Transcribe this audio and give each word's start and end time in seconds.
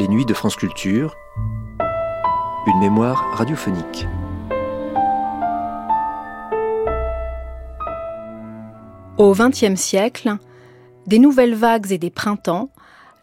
Les 0.00 0.08
nuits 0.08 0.24
de 0.24 0.32
France 0.32 0.56
Culture, 0.56 1.14
une 2.66 2.78
mémoire 2.78 3.36
radiophonique. 3.36 4.06
Au 9.18 9.34
XXe 9.34 9.78
siècle, 9.78 10.38
des 11.06 11.18
nouvelles 11.18 11.54
vagues 11.54 11.92
et 11.92 11.98
des 11.98 12.08
printemps, 12.08 12.70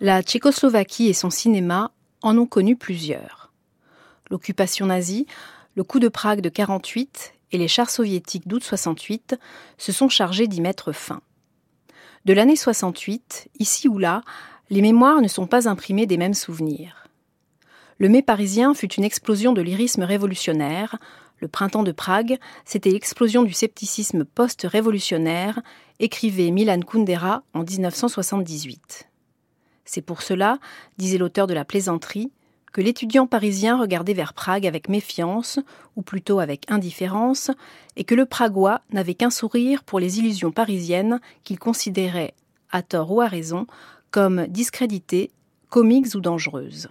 la 0.01 0.21
Tchécoslovaquie 0.21 1.07
et 1.07 1.13
son 1.13 1.31
cinéma 1.31 1.89
en 2.21 2.37
ont 2.37 2.45
connu 2.45 2.75
plusieurs. 2.75 3.51
L'occupation 4.29 4.85
nazie, 4.85 5.25
le 5.73 5.83
coup 5.83 5.99
de 5.99 6.09
Prague 6.09 6.41
de 6.41 6.49
48 6.49 7.33
et 7.53 7.57
les 7.57 7.67
chars 7.67 7.89
soviétiques 7.89 8.47
d'août 8.47 8.63
68 8.63 9.35
se 9.79 9.91
sont 9.91 10.09
chargés 10.09 10.45
d'y 10.45 10.61
mettre 10.61 10.91
fin. 10.91 11.21
De 12.25 12.33
l'année 12.33 12.55
68, 12.55 13.47
ici 13.57 13.87
ou 13.87 13.97
là, 13.97 14.21
les 14.69 14.81
mémoires 14.81 15.21
ne 15.21 15.27
sont 15.27 15.47
pas 15.47 15.69
imprimées 15.69 16.05
des 16.05 16.17
mêmes 16.17 16.33
souvenirs. 16.33 17.07
Le 17.99 18.09
mai 18.09 18.21
parisien 18.21 18.73
fut 18.73 18.93
une 18.93 19.03
explosion 19.03 19.53
de 19.53 19.61
lyrisme 19.61 20.03
révolutionnaire. 20.03 20.97
Le 21.39 21.47
printemps 21.47 21.83
de 21.83 21.91
Prague, 21.91 22.37
c'était 22.65 22.91
l'explosion 22.91 23.43
du 23.43 23.53
scepticisme 23.53 24.25
post-révolutionnaire, 24.25 25.61
écrivait 25.99 26.51
Milan 26.51 26.81
Kundera 26.81 27.43
en 27.53 27.63
1978. 27.63 29.07
C'est 29.85 30.01
pour 30.01 30.21
cela, 30.21 30.59
disait 30.97 31.17
l'auteur 31.17 31.47
de 31.47 31.53
la 31.53 31.65
plaisanterie, 31.65 32.31
que 32.73 32.81
l'étudiant 32.81 33.25
parisien 33.25 33.79
regardait 33.79 34.13
vers 34.13 34.33
Prague 34.33 34.67
avec 34.67 34.89
méfiance, 34.89 35.59
ou 35.95 36.01
plutôt 36.01 36.39
avec 36.39 36.69
indifférence, 36.69 37.49
et 37.95 38.03
que 38.03 38.13
le 38.13 38.25
Pragois 38.25 38.81
n'avait 38.91 39.15
qu'un 39.15 39.29
sourire 39.29 39.83
pour 39.83 39.99
les 39.99 40.19
illusions 40.19 40.51
parisiennes 40.51 41.19
qu'il 41.43 41.57
considérait, 41.57 42.35
à 42.71 42.83
tort 42.83 43.11
ou 43.11 43.21
à 43.21 43.27
raison, 43.27 43.65
comme 44.11 44.47
discréditées, 44.47 45.31
comiques 45.69 46.15
ou 46.15 46.19
dangereuses. 46.19 46.89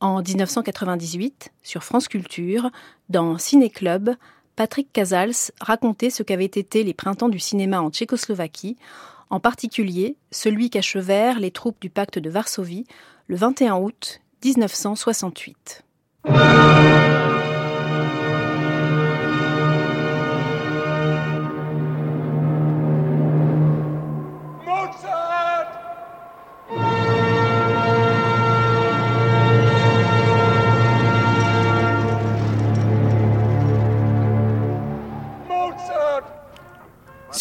En 0.00 0.22
1998, 0.22 1.52
sur 1.62 1.82
France 1.82 2.08
Culture, 2.08 2.70
dans 3.08 3.38
Ciné 3.38 3.70
Club, 3.70 4.14
Patrick 4.56 4.92
Casals 4.92 5.52
racontait 5.60 6.10
ce 6.10 6.22
qu'avaient 6.22 6.44
été 6.44 6.84
les 6.84 6.94
printemps 6.94 7.28
du 7.28 7.38
cinéma 7.38 7.80
en 7.80 7.90
Tchécoslovaquie, 7.90 8.76
en 9.30 9.40
particulier 9.40 10.16
celui 10.30 10.70
qu'achevèrent 10.70 11.40
les 11.40 11.50
troupes 11.50 11.80
du 11.80 11.90
pacte 11.90 12.18
de 12.18 12.30
Varsovie 12.30 12.86
le 13.26 13.36
21 13.36 13.76
août 13.76 14.20
1968. 14.44 15.84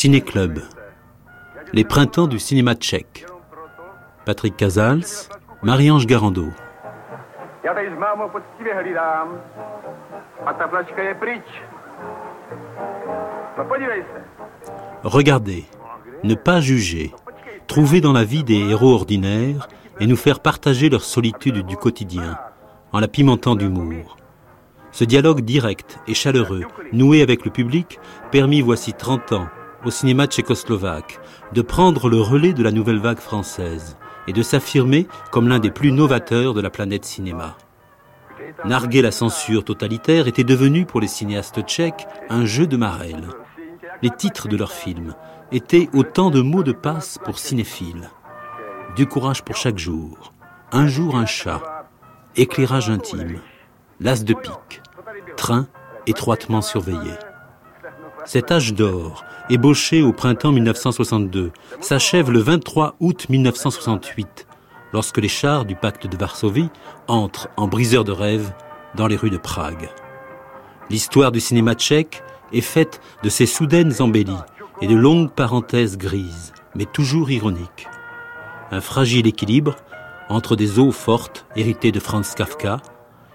Ciné-Club. 0.04 0.60
Les 1.72 1.86
printemps 1.86 2.28
du 2.28 2.38
cinéma 2.38 2.76
tchèque. 2.76 3.26
Patrick 4.26 4.58
Casals, 4.58 5.30
Marie-Ange 5.62 6.08
Garando. 6.08 6.48
Regardez, 15.06 15.64
ne 16.26 16.36
pas 16.36 16.60
juger, 16.60 17.14
trouver 17.68 18.02
dans 18.02 18.12
la 18.12 18.26
vie 18.26 18.44
des 18.44 18.60
héros 18.60 18.96
ordinaires 18.96 19.70
et 20.02 20.06
nous 20.06 20.18
faire 20.18 20.42
partager 20.42 20.90
leur 20.90 21.04
solitude 21.06 21.66
du 21.66 21.78
quotidien, 21.78 22.38
en 22.92 23.00
la 23.00 23.08
pimentant 23.08 23.56
d'humour. 23.56 24.18
Ce 24.92 25.06
dialogue 25.06 25.46
direct 25.46 25.98
et 26.10 26.14
chaleureux, 26.14 26.66
noué 26.92 27.22
avec 27.22 27.46
le 27.46 27.52
public, 27.52 28.02
permis 28.32 28.60
voici 28.60 28.92
30 28.92 29.32
ans 29.32 29.48
au 29.86 29.92
cinéma 29.92 30.28
tchécoslovaque 30.28 31.20
de 31.54 31.62
prendre 31.62 32.10
le 32.10 32.20
relais 32.20 32.54
de 32.54 32.64
la 32.64 32.72
nouvelle 32.72 33.00
vague 33.00 33.20
française 33.20 33.98
et 34.28 34.34
de 34.34 34.42
s'affirmer 34.42 35.08
comme 35.32 35.48
l'un 35.48 35.60
des 35.60 35.72
plus 35.72 35.92
novateurs 35.92 36.54
de 36.54 36.62
la 36.62 36.70
planète 36.70 37.06
cinéma. 37.06 37.58
Narguer 38.66 39.02
la 39.02 39.12
censure 39.12 39.66
totalitaire 39.66 40.28
était 40.28 40.44
devenu 40.44 40.86
pour 40.86 41.02
les 41.02 41.08
cinéastes 41.08 41.62
tchèques 41.64 42.08
un 42.30 42.46
jeu 42.46 42.68
de 42.68 42.78
marelle. 42.78 43.28
Les 44.02 44.10
titres 44.10 44.48
de 44.48 44.58
leurs 44.58 44.72
films 44.72 45.16
étaient 45.52 45.90
autant 45.94 46.30
de 46.30 46.42
mots 46.42 46.64
de 46.64 46.72
passe 46.72 47.20
pour 47.24 47.40
cinéphiles. 47.40 48.10
Du 48.96 49.06
courage 49.08 49.44
pour 49.44 49.56
chaque 49.56 49.78
jour, 49.78 50.34
un 50.72 50.88
jour 50.88 51.16
un 51.16 51.26
chat, 51.26 51.62
éclairage 52.36 52.90
intime, 52.90 53.40
l'as 54.00 54.24
de 54.24 54.34
pique, 54.34 54.82
train 55.36 55.68
étroitement 56.06 56.62
surveillé. 56.62 57.12
Cet 58.26 58.52
âge 58.52 58.74
d'or, 58.74 59.26
ébauché 59.50 60.02
au 60.02 60.14
printemps 60.14 60.54
1962, 60.54 61.52
s'achève 61.82 62.32
le 62.32 62.40
23 62.40 62.96
août 63.02 63.28
1968, 63.30 64.48
lorsque 64.94 65.18
les 65.18 65.28
chars 65.28 65.66
du 65.66 65.76
pacte 65.76 66.08
de 66.08 66.16
Varsovie 66.16 66.70
entrent 67.08 67.50
en 67.58 67.68
briseur 67.68 68.06
de 68.06 68.14
rêve 68.14 68.54
dans 68.96 69.08
les 69.08 69.18
rues 69.18 69.30
de 69.30 69.38
Prague. 69.38 69.90
L'histoire 70.90 71.34
du 71.34 71.42
cinéma 71.42 71.76
tchèque 71.76 72.24
est 72.54 72.62
faite 72.62 73.02
de 73.24 73.30
ces 73.30 73.46
soudaines 73.46 74.02
embellies 74.02 74.32
et 74.82 74.88
de 74.88 74.96
longues 74.96 75.32
parenthèses 75.32 75.98
grises, 75.98 76.54
mais 76.76 76.86
toujours 76.86 77.30
ironiques. 77.30 77.88
Un 78.72 78.82
fragile 78.82 79.28
équilibre 79.28 79.76
entre 80.30 80.56
des 80.56 80.80
eaux 80.80 80.92
fortes 80.92 81.46
héritées 81.58 81.92
de 81.92 82.00
Franz 82.00 82.34
Kafka 82.36 82.78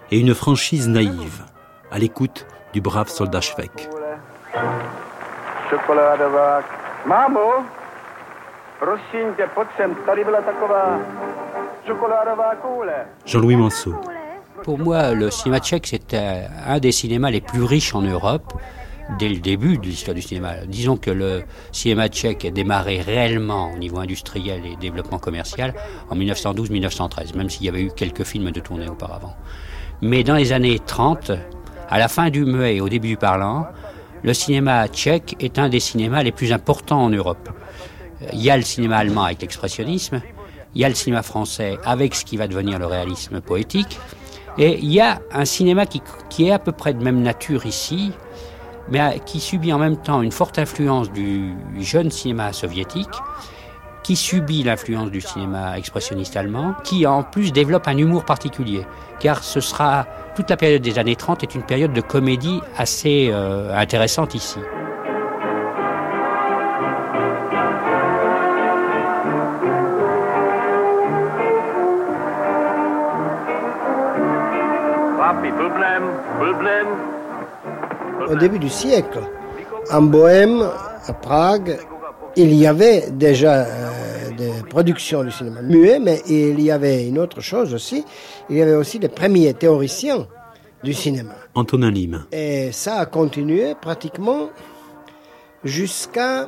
et 0.09 0.19
une 0.19 0.33
franchise 0.33 0.87
naïve, 0.87 1.45
à 1.91 1.99
l'écoute 1.99 2.47
du 2.73 2.81
brave 2.81 3.09
soldat 3.09 3.41
Schweck. 3.41 3.98
Jean-Louis 13.25 13.55
Manceau. 13.55 13.95
Pour 14.63 14.79
moi, 14.79 15.13
le 15.13 15.29
cinéma 15.31 15.59
tchèque, 15.59 15.87
c'est 15.87 16.13
un 16.13 16.79
des 16.79 16.91
cinémas 16.91 17.29
les 17.29 17.41
plus 17.41 17.63
riches 17.63 17.93
en 17.95 18.01
Europe 18.01 18.53
dès 19.17 19.29
le 19.29 19.37
début 19.37 19.77
de 19.77 19.85
l'histoire 19.85 20.13
du 20.13 20.21
cinéma. 20.21 20.65
Disons 20.67 20.97
que 20.97 21.09
le 21.09 21.43
cinéma 21.71 22.07
tchèque 22.09 22.45
a 22.45 22.51
démarré 22.51 23.01
réellement 23.01 23.71
au 23.73 23.77
niveau 23.77 23.99
industriel 23.99 24.65
et 24.65 24.75
développement 24.75 25.17
commercial 25.17 25.73
en 26.09 26.15
1912-1913, 26.15 27.35
même 27.35 27.49
s'il 27.49 27.65
y 27.65 27.69
avait 27.69 27.81
eu 27.81 27.91
quelques 27.95 28.23
films 28.23 28.51
de 28.51 28.59
tournée 28.59 28.89
auparavant. 28.89 29.35
Mais 30.01 30.23
dans 30.23 30.35
les 30.35 30.53
années 30.53 30.79
30, 30.79 31.31
à 31.89 31.99
la 31.99 32.07
fin 32.07 32.29
du 32.29 32.45
muet 32.45 32.77
et 32.77 32.81
au 32.81 32.89
début 32.89 33.09
du 33.09 33.17
parlant, 33.17 33.67
le 34.23 34.33
cinéma 34.33 34.87
tchèque 34.87 35.35
est 35.39 35.59
un 35.59 35.69
des 35.69 35.79
cinémas 35.79 36.23
les 36.23 36.31
plus 36.31 36.51
importants 36.51 37.03
en 37.03 37.09
Europe. 37.09 37.49
Il 38.33 38.41
y 38.41 38.49
a 38.49 38.57
le 38.57 38.63
cinéma 38.63 38.97
allemand 38.97 39.23
avec 39.23 39.41
l'expressionnisme, 39.41 40.21
il 40.75 40.81
y 40.81 40.85
a 40.85 40.89
le 40.89 40.95
cinéma 40.95 41.23
français 41.23 41.77
avec 41.85 42.15
ce 42.15 42.25
qui 42.25 42.37
va 42.37 42.47
devenir 42.47 42.79
le 42.79 42.85
réalisme 42.85 43.41
poétique, 43.41 43.99
et 44.57 44.77
il 44.79 44.91
y 44.91 44.99
a 44.99 45.21
un 45.31 45.45
cinéma 45.45 45.85
qui, 45.85 46.01
est 46.45 46.51
à 46.51 46.59
peu 46.59 46.71
près 46.71 46.93
de 46.93 47.03
même 47.03 47.21
nature 47.21 47.65
ici, 47.65 48.11
mais 48.89 49.21
qui 49.25 49.39
subit 49.39 49.71
en 49.71 49.79
même 49.79 49.97
temps 49.97 50.21
une 50.21 50.31
forte 50.31 50.59
influence 50.59 51.11
du 51.11 51.53
jeune 51.79 52.11
cinéma 52.11 52.51
soviétique, 52.51 53.07
qui 54.09 54.15
subit 54.15 54.63
l'influence 54.63 55.11
du 55.11 55.21
cinéma 55.21 55.77
expressionniste 55.77 56.35
allemand, 56.35 56.73
qui 56.83 57.05
en 57.05 57.21
plus 57.21 57.53
développe 57.53 57.87
un 57.87 57.95
humour 57.95 58.25
particulier, 58.25 58.83
car 59.19 59.43
ce 59.43 59.59
sera 59.59 60.07
toute 60.35 60.49
la 60.49 60.57
période 60.57 60.81
des 60.81 60.97
années 60.97 61.15
30 61.15 61.43
est 61.43 61.53
une 61.53 61.61
période 61.61 61.93
de 61.93 62.01
comédie 62.01 62.59
assez 62.75 63.29
euh, 63.31 63.71
intéressante 63.77 64.33
ici. 64.33 64.57
Au 78.27 78.35
début 78.35 78.57
du 78.57 78.69
siècle, 78.69 79.19
en 79.91 80.01
Bohème, 80.01 80.67
à 81.07 81.13
Prague, 81.13 81.77
il 82.39 82.53
y 82.53 82.65
avait 82.65 83.11
déjà 83.11 83.65
euh, 83.65 84.31
de 84.31 84.67
production 84.69 85.23
du 85.23 85.31
cinéma 85.31 85.61
muet, 85.61 85.99
mais 85.99 86.21
il 86.27 86.61
y 86.61 86.71
avait 86.71 87.05
une 87.05 87.19
autre 87.19 87.41
chose 87.41 87.73
aussi, 87.73 88.05
il 88.49 88.55
y 88.57 88.61
avait 88.61 88.75
aussi 88.75 88.97
les 88.97 89.09
premiers 89.09 89.53
théoriciens 89.53 90.25
du 90.83 90.93
cinéma. 90.93 91.33
Antonin 91.55 91.91
Lim. 91.91 92.25
Et 92.31 92.71
ça 92.71 92.95
a 92.95 93.05
continué 93.05 93.75
pratiquement 93.75 94.49
jusqu'à 95.65 96.47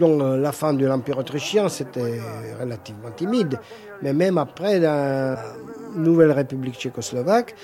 la 0.00 0.52
fin 0.52 0.72
de 0.72 0.86
l'Empire 0.86 1.18
autrichien, 1.18 1.68
c'était 1.68 2.20
relativement 2.58 3.10
timide, 3.14 3.60
mais 4.00 4.14
même 4.14 4.38
après 4.38 4.78
la 4.78 5.36
nouvelle 5.94 6.32
République 6.32 6.76
tchécoslovaque, 6.76 7.54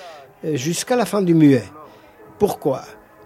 jusqu'à 0.53 0.97
la 0.97 1.07
fin 1.07 1.23
du 1.23 1.33
muet. 1.33 1.65
Pourquoi? 2.39 2.83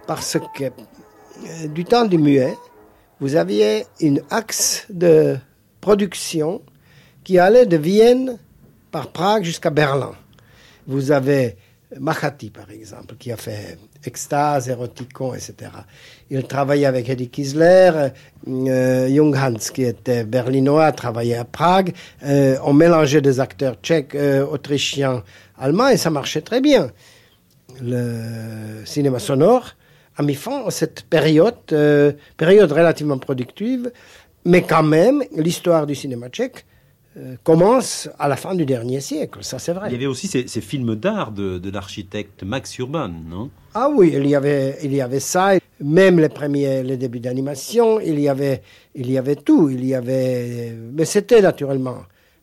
Parce 0.07 0.37
que 0.57 0.63
euh, 0.63 1.67
du 1.67 1.83
temps 1.83 2.05
du 2.05 2.17
muet, 2.17 2.55
vous 3.19 3.35
aviez 3.35 3.85
une 3.99 4.21
axe 4.29 4.85
de 4.89 5.37
production 5.81 6.61
qui 7.23 7.37
allait 7.37 7.65
de 7.65 7.77
Vienne 7.77 8.37
par 8.91 9.11
Prague 9.11 9.43
jusqu'à 9.43 9.69
Berlin. 9.69 10.13
Vous 10.87 11.11
avez 11.11 11.57
Mahati, 11.99 12.49
par 12.49 12.69
exemple, 12.71 13.15
qui 13.17 13.31
a 13.31 13.37
fait 13.37 13.77
Extase, 14.05 14.69
Eroticon, 14.69 15.33
etc. 15.33 15.71
Il 16.29 16.43
travaillait 16.43 16.85
avec 16.85 17.09
Eddie 17.09 17.29
Kisler, 17.29 18.09
euh, 18.47 19.07
Jung 19.09 19.35
Hans, 19.35 19.71
qui 19.73 19.83
était 19.83 20.23
berlinois, 20.23 20.91
travaillait 20.91 21.37
à 21.37 21.45
Prague. 21.45 21.93
Euh, 22.23 22.57
on 22.63 22.73
mélangeait 22.73 23.21
des 23.21 23.39
acteurs 23.39 23.75
tchèques, 23.81 24.15
euh, 24.15 24.45
autrichiens, 24.45 25.23
allemands, 25.57 25.89
et 25.89 25.97
ça 25.97 26.09
marchait 26.09 26.41
très 26.41 26.61
bien. 26.61 26.91
Le 27.81 28.85
cinéma 28.85 29.19
sonore 29.19 29.75
à 30.19 30.71
cette 30.71 31.03
période, 31.03 31.55
euh, 31.71 32.11
période 32.37 32.71
relativement 32.71 33.17
productive, 33.17 33.91
mais 34.45 34.61
quand 34.61 34.83
même, 34.83 35.23
l'histoire 35.35 35.85
du 35.85 35.95
cinéma 35.95 36.29
tchèque 36.29 36.65
euh, 37.17 37.35
commence 37.43 38.09
à 38.19 38.27
la 38.27 38.35
fin 38.35 38.53
du 38.53 38.65
dernier 38.65 39.01
siècle, 39.01 39.39
ça 39.41 39.59
c'est 39.59 39.73
vrai. 39.73 39.89
Il 39.89 39.93
y 39.93 39.95
avait 39.95 40.05
aussi 40.05 40.27
ces, 40.27 40.47
ces 40.47 40.61
films 40.61 40.95
d'art 40.95 41.31
de, 41.31 41.57
de 41.57 41.69
l'architecte 41.71 42.43
Max 42.43 42.77
Urban, 42.77 43.09
non? 43.09 43.49
Ah 43.73 43.89
oui, 43.93 44.11
il 44.13 44.27
y 44.27 44.35
avait, 44.35 44.77
il 44.83 44.93
y 44.93 45.01
avait 45.01 45.19
ça, 45.19 45.53
même 45.79 46.19
les 46.19 46.29
premiers, 46.29 46.83
les 46.83 46.97
débuts 46.97 47.19
d'animation, 47.19 47.99
il 47.99 48.19
y 48.19 48.27
avait, 48.27 48.61
il 48.95 49.09
y 49.09 49.17
avait 49.17 49.35
tout, 49.37 49.69
il 49.69 49.85
y 49.85 49.95
avait, 49.95 50.75
mais 50.93 51.05
c'était 51.05 51.41
naturellement 51.41 51.99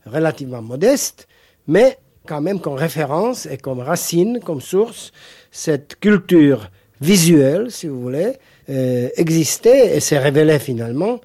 relativement 0.07 0.63
modeste, 0.63 1.29
mais 1.67 1.99
quand 2.27 2.41
même 2.41 2.61
comme 2.61 2.75
référence 2.75 3.47
et 3.47 3.59
comme 3.59 3.81
racine, 3.81 4.41
comme 4.45 4.61
source, 4.61 5.13
cette 5.51 5.99
culture 6.01 6.71
visuelle, 7.01 7.71
si 7.71 7.89
vous 7.89 8.01
voulez, 8.01 8.33
euh, 8.69 9.09
existait 9.17 9.97
et 9.97 10.01
s'est 10.01 10.19
révélée 10.19 10.59
finalement 10.59 11.21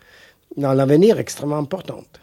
dans 0.58 0.74
l'avenir 0.74 1.20
extrêmement 1.20 1.58
importante. 1.58 2.20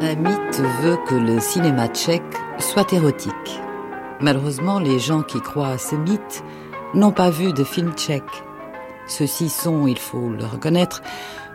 Un 0.00 0.16
mythe 0.16 0.60
veut 0.82 0.98
que 1.08 1.14
le 1.14 1.40
cinéma 1.40 1.88
tchèque 1.88 2.22
soit 2.58 2.92
érotique. 2.92 3.32
Malheureusement, 4.20 4.78
les 4.78 4.98
gens 4.98 5.22
qui 5.22 5.40
croient 5.40 5.70
à 5.70 5.78
ce 5.78 5.96
mythe 5.96 6.44
n'ont 6.94 7.12
pas 7.12 7.30
vu 7.30 7.52
de 7.52 7.64
film 7.64 7.92
tchèque. 7.94 8.22
Ceux-ci 9.06 9.48
sont, 9.48 9.86
il 9.86 9.98
faut 9.98 10.30
le 10.30 10.44
reconnaître, 10.44 11.02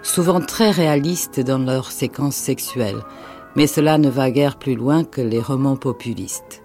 souvent 0.03 0.39
très 0.39 0.71
réalistes 0.71 1.39
dans 1.39 1.59
leurs 1.59 1.91
séquences 1.91 2.35
sexuelles, 2.35 3.01
mais 3.55 3.67
cela 3.67 3.97
ne 3.97 4.09
va 4.09 4.31
guère 4.31 4.57
plus 4.57 4.75
loin 4.75 5.03
que 5.03 5.21
les 5.21 5.39
romans 5.39 5.77
populistes. 5.77 6.61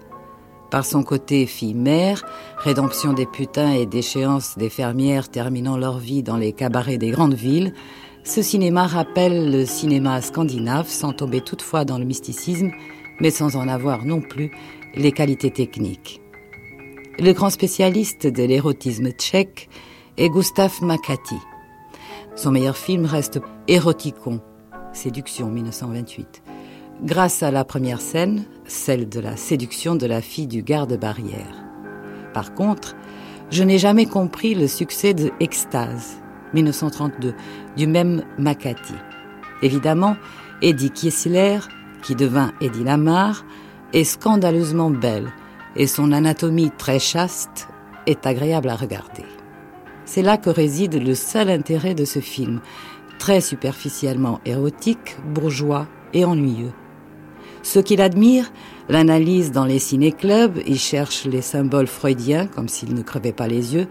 Par 0.69 0.85
son 0.85 1.03
côté 1.03 1.45
fille-mère, 1.45 2.25
rédemption 2.57 3.13
des 3.13 3.27
putains 3.27 3.73
et 3.73 3.85
déchéance 3.85 4.57
des 4.57 4.69
fermières 4.69 5.29
terminant 5.29 5.77
leur 5.77 5.99
vie 5.99 6.23
dans 6.23 6.37
les 6.37 6.51
cabarets 6.51 6.97
des 6.97 7.11
grandes 7.11 7.35
villes, 7.35 7.73
ce 8.23 8.41
cinéma 8.41 8.87
rappelle 8.87 9.51
le 9.51 9.65
cinéma 9.65 10.21
scandinave 10.21 10.87
sans 10.87 11.13
tomber 11.13 11.41
toutefois 11.41 11.85
dans 11.85 11.99
le 11.99 12.05
mysticisme, 12.05 12.71
mais 13.19 13.29
sans 13.29 13.55
en 13.55 13.67
avoir 13.67 14.05
non 14.05 14.21
plus 14.21 14.51
les 14.95 15.11
qualités 15.11 15.51
techniques. 15.51 16.21
Le 17.19 17.33
grand 17.33 17.51
spécialiste 17.51 18.25
de 18.25 18.43
l'érotisme 18.43 19.11
tchèque 19.11 19.69
est 20.17 20.29
Gustav 20.29 20.71
Makati. 20.81 21.37
Son 22.35 22.51
meilleur 22.51 22.77
film 22.77 23.05
reste 23.05 23.41
Éroticon, 23.67 24.41
Séduction 24.91 25.49
1928. 25.49 26.43
Grâce 27.03 27.41
à 27.41 27.49
la 27.49 27.63
première 27.65 27.99
scène, 27.99 28.45
celle 28.65 29.09
de 29.09 29.19
la 29.19 29.35
séduction 29.37 29.95
de 29.95 30.05
la 30.05 30.21
fille 30.21 30.47
du 30.47 30.61
garde-barrière. 30.61 31.63
Par 32.33 32.53
contre, 32.53 32.95
je 33.49 33.63
n'ai 33.63 33.79
jamais 33.79 34.05
compris 34.05 34.53
le 34.53 34.67
succès 34.67 35.13
de 35.13 35.31
Extase, 35.39 36.21
1932, 36.53 37.33
du 37.75 37.87
même 37.87 38.23
Makati. 38.37 38.93
Évidemment, 39.63 40.15
Eddie 40.61 40.91
Kiesler, 40.91 41.59
qui 42.03 42.15
devint 42.15 42.51
Eddie 42.61 42.83
Lamar, 42.83 43.45
est 43.93 44.03
scandaleusement 44.03 44.91
belle 44.91 45.31
et 45.75 45.87
son 45.87 46.11
anatomie 46.11 46.71
très 46.77 46.99
chaste 46.99 47.67
est 48.05 48.27
agréable 48.27 48.69
à 48.69 48.75
regarder. 48.75 49.25
C'est 50.05 50.21
là 50.21 50.37
que 50.37 50.49
réside 50.49 51.01
le 51.01 51.15
seul 51.15 51.49
intérêt 51.49 51.95
de 51.95 52.05
ce 52.05 52.19
film, 52.19 52.59
très 53.19 53.41
superficiellement 53.41 54.39
érotique, 54.45 55.15
bourgeois 55.33 55.87
et 56.13 56.25
ennuyeux. 56.25 56.73
Ceux 57.61 57.81
qui 57.81 57.95
l'admirent 57.95 58.51
l'analysent 58.89 59.51
dans 59.51 59.65
les 59.65 59.79
ciné-clubs, 59.79 60.59
y 60.67 60.77
cherchent 60.77 61.25
les 61.25 61.41
symboles 61.41 61.87
freudiens 61.87 62.47
comme 62.47 62.67
s'ils 62.67 62.93
ne 62.93 63.01
crevaient 63.01 63.31
pas 63.31 63.47
les 63.47 63.73
yeux, 63.73 63.87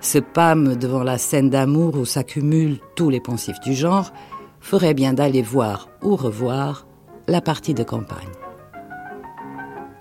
se 0.00 0.18
pâment 0.18 0.76
devant 0.76 1.02
la 1.02 1.18
scène 1.18 1.50
d'amour 1.50 1.96
où 1.96 2.04
s'accumulent 2.04 2.78
tous 2.94 3.10
les 3.10 3.20
poncifs 3.20 3.58
du 3.60 3.74
genre, 3.74 4.12
ferait 4.60 4.94
bien 4.94 5.12
d'aller 5.12 5.42
voir 5.42 5.88
ou 6.02 6.14
revoir 6.14 6.86
la 7.26 7.40
partie 7.40 7.74
de 7.74 7.82
campagne. 7.82 8.28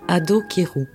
Ado 0.07 0.41
Kirou. 0.47 0.85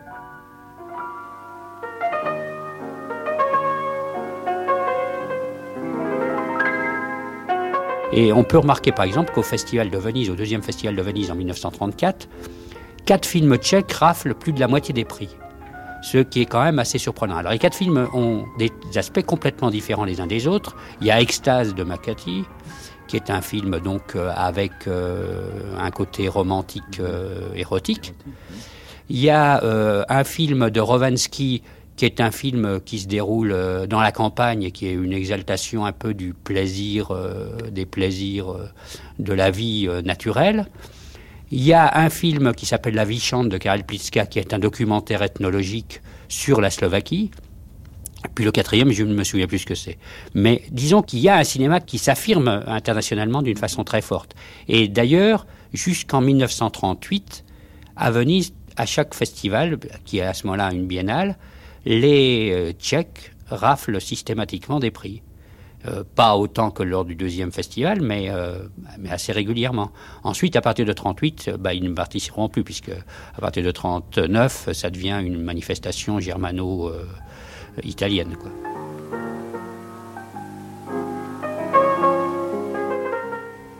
Et 8.13 8.33
on 8.33 8.43
peut 8.43 8.59
remarquer 8.59 8.93
par 8.93 9.05
exemple 9.05 9.33
qu'au 9.33 9.43
Festival 9.43 9.91
de 9.91 9.99
Venise, 9.99 10.31
au 10.31 10.35
deuxième 10.35 10.63
Festival 10.63 10.97
de 10.97 11.03
Venise 11.03 11.31
en 11.31 11.37
1934, 11.37 12.29
quatre 13.05 13.27
films 13.27 13.57
tchèques 13.57 13.93
raflent 13.93 14.35
plus 14.35 14.53
de 14.53 14.61
la 14.61 14.69
moitié 14.69 14.93
des 14.93 15.05
prix. 15.05 15.29
Ce 16.03 16.19
qui 16.19 16.41
est 16.41 16.47
quand 16.47 16.63
même 16.63 16.79
assez 16.79 16.99
surprenant. 16.99 17.37
Alors 17.37 17.53
les 17.53 17.59
quatre 17.59 17.77
films 17.77 18.09
ont 18.15 18.45
des 18.59 18.73
aspects 18.97 19.23
complètement 19.23 19.71
différents 19.71 20.05
les 20.05 20.21
uns 20.21 20.27
des 20.27 20.47
autres. 20.49 20.75
Il 21.01 21.07
y 21.07 21.11
a 21.11 21.21
Extase 21.21 21.75
de 21.75 21.85
Makati, 21.85 22.45
qui 23.07 23.17
est 23.17 23.31
un 23.31 23.43
film 23.43 23.81
donc 23.81 24.17
euh, 24.17 24.33
avec 24.35 24.73
euh, 24.87 25.77
un 25.79 25.91
côté 25.91 26.29
romantique 26.29 27.01
euh, 27.01 27.53
érotique. 27.55 28.15
Il 29.09 29.19
y 29.19 29.31
a 29.31 29.61
un 30.09 30.23
film 30.23 30.71
de 30.71 30.81
Rovansky 30.81 31.65
qui 32.01 32.07
est 32.07 32.23
un 32.23 32.31
film 32.31 32.81
qui 32.83 32.99
se 32.99 33.07
déroule 33.07 33.53
euh, 33.53 33.87
dans 33.87 34.01
la 34.01 34.11
campagne 34.11 34.63
et 34.63 34.71
qui 34.71 34.87
est 34.87 34.95
une 34.95 35.13
exaltation 35.13 35.85
un 35.85 35.93
peu 35.93 36.15
du 36.15 36.33
plaisir, 36.33 37.11
euh, 37.11 37.59
des 37.71 37.85
plaisirs 37.85 38.55
euh, 38.55 38.71
de 39.19 39.35
la 39.35 39.51
vie 39.51 39.85
euh, 39.87 40.01
naturelle. 40.01 40.65
Il 41.51 41.63
y 41.63 41.75
a 41.75 41.99
un 41.99 42.09
film 42.09 42.55
qui 42.55 42.65
s'appelle 42.65 42.95
La 42.95 43.05
vie 43.05 43.21
chante 43.21 43.51
de 43.51 43.59
Karel 43.59 43.85
Pliska, 43.85 44.25
qui 44.25 44.39
est 44.39 44.55
un 44.55 44.59
documentaire 44.59 45.21
ethnologique 45.21 46.01
sur 46.29 46.63
la 46.63 46.71
Slovaquie. 46.71 47.33
Puis 48.35 48.47
le 48.47 48.51
quatrième, 48.51 48.93
je 48.93 49.05
ne 49.05 49.13
me 49.13 49.23
souviens 49.23 49.47
plus 49.47 49.59
ce 49.59 49.67
que 49.67 49.75
c'est. 49.75 49.99
Mais 50.33 50.63
disons 50.71 51.03
qu'il 51.03 51.19
y 51.19 51.29
a 51.29 51.37
un 51.37 51.45
cinéma 51.45 51.81
qui 51.81 51.99
s'affirme 51.99 52.65
internationalement 52.67 53.43
d'une 53.43 53.59
façon 53.59 53.85
très 53.85 54.01
forte. 54.01 54.35
Et 54.69 54.89
d'ailleurs, 54.89 55.47
jusqu'en 55.75 56.23
1938, 56.23 57.45
à 57.97 58.11
Venise, 58.11 58.55
à 58.79 58.87
chaque 58.87 59.13
festival, 59.13 59.79
qui 60.07 60.17
est 60.17 60.23
à 60.23 60.33
ce 60.33 60.47
moment-là 60.47 60.73
une 60.73 60.87
biennale, 60.87 61.37
les 61.85 62.51
euh, 62.53 62.73
Tchèques 62.73 63.33
raflent 63.49 64.01
systématiquement 64.01 64.81
des 64.81 64.91
prix. 64.91 65.23
Euh, 65.89 66.05
pas 66.15 66.37
autant 66.37 66.71
que 66.71 66.83
lors 66.83 67.07
du 67.07 67.15
deuxième 67.15 67.53
festival, 67.53 68.03
mais, 68.03 68.29
euh, 68.29 68.59
mais 68.99 69.11
assez 69.11 69.33
régulièrement. 69.33 69.93
Ensuite, 70.25 70.57
à 70.57 70.61
partir 70.61 70.85
de 70.85 70.93
38, 70.93 71.47
euh, 71.49 71.57
bah, 71.57 71.73
ils 71.73 71.83
ne 71.83 71.95
participeront 71.95 72.51
plus, 72.51 72.65
puisque 72.65 72.91
à 72.91 73.41
partir 73.41 73.65
de 73.65 73.71
39, 73.71 74.69
ça 74.75 74.91
devient 74.91 75.23
une 75.25 75.43
manifestation 75.43 76.21
germano-italienne. 76.21 78.37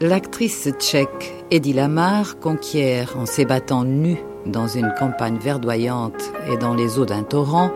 L'actrice 0.01 0.71
tchèque 0.79 1.35
Eddie 1.51 1.75
Lamar 1.75 2.39
conquiert, 2.39 3.19
en 3.19 3.27
s'ébattant 3.27 3.85
nue 3.85 4.23
dans 4.51 4.67
une 4.67 4.93
campagne 4.99 5.39
verdoyante 5.39 6.33
et 6.49 6.57
dans 6.57 6.75
les 6.75 6.99
eaux 6.99 7.07
d'un 7.07 7.23
torrent, 7.23 7.71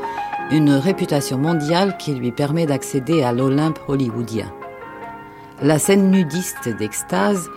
une 0.51 0.73
réputation 0.73 1.39
mondiale 1.39 1.97
qui 1.97 2.15
lui 2.15 2.33
permet 2.33 2.67
d'accéder 2.67 3.23
à 3.23 3.33
l'Olympe 3.33 3.79
hollywoodien. 3.89 4.53
La 5.63 5.79
scène 5.79 6.11
nudiste 6.11 6.69
d'extase 6.69 7.49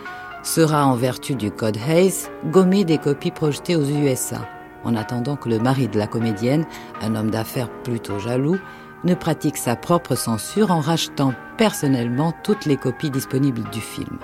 sera, 0.44 0.86
en 0.86 0.96
vertu 0.96 1.36
du 1.36 1.52
code 1.52 1.78
Hayes, 1.78 2.30
gommée 2.46 2.86
des 2.86 2.98
copies 2.98 3.32
projetées 3.32 3.76
aux 3.76 3.86
USA. 3.86 4.48
en 4.84 4.96
attendant 4.96 5.36
que 5.36 5.50
le 5.50 5.60
mari 5.60 5.90
de 5.90 5.98
la 5.98 6.08
comédienne, 6.08 6.66
un 7.02 7.16
homme 7.16 7.32
d'affaires 7.32 7.70
plutôt 7.84 8.20
jaloux, 8.20 8.58
ne 9.04 9.16
pratique 9.16 9.58
sa 9.58 9.76
propre 9.76 10.16
censure 10.16 10.72
en 10.72 10.80
rachetant 10.80 11.34
personnellement 11.58 12.34
toutes 12.44 12.66
les 12.66 12.78
copies 12.78 13.10
disponibles 13.10 13.70
du 13.72 13.82
film. 13.82 14.18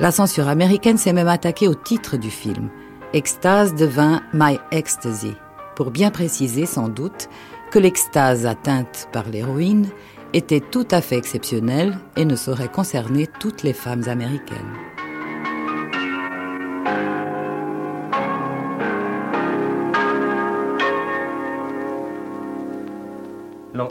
La 0.00 0.10
censure 0.10 0.48
américaine 0.48 0.98
s'est 0.98 1.12
même 1.12 1.28
attaquée 1.28 1.68
au 1.68 1.74
titre 1.74 2.16
du 2.16 2.30
film. 2.30 2.70
Extase 3.14 3.76
devint 3.76 4.24
My 4.32 4.58
Ecstasy, 4.72 5.36
pour 5.76 5.92
bien 5.92 6.10
préciser 6.10 6.66
sans 6.66 6.88
doute 6.88 7.28
que 7.70 7.78
l'extase 7.78 8.44
atteinte 8.44 9.08
par 9.12 9.28
l'héroïne 9.28 9.88
était 10.32 10.58
tout 10.58 10.88
à 10.90 11.00
fait 11.00 11.16
exceptionnelle 11.16 11.96
et 12.16 12.24
ne 12.24 12.34
saurait 12.34 12.66
concerner 12.66 13.28
toutes 13.38 13.62
les 13.62 13.72
femmes 13.72 14.02
américaines. 14.08 14.93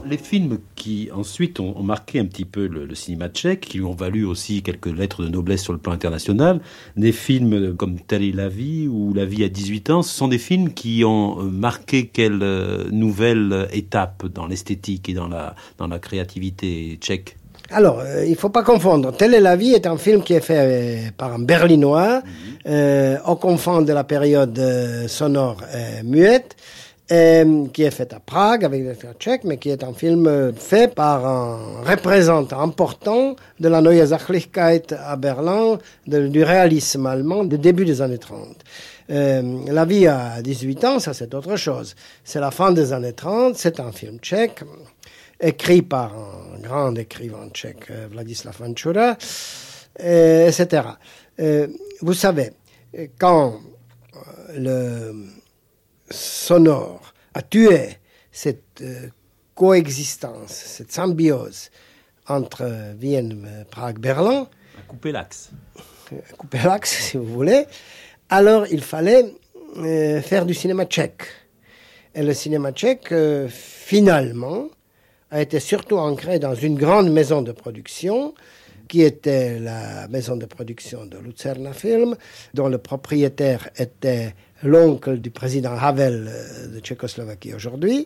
Les 0.05 0.17
films 0.17 0.59
qui 0.75 1.09
ensuite 1.13 1.59
ont, 1.59 1.81
marqué 1.83 2.19
un 2.19 2.25
petit 2.25 2.45
peu 2.45 2.67
le, 2.67 2.93
cinéma 2.95 3.29
tchèque, 3.29 3.61
qui 3.61 3.77
lui 3.79 3.85
ont 3.85 3.93
valu 3.93 4.25
aussi 4.25 4.61
quelques 4.61 4.87
lettres 4.87 5.23
de 5.23 5.29
noblesse 5.29 5.61
sur 5.61 5.73
le 5.73 5.79
plan 5.79 5.91
international, 5.91 6.61
des 6.95 7.11
films 7.11 7.75
comme 7.75 7.99
Telle 7.99 8.23
est 8.23 8.35
la 8.35 8.49
vie 8.49 8.87
ou 8.87 9.13
La 9.13 9.25
vie 9.25 9.43
à 9.43 9.49
18 9.49 9.89
ans, 9.89 10.01
ce 10.01 10.13
sont 10.13 10.27
des 10.27 10.37
films 10.37 10.73
qui 10.73 11.03
ont 11.05 11.39
euh, 11.39 11.43
marqué 11.43 12.07
quelle 12.07 12.41
euh, 12.41 12.85
nouvelle 12.91 13.67
étape 13.73 14.25
dans 14.27 14.47
l'esthétique 14.47 15.09
et 15.09 15.13
dans 15.13 15.27
la, 15.27 15.55
dans 15.77 15.87
la 15.87 15.99
créativité 15.99 16.97
tchèque 16.99 17.37
alors, 17.71 18.01
euh, 18.01 18.25
il 18.25 18.31
ne 18.31 18.35
faut 18.35 18.49
pas 18.49 18.61
confondre. 18.61 19.15
Telle 19.15 19.33
est 19.33 19.39
la 19.39 19.55
vie 19.55 19.71
est 19.71 19.87
un 19.87 19.97
film 19.97 20.21
qui 20.21 20.33
est 20.33 20.41
fait 20.41 21.11
par 21.17 21.33
un 21.33 21.39
Berlinois, 21.39 22.21
mhm. 22.65 23.19
au 23.25 23.35
confond 23.37 23.81
de 23.81 23.93
la 23.93 24.03
période 24.03 24.59
sonore 25.07 25.57
muette. 26.03 26.55
Euh, 27.11 27.67
qui 27.73 27.83
est 27.83 27.91
fait 27.91 28.13
à 28.13 28.21
Prague 28.21 28.63
avec 28.63 28.85
des 28.85 28.95
tchèques, 29.19 29.43
mais 29.43 29.57
qui 29.57 29.69
est 29.69 29.83
un 29.83 29.93
film 29.93 30.53
fait 30.55 30.87
par 30.87 31.25
un 31.25 31.81
représentant 31.83 32.61
important 32.61 33.35
de 33.59 33.67
la 33.67 33.81
Neue 33.81 34.07
Sachlichkeit 34.07 34.83
à 34.97 35.17
Berlin, 35.17 35.79
du 36.07 36.43
réalisme 36.43 37.05
allemand 37.05 37.43
du 37.43 37.57
début 37.57 37.83
des 37.83 38.01
années 38.01 38.19
30. 38.19 38.55
Euh, 39.09 39.65
la 39.67 39.83
vie 39.83 40.07
à 40.07 40.41
18 40.41 40.85
ans, 40.85 40.99
ça 40.99 41.13
c'est 41.13 41.33
autre 41.33 41.57
chose. 41.57 41.93
C'est 42.23 42.39
la 42.39 42.51
fin 42.51 42.71
des 42.71 42.93
années 42.93 43.11
30, 43.11 43.57
c'est 43.57 43.81
un 43.81 43.91
film 43.91 44.19
tchèque, 44.19 44.61
écrit 45.41 45.81
par 45.81 46.13
un 46.15 46.61
grand 46.61 46.95
écrivain 46.95 47.49
tchèque, 47.51 47.91
euh, 47.91 48.07
Vladislav 48.09 48.55
Vanchura, 48.57 49.17
etc. 49.99 50.83
vous 52.01 52.13
savez, 52.13 52.51
quand 53.19 53.59
le 54.55 55.42
sonore 56.13 57.13
a 57.33 57.41
tué 57.41 57.97
cette 58.31 58.81
euh, 58.81 59.09
coexistence, 59.55 60.51
cette 60.51 60.91
symbiose 60.91 61.69
entre 62.27 62.93
Vienne, 62.97 63.65
Prague, 63.69 63.99
Berlin. 63.99 64.47
A 64.77 64.81
coupé 64.87 65.11
l'axe. 65.11 65.51
A 66.11 66.35
coupé 66.37 66.59
l'axe, 66.63 66.91
si 66.91 67.17
vous 67.17 67.25
voulez. 67.25 67.65
Alors, 68.29 68.65
il 68.71 68.81
fallait 68.81 69.25
euh, 69.77 70.21
faire 70.21 70.45
du 70.45 70.53
cinéma 70.53 70.85
tchèque. 70.85 71.23
Et 72.15 72.23
le 72.23 72.33
cinéma 72.33 72.71
tchèque, 72.71 73.11
euh, 73.11 73.47
finalement, 73.49 74.69
a 75.31 75.41
été 75.41 75.59
surtout 75.59 75.97
ancré 75.97 76.39
dans 76.39 76.55
une 76.55 76.75
grande 76.75 77.11
maison 77.11 77.41
de 77.41 77.51
production 77.51 78.33
qui 78.87 79.01
était 79.01 79.59
la 79.59 80.07
maison 80.09 80.35
de 80.35 80.45
production 80.45 81.05
de 81.05 81.17
Lucerna 81.17 81.73
Film, 81.73 82.15
dont 82.53 82.67
le 82.67 82.77
propriétaire 82.77 83.69
était 83.77 84.35
l'oncle 84.63 85.19
du 85.19 85.29
président 85.29 85.75
Havel 85.79 86.27
euh, 86.27 86.67
de 86.75 86.79
Tchécoslovaquie 86.79 87.53
aujourd'hui, 87.53 88.05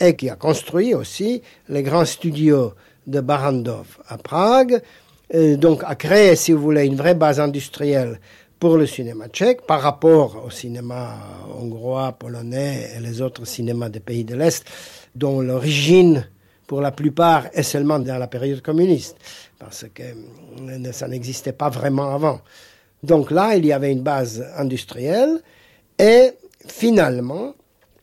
et 0.00 0.14
qui 0.14 0.28
a 0.28 0.36
construit 0.36 0.94
aussi 0.94 1.42
les 1.68 1.82
grands 1.82 2.04
studios 2.04 2.74
de 3.06 3.20
Barandov 3.20 3.98
à 4.08 4.18
Prague, 4.18 4.82
donc 5.32 5.82
a 5.84 5.94
créé, 5.94 6.36
si 6.36 6.52
vous 6.52 6.60
voulez, 6.60 6.84
une 6.84 6.96
vraie 6.96 7.14
base 7.14 7.40
industrielle 7.40 8.20
pour 8.58 8.76
le 8.76 8.86
cinéma 8.86 9.28
tchèque 9.28 9.66
par 9.66 9.80
rapport 9.80 10.44
au 10.46 10.50
cinéma 10.50 11.14
hongrois, 11.58 12.12
polonais 12.12 12.90
et 12.96 13.00
les 13.00 13.20
autres 13.20 13.44
cinémas 13.44 13.88
des 13.88 14.00
pays 14.00 14.24
de 14.24 14.34
l'Est, 14.34 14.64
dont 15.14 15.40
l'origine, 15.40 16.26
pour 16.66 16.80
la 16.80 16.90
plupart, 16.90 17.46
est 17.52 17.62
seulement 17.62 17.98
dans 17.98 18.18
la 18.18 18.26
période 18.26 18.62
communiste, 18.62 19.16
parce 19.58 19.86
que 19.94 20.02
euh, 20.02 20.92
ça 20.92 21.06
n'existait 21.06 21.52
pas 21.52 21.68
vraiment 21.68 22.14
avant. 22.14 22.40
Donc 23.02 23.30
là, 23.30 23.56
il 23.56 23.66
y 23.66 23.72
avait 23.72 23.92
une 23.92 24.02
base 24.02 24.44
industrielle 24.56 25.40
et 25.98 26.32
finalement, 26.66 27.54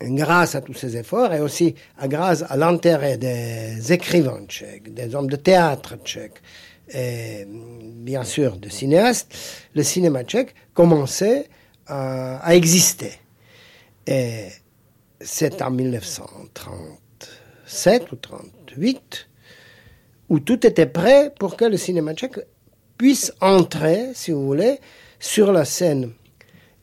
grâce 0.02 0.56
à 0.56 0.62
tous 0.62 0.74
ces 0.74 0.98
efforts 0.98 1.34
et 1.34 1.40
aussi 1.40 1.76
grâce 2.06 2.44
à 2.48 2.58
l'intérêt 2.58 3.18
des 3.18 3.94
écrivains 3.94 4.44
tchèques, 4.48 4.94
des 4.94 5.16
hommes 5.16 5.30
de 5.30 5.36
théâtre 5.36 5.96
tchèques 6.04 6.42
et 6.94 7.48
bien 7.48 8.24
sûr 8.24 8.58
des 8.58 8.70
cinéastes, 8.70 9.34
le 9.74 9.82
cinéma 9.84 10.24
tchèque 10.24 10.54
commençait 10.74 11.50
à, 11.88 12.56
exister. 12.56 13.12
Et 14.08 14.48
c'est 15.22 15.62
en 15.62 15.70
1937 15.72 18.12
ou 18.12 18.16
38 18.16 19.30
où 20.30 20.40
tout 20.40 20.66
était 20.66 20.88
prêt 20.88 21.34
pour 21.38 21.58
que 21.58 21.66
le 21.66 21.76
cinéma 21.78 22.14
tchèque 22.14 22.40
puisse 22.98 23.34
entrer, 23.42 24.12
si 24.14 24.32
vous 24.32 24.46
voulez, 24.46 24.80
sur 25.20 25.52
la 25.52 25.66
scène 25.66 26.14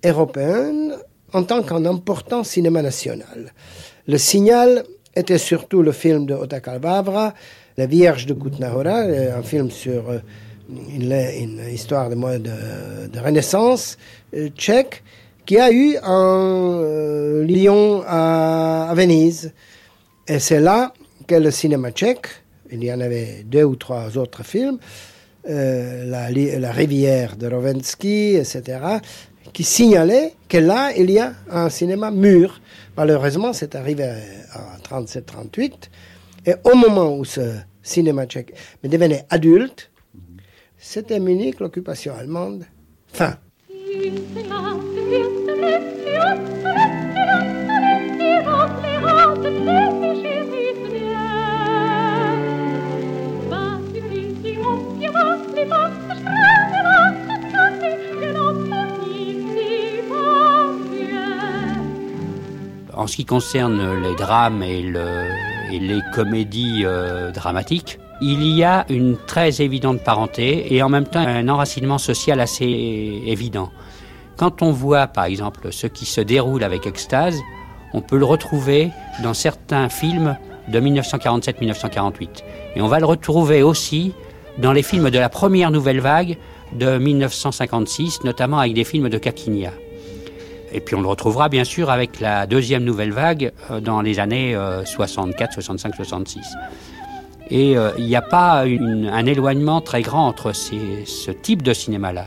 européenne 0.05 0.95
en 1.33 1.45
tant 1.45 1.63
qu'un 1.63 1.85
important 1.85 2.45
cinéma 2.45 2.83
national. 2.83 3.53
Le 4.07 4.19
signal 4.19 4.85
était 5.15 5.39
surtout 5.39 5.83
le 5.83 5.93
film 5.93 6.27
de 6.27 6.35
Otakar 6.35 6.79
Vavra, 6.79 7.35
La 7.77 7.87
Vierge 7.87 8.27
de 8.27 8.35
Kutnahora, 8.35 9.01
un 9.01 9.43
film 9.43 9.71
sur 9.71 10.11
euh, 10.11 10.19
une, 10.69 11.61
histoire 11.73 12.11
de, 12.11 12.15
de, 12.15 13.07
de 13.09 13.19
renaissance 13.19 13.99
euh, 14.35 14.49
tchèque, 14.57 15.03
qui 15.47 15.59
a 15.59 15.73
eu 15.73 15.97
un 16.03 16.81
euh, 16.83 17.45
lion 17.45 18.03
à, 18.07 18.93
Venise. 18.95 19.53
Et 20.29 20.39
c'est 20.39 20.61
là 20.61 20.93
que 21.27 21.35
le 21.35 21.51
cinéma 21.51 21.91
tchèque, 21.91 22.29
il 22.71 22.85
y 22.85 22.93
en 22.93 23.01
avait 23.01 23.45
deux 23.45 23.65
ou 23.65 23.75
trois 23.75 24.17
autres 24.17 24.45
films, 24.45 24.79
la, 25.45 26.27
rivière 26.73 27.37
de 27.37 27.49
Rovensky, 27.49 28.37
etc., 28.37 28.79
qui 29.53 29.65
signalait 29.65 30.35
que 30.49 30.59
là, 30.59 30.93
il 30.97 31.11
y 31.11 31.19
a 31.19 31.35
un 31.51 31.69
cinéma 31.69 32.11
mûr. 32.11 32.61
Malheureusement, 32.97 33.53
c'est 33.53 33.75
arrivé 33.75 34.13
en 34.55 35.03
37-38. 35.03 35.73
Et 36.47 36.55
au 36.65 36.75
moment 36.75 37.17
où 37.17 37.25
ce 37.25 37.57
cinéma 37.83 38.27
tchèque 38.27 38.55
devenait 38.83 39.27
adulte, 39.31 39.91
c'était 40.79 41.21
Munich, 41.21 41.61
l'occupation 41.61 42.15
allemande. 42.15 42.65
Fin. 43.13 43.37
En 62.95 63.07
ce 63.07 63.17
qui 63.17 63.25
concerne 63.25 64.01
les 64.03 64.15
drames 64.17 64.63
et, 64.63 64.83
les 64.83 66.01
comédies 66.15 66.83
euh, 66.85 67.31
dramatiques, 67.31 67.99
il 68.21 68.43
y 68.43 68.65
a 68.65 68.85
une 68.89 69.17
très 69.17 69.63
évidente 69.63 70.03
parenté 70.03 70.75
et 70.75 70.83
en 70.83 70.89
même 70.89 71.07
temps 71.07 71.21
un 71.21 71.49
enracinement 71.49 71.99
social 71.99 72.41
assez 72.41 73.23
évident. 73.27 73.71
Quand 74.37 74.63
on 74.63 74.73
voit 74.73 75.07
par 75.07 75.25
exemple 75.25 75.73
ce 75.73 75.87
qui 75.87 76.07
se 76.07 76.21
déroule 76.21 76.65
avec 76.65 76.87
Extase, 76.87 77.39
on 77.93 78.01
peut 78.01 78.19
le 78.19 78.25
retrouver 78.25 78.91
dans 79.23 79.35
certains 79.35 79.89
films 79.89 80.37
de 80.69 80.81
1947-1948. 80.81 82.29
Et 82.77 82.83
on 82.83 82.89
va 82.89 83.01
le 83.01 83.07
retrouver 83.07 83.63
aussi 83.63 84.13
dans 84.59 84.73
les 84.73 84.83
films 84.83 85.11
de 85.11 85.19
la 85.19 85.29
première 85.29 85.71
nouvelle 85.71 86.01
vague 86.01 86.37
de 86.73 86.99
1956, 86.99 88.25
notamment 88.25 88.59
avec 88.59 88.75
des 88.75 88.85
films 88.85 89.09
de 89.09 89.19
Kakinia. 89.19 89.73
Et 90.73 90.81
puis 90.81 90.95
on 90.95 91.01
le 91.01 91.09
retrouvera 91.09 91.49
bien 91.49 91.65
sûr 91.65 91.91
avec 91.91 92.21
la 92.21 92.47
deuxième 92.47 92.85
nouvelle 92.85 93.13
vague 93.13 93.53
euh, 93.71 93.81
dans 93.81 94.03
les 94.03 94.21
années 94.21 94.57
64, 94.85 95.55
65, 95.55 95.95
66. 95.95 96.41
Et 97.51 97.77
euh, 97.77 97.91
il 97.99 98.07
n'y 98.07 98.17
a 98.17 98.23
pas 98.23 98.63
un 98.63 99.27
éloignement 99.27 99.81
très 99.81 100.03
grand 100.03 100.29
entre 100.29 100.53
ce 100.53 101.31
type 101.31 101.63
de 101.63 101.73
cinéma-là. 101.73 102.27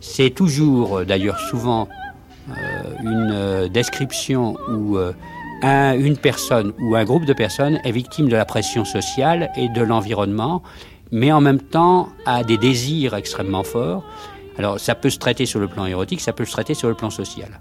C'est 0.00 0.30
toujours, 0.30 0.98
euh, 0.98 1.04
d'ailleurs 1.04 1.38
souvent, 1.38 1.88
une 3.02 3.68
description 3.72 4.58
où 4.68 4.98
une 5.62 6.16
personne 6.18 6.74
ou 6.78 6.94
un 6.94 7.04
groupe 7.04 7.24
de 7.24 7.32
personnes 7.32 7.80
est 7.84 7.90
victime 7.90 8.28
de 8.28 8.36
la 8.36 8.44
pression 8.44 8.84
sociale 8.84 9.50
et 9.56 9.70
de 9.70 9.80
l'environnement, 9.80 10.62
mais 11.10 11.32
en 11.32 11.40
même 11.40 11.60
temps 11.60 12.10
a 12.26 12.44
des 12.44 12.58
désirs 12.58 13.14
extrêmement 13.14 13.64
forts 13.64 14.04
alors 14.58 14.78
ça 14.78 14.94
peut 14.94 15.10
se 15.10 15.18
traiter 15.18 15.46
sur 15.46 15.60
le 15.60 15.68
plan 15.68 15.86
érotique, 15.86 16.20
ça 16.20 16.32
peut 16.32 16.44
se 16.44 16.52
traiter 16.52 16.74
sur 16.74 16.88
le 16.88 16.94
plan 16.94 17.10
social. 17.10 17.60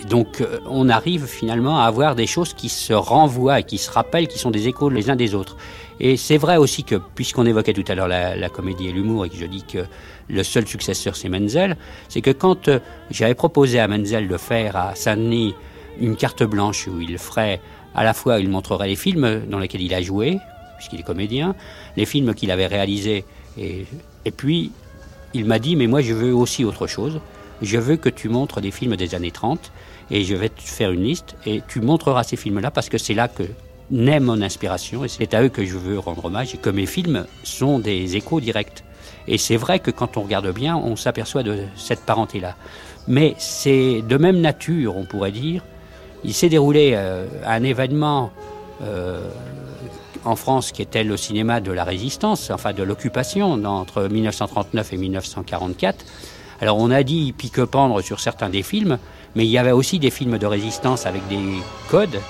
Et 0.00 0.04
donc 0.04 0.40
euh, 0.40 0.58
on 0.66 0.88
arrive 0.88 1.26
finalement 1.26 1.80
à 1.80 1.84
avoir 1.84 2.14
des 2.14 2.26
choses 2.26 2.54
qui 2.54 2.68
se 2.68 2.92
renvoient 2.92 3.62
qui 3.62 3.78
se 3.78 3.90
rappellent, 3.90 4.28
qui 4.28 4.38
sont 4.38 4.50
des 4.50 4.68
échos 4.68 4.90
les 4.90 5.10
uns 5.10 5.16
des 5.16 5.34
autres. 5.34 5.56
Et 6.00 6.16
c'est 6.16 6.36
vrai 6.36 6.56
aussi 6.56 6.84
que, 6.84 6.94
puisqu'on 7.14 7.46
évoquait 7.46 7.72
tout 7.72 7.84
à 7.88 7.94
l'heure 7.94 8.06
la, 8.06 8.48
comédie 8.48 8.88
et 8.88 8.92
l'humour, 8.92 9.26
et 9.26 9.30
que 9.30 9.36
je 9.36 9.46
dis 9.46 9.64
que 9.64 9.84
le 10.28 10.42
seul 10.44 10.66
successeur 10.66 11.16
c'est 11.16 11.28
Menzel, 11.28 11.76
c'est 12.08 12.20
que 12.20 12.30
quand 12.30 12.68
euh, 12.68 12.78
j'avais 13.10 13.34
proposé 13.34 13.80
à 13.80 13.88
Menzel 13.88 14.28
de 14.28 14.36
faire 14.36 14.76
à 14.76 14.94
Saint-Denis 14.94 15.54
une 15.98 16.14
carte 16.14 16.44
blanche 16.44 16.86
où 16.86 17.00
il 17.00 17.18
ferait 17.18 17.60
à 17.94 18.04
la 18.04 18.14
fois, 18.14 18.38
il 18.38 18.48
montrerait 18.48 18.86
les 18.86 18.96
films 18.96 19.42
dans 19.48 19.58
lesquels 19.58 19.80
il 19.80 19.92
a 19.92 20.00
joué, 20.00 20.38
puisqu'il 20.76 21.00
est 21.00 21.04
comédien, 21.04 21.56
les 21.96 22.06
films 22.06 22.34
qu'il 22.34 22.52
avait 22.52 22.68
réalisés, 22.68 23.24
et, 23.58 23.86
et 24.24 24.30
puis 24.30 24.70
il 25.34 25.44
m'a 25.44 25.58
dit, 25.58 25.76
mais 25.76 25.86
moi 25.86 26.00
je 26.00 26.14
veux 26.14 26.34
aussi 26.34 26.64
autre 26.64 26.86
chose, 26.86 27.20
je 27.62 27.78
veux 27.78 27.96
que 27.96 28.08
tu 28.08 28.28
montres 28.28 28.60
des 28.60 28.70
films 28.70 28.96
des 28.96 29.14
années 29.14 29.30
30, 29.30 29.72
et 30.10 30.24
je 30.24 30.34
vais 30.34 30.48
te 30.48 30.62
faire 30.62 30.90
une 30.90 31.02
liste, 31.02 31.36
et 31.46 31.62
tu 31.68 31.80
montreras 31.80 32.24
ces 32.24 32.36
films-là, 32.36 32.70
parce 32.70 32.88
que 32.88 32.98
c'est 32.98 33.14
là 33.14 33.28
que 33.28 33.44
naît 33.90 34.20
mon 34.20 34.40
inspiration, 34.42 35.04
et 35.04 35.08
c'est 35.08 35.34
à 35.34 35.42
eux 35.42 35.48
que 35.48 35.64
je 35.64 35.76
veux 35.76 35.98
rendre 35.98 36.24
hommage, 36.24 36.54
et 36.54 36.58
que 36.58 36.70
mes 36.70 36.86
films 36.86 37.26
sont 37.42 37.78
des 37.78 38.16
échos 38.16 38.40
directs. 38.40 38.84
Et 39.26 39.38
c'est 39.38 39.56
vrai 39.56 39.78
que 39.78 39.90
quand 39.90 40.16
on 40.16 40.22
regarde 40.22 40.52
bien, 40.52 40.76
on 40.76 40.96
s'aperçoit 40.96 41.42
de 41.42 41.58
cette 41.76 42.00
parenté-là. 42.00 42.56
Mais 43.06 43.34
c'est 43.38 44.02
de 44.02 44.16
même 44.16 44.40
nature, 44.40 44.96
on 44.96 45.04
pourrait 45.04 45.32
dire. 45.32 45.62
Il 46.24 46.34
s'est 46.34 46.48
déroulé 46.48 46.92
euh, 46.94 47.26
un 47.46 47.62
événement 47.62 48.30
euh, 48.82 49.28
en 50.28 50.36
France 50.36 50.72
qui 50.72 50.82
était 50.82 51.04
le 51.04 51.16
cinéma 51.16 51.60
de 51.60 51.72
la 51.72 51.84
résistance, 51.84 52.50
enfin 52.50 52.72
de 52.72 52.82
l'occupation, 52.82 53.52
entre 53.64 54.02
1939 54.02 54.92
et 54.92 54.96
1944. 54.96 56.04
Alors 56.60 56.76
on 56.78 56.90
a 56.90 57.02
dit 57.02 57.32
pique-pendre 57.32 58.02
sur 58.02 58.20
certains 58.20 58.50
des 58.50 58.62
films, 58.62 58.98
mais 59.34 59.46
il 59.46 59.50
y 59.50 59.58
avait 59.58 59.72
aussi 59.72 59.98
des 59.98 60.10
films 60.10 60.38
de 60.38 60.46
résistance 60.46 61.06
avec 61.06 61.26
des 61.28 61.38
codes. 61.88 62.20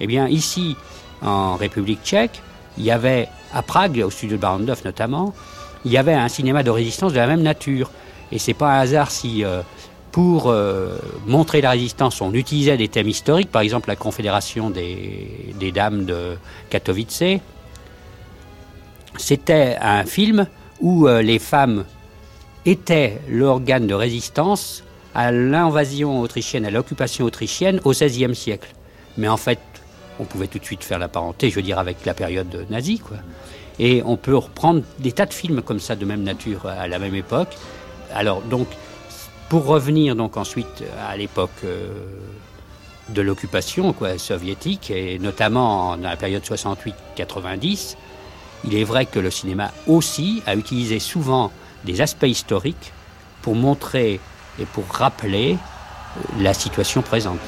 Eh 0.00 0.06
bien 0.06 0.26
ici, 0.26 0.76
en 1.22 1.54
République 1.54 2.02
tchèque, 2.02 2.42
il 2.76 2.84
y 2.84 2.90
avait, 2.90 3.28
à 3.52 3.62
Prague, 3.62 4.02
au 4.04 4.10
studio 4.10 4.36
de 4.36 4.42
Barandov 4.42 4.82
notamment, 4.84 5.32
il 5.84 5.92
y 5.92 5.98
avait 5.98 6.14
un 6.14 6.28
cinéma 6.28 6.62
de 6.64 6.70
résistance 6.70 7.12
de 7.12 7.18
la 7.18 7.28
même 7.28 7.42
nature. 7.42 7.90
Et 8.32 8.38
c'est 8.38 8.54
pas 8.54 8.72
un 8.72 8.80
hasard 8.80 9.10
si, 9.12 9.44
euh, 9.44 9.60
pour 10.14 10.46
euh, 10.46 10.96
montrer 11.26 11.60
la 11.60 11.72
résistance, 11.72 12.20
on 12.20 12.32
utilisait 12.34 12.76
des 12.76 12.86
thèmes 12.86 13.08
historiques, 13.08 13.50
par 13.50 13.62
exemple 13.62 13.88
la 13.88 13.96
Confédération 13.96 14.70
des, 14.70 15.52
des 15.58 15.72
Dames 15.72 16.04
de 16.04 16.36
Katowice. 16.70 17.40
C'était 19.16 19.76
un 19.80 20.04
film 20.04 20.46
où 20.80 21.08
euh, 21.08 21.20
les 21.20 21.40
femmes 21.40 21.84
étaient 22.64 23.20
l'organe 23.28 23.88
de 23.88 23.94
résistance 23.94 24.84
à 25.16 25.32
l'invasion 25.32 26.20
autrichienne, 26.20 26.64
à 26.64 26.70
l'occupation 26.70 27.24
autrichienne 27.24 27.80
au 27.82 27.90
XVIe 27.90 28.36
siècle. 28.36 28.72
Mais 29.18 29.26
en 29.26 29.36
fait, 29.36 29.58
on 30.20 30.24
pouvait 30.26 30.46
tout 30.46 30.60
de 30.60 30.64
suite 30.64 30.84
faire 30.84 31.00
la 31.00 31.08
parenté, 31.08 31.50
je 31.50 31.56
veux 31.56 31.62
dire, 31.62 31.80
avec 31.80 32.04
la 32.04 32.14
période 32.14 32.66
nazie, 32.70 33.00
quoi. 33.00 33.16
Et 33.80 34.00
on 34.06 34.16
peut 34.16 34.36
reprendre 34.36 34.82
des 35.00 35.10
tas 35.10 35.26
de 35.26 35.34
films 35.34 35.60
comme 35.60 35.80
ça 35.80 35.96
de 35.96 36.04
même 36.04 36.22
nature 36.22 36.66
à 36.66 36.86
la 36.86 37.00
même 37.00 37.16
époque. 37.16 37.56
Alors 38.14 38.42
donc, 38.42 38.68
pour 39.48 39.66
revenir 39.66 40.16
donc 40.16 40.36
ensuite 40.36 40.84
à 41.08 41.16
l'époque 41.16 41.50
euh, 41.64 41.88
de 43.08 43.22
l'occupation 43.22 43.94
soviétique 44.16 44.90
et 44.90 45.18
notamment 45.18 45.96
dans 45.96 46.08
la 46.08 46.16
période 46.16 46.42
68-90, 46.42 47.96
il 48.64 48.74
est 48.74 48.84
vrai 48.84 49.06
que 49.06 49.18
le 49.18 49.30
cinéma 49.30 49.70
aussi 49.86 50.42
a 50.46 50.56
utilisé 50.56 50.98
souvent 50.98 51.52
des 51.84 52.00
aspects 52.00 52.26
historiques 52.26 52.92
pour 53.42 53.54
montrer 53.54 54.20
et 54.58 54.64
pour 54.64 54.86
rappeler 54.88 55.58
la 56.40 56.54
situation 56.54 57.02
présente. 57.02 57.40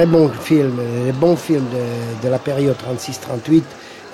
Très 0.00 0.06
bons 0.06 0.30
films, 0.30 0.80
les 1.04 1.12
bons 1.12 1.36
films 1.36 1.66
de, 2.22 2.28
la 2.30 2.38
période 2.38 2.74
36-38 2.74 3.62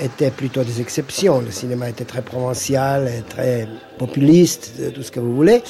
étaient 0.00 0.32
plutôt 0.32 0.64
des 0.64 0.80
exceptions. 0.80 1.40
Le 1.40 1.52
cinéma 1.52 1.88
était 1.88 2.04
très 2.04 2.22
provincial, 2.22 3.08
très 3.28 3.68
populiste, 3.96 4.72
tout 4.92 5.04
ce 5.04 5.12
que 5.12 5.20
vous 5.20 5.36
voulez. 5.36 5.62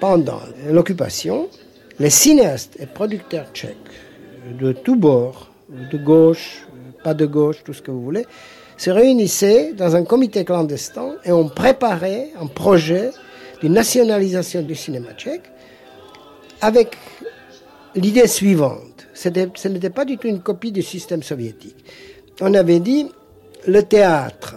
Pendant 0.00 0.40
l'occupation, 0.68 1.46
les 2.00 2.10
cinéastes 2.10 2.78
et 2.80 2.86
producteurs 2.86 3.46
tchèques 3.54 3.76
de 4.58 4.72
tous 4.72 4.96
bords, 4.96 5.52
de 5.68 5.98
gauche, 5.98 6.66
pas 7.04 7.14
de 7.14 7.26
gauche, 7.26 7.62
tout 7.62 7.74
ce 7.74 7.80
que 7.80 7.92
vous 7.92 8.02
voulez, 8.02 8.26
se 8.76 8.90
réunissaient 8.90 9.72
dans 9.72 9.94
un 9.94 10.02
comité 10.02 10.44
clandestin 10.44 11.14
et 11.24 11.30
ont 11.30 11.48
préparé 11.48 12.32
un 12.40 12.48
projet 12.48 13.12
de 13.62 13.68
nationalisation 13.68 14.62
du 14.62 14.74
cinéma 14.74 15.12
tchèque 15.16 15.48
avec 16.60 16.96
l'idée 17.94 18.26
suivante 18.26 18.97
ce 19.18 19.68
n'était 19.68 19.90
pas 19.90 20.04
du 20.04 20.16
tout 20.16 20.28
une 20.28 20.40
copie 20.40 20.70
du 20.70 20.82
système 20.82 21.22
soviétique. 21.22 21.84
On 22.40 22.54
avait 22.54 22.78
dit 22.78 23.10
le 23.66 23.82
théâtre 23.82 24.54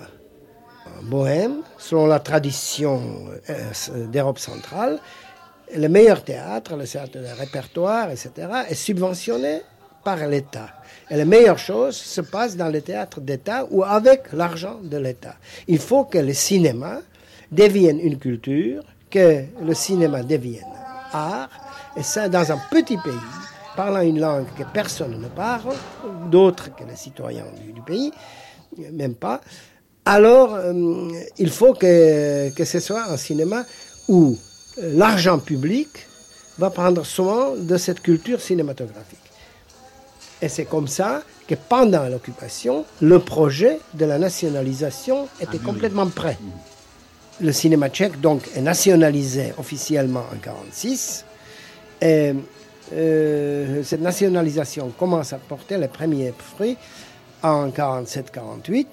bohème, 1.03 1.61
selon 1.79 2.05
la 2.05 2.19
tradition 2.19 3.01
euh, 3.49 4.05
d'Europe 4.07 4.37
centrale, 4.37 4.99
le 5.75 5.87
meilleur 5.87 6.23
théâtre, 6.23 6.75
le 6.75 6.85
théâtre 6.85 7.17
de 7.17 7.25
répertoire, 7.39 8.11
etc., 8.11 8.31
est 8.69 8.75
subventionné 8.75 9.61
par 10.03 10.17
l'État. 10.27 10.69
Et 11.09 11.15
les 11.15 11.25
meilleures 11.25 11.57
choses 11.57 11.95
se 11.95 12.21
passent 12.21 12.55
dans 12.55 12.67
les 12.67 12.81
théâtres 12.81 13.19
d'État 13.19 13.65
ou 13.71 13.83
avec 13.83 14.31
l'argent 14.33 14.79
de 14.83 14.97
l'État. 14.97 15.35
Il 15.67 15.79
faut 15.79 16.05
que 16.05 16.19
le 16.19 16.33
cinéma 16.33 17.01
devienne 17.51 17.99
une 17.99 18.19
culture, 18.19 18.83
que 19.09 19.43
le 19.61 19.73
cinéma 19.73 20.21
devienne 20.21 20.65
art, 21.13 21.49
et 21.97 22.03
ça 22.03 22.29
dans 22.29 22.51
un 22.51 22.59
petit 22.69 22.97
pays 22.97 23.40
parlant 23.75 24.01
une 24.01 24.19
langue 24.19 24.47
que 24.57 24.63
personne 24.73 25.19
ne 25.19 25.27
parle, 25.27 25.73
d'autres 26.29 26.75
que 26.75 26.83
les 26.83 26.95
citoyens 26.95 27.45
du, 27.73 27.81
pays, 27.81 28.11
même 28.91 29.15
pas, 29.15 29.41
alors 30.05 30.55
euh, 30.55 31.09
il 31.37 31.49
faut 31.49 31.73
que, 31.73 32.49
que 32.55 32.65
ce 32.65 32.79
soit 32.79 33.03
un 33.05 33.17
cinéma 33.17 33.63
où 34.07 34.37
l'argent 34.77 35.39
public 35.39 35.89
va 36.57 36.69
prendre 36.69 37.05
soin 37.05 37.55
de 37.57 37.77
cette 37.77 38.01
culture 38.01 38.41
cinématographique. 38.41 39.19
Et 40.41 40.49
c'est 40.49 40.65
comme 40.65 40.87
ça 40.87 41.21
que 41.47 41.55
pendant 41.55 42.07
l'occupation, 42.07 42.85
le 43.01 43.19
projet 43.19 43.79
de 43.93 44.05
la 44.05 44.17
nationalisation 44.17 45.27
était 45.39 45.59
ah 45.61 45.65
complètement 45.65 46.07
prêt. 46.07 46.37
Le 47.39 47.51
cinéma 47.51 47.89
tchèque, 47.89 48.19
donc, 48.21 48.43
est 48.55 48.61
nationalisé 48.61 49.53
officiellement 49.57 50.25
en 50.31 50.35
1946. 50.35 51.25
Euh, 52.93 53.83
cette 53.83 54.01
nationalisation 54.01 54.91
commence 54.97 55.33
à 55.33 55.37
porter 55.37 55.77
les 55.77 55.87
premiers 55.87 56.33
fruits 56.37 56.77
en 57.43 57.69
47-48. 57.69 58.85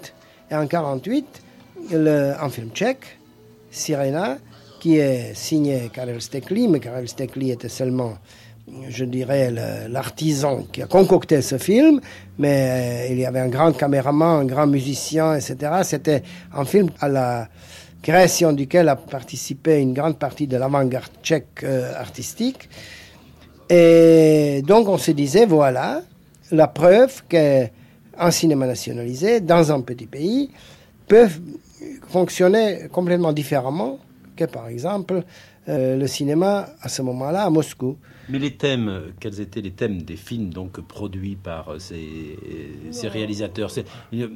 Et 0.51 0.55
en 0.55 0.67
48, 0.67 1.43
un 1.93 2.49
film 2.49 2.71
tchèque, 2.71 3.19
Sirena, 3.71 4.39
qui 4.81 4.97
est 4.97 5.35
signé 5.35 5.91
Karel 5.93 6.21
Stekli, 6.21 6.69
mais 6.69 6.81
Karel 6.81 7.09
Stekli 7.09 7.51
était 7.51 7.69
seulement, 7.69 8.15
je 8.89 9.05
dirais, 9.05 9.53
l'artisan 9.89 10.65
qui 10.73 10.83
a 10.83 10.87
concocté 10.87 11.43
ce 11.43 11.59
film, 11.59 12.01
mais 12.39 13.09
euh, 13.09 13.13
il 13.13 13.19
y 13.19 13.27
avait 13.27 13.41
un 13.41 13.49
grand 13.49 13.73
caméraman, 13.73 14.41
un 14.41 14.45
grand 14.45 14.67
musicien, 14.67 15.35
etc. 15.35 15.57
C'était 15.83 16.23
un 16.55 16.65
film 16.65 16.91
à 17.01 17.09
la 17.09 17.49
création 18.03 18.53
duquel 18.53 18.89
a 18.89 18.97
participé 18.97 19.81
une 19.81 19.93
grande 19.93 20.19
partie 20.19 20.47
de 20.47 20.57
l'avant-garde 20.57 21.11
tchèque 21.23 21.65
euh, 21.65 21.93
artistique. 21.99 22.69
Et 23.71 24.63
donc 24.67 24.89
on 24.89 24.99
se 24.99 25.11
disait, 25.11 25.47
voilà, 25.47 26.03
la 26.51 26.67
preuve 26.69 27.23
qu'un 27.29 28.31
cinéma 28.31 28.67
nationalisé 28.67 29.41
dans 29.41 29.73
un 29.73 29.81
petit 29.81 30.07
pays 30.07 30.51
peut 31.07 31.29
fonctionner 32.09 32.89
complètement 32.91 33.33
différemment 33.33 33.99
que 34.37 34.45
par 34.45 34.69
exemple 34.69 35.23
euh, 35.69 35.97
le 35.97 36.07
cinéma 36.07 36.69
à 36.81 36.89
ce 36.89 37.03
moment-là 37.03 37.45
à 37.45 37.51
Moscou. 37.51 37.97
Mais 38.31 38.39
les 38.39 38.53
thèmes, 38.53 39.13
quels 39.21 39.41
étaient 39.41 39.61
les 39.61 39.71
thèmes 39.71 40.03
des 40.03 40.17
films 40.17 40.53
donc 40.53 40.81
produits 40.81 41.37
par 41.37 41.71
euh, 41.71 41.79
ces, 41.79 42.39
ces 42.91 43.09
réalisateurs? 43.09 43.71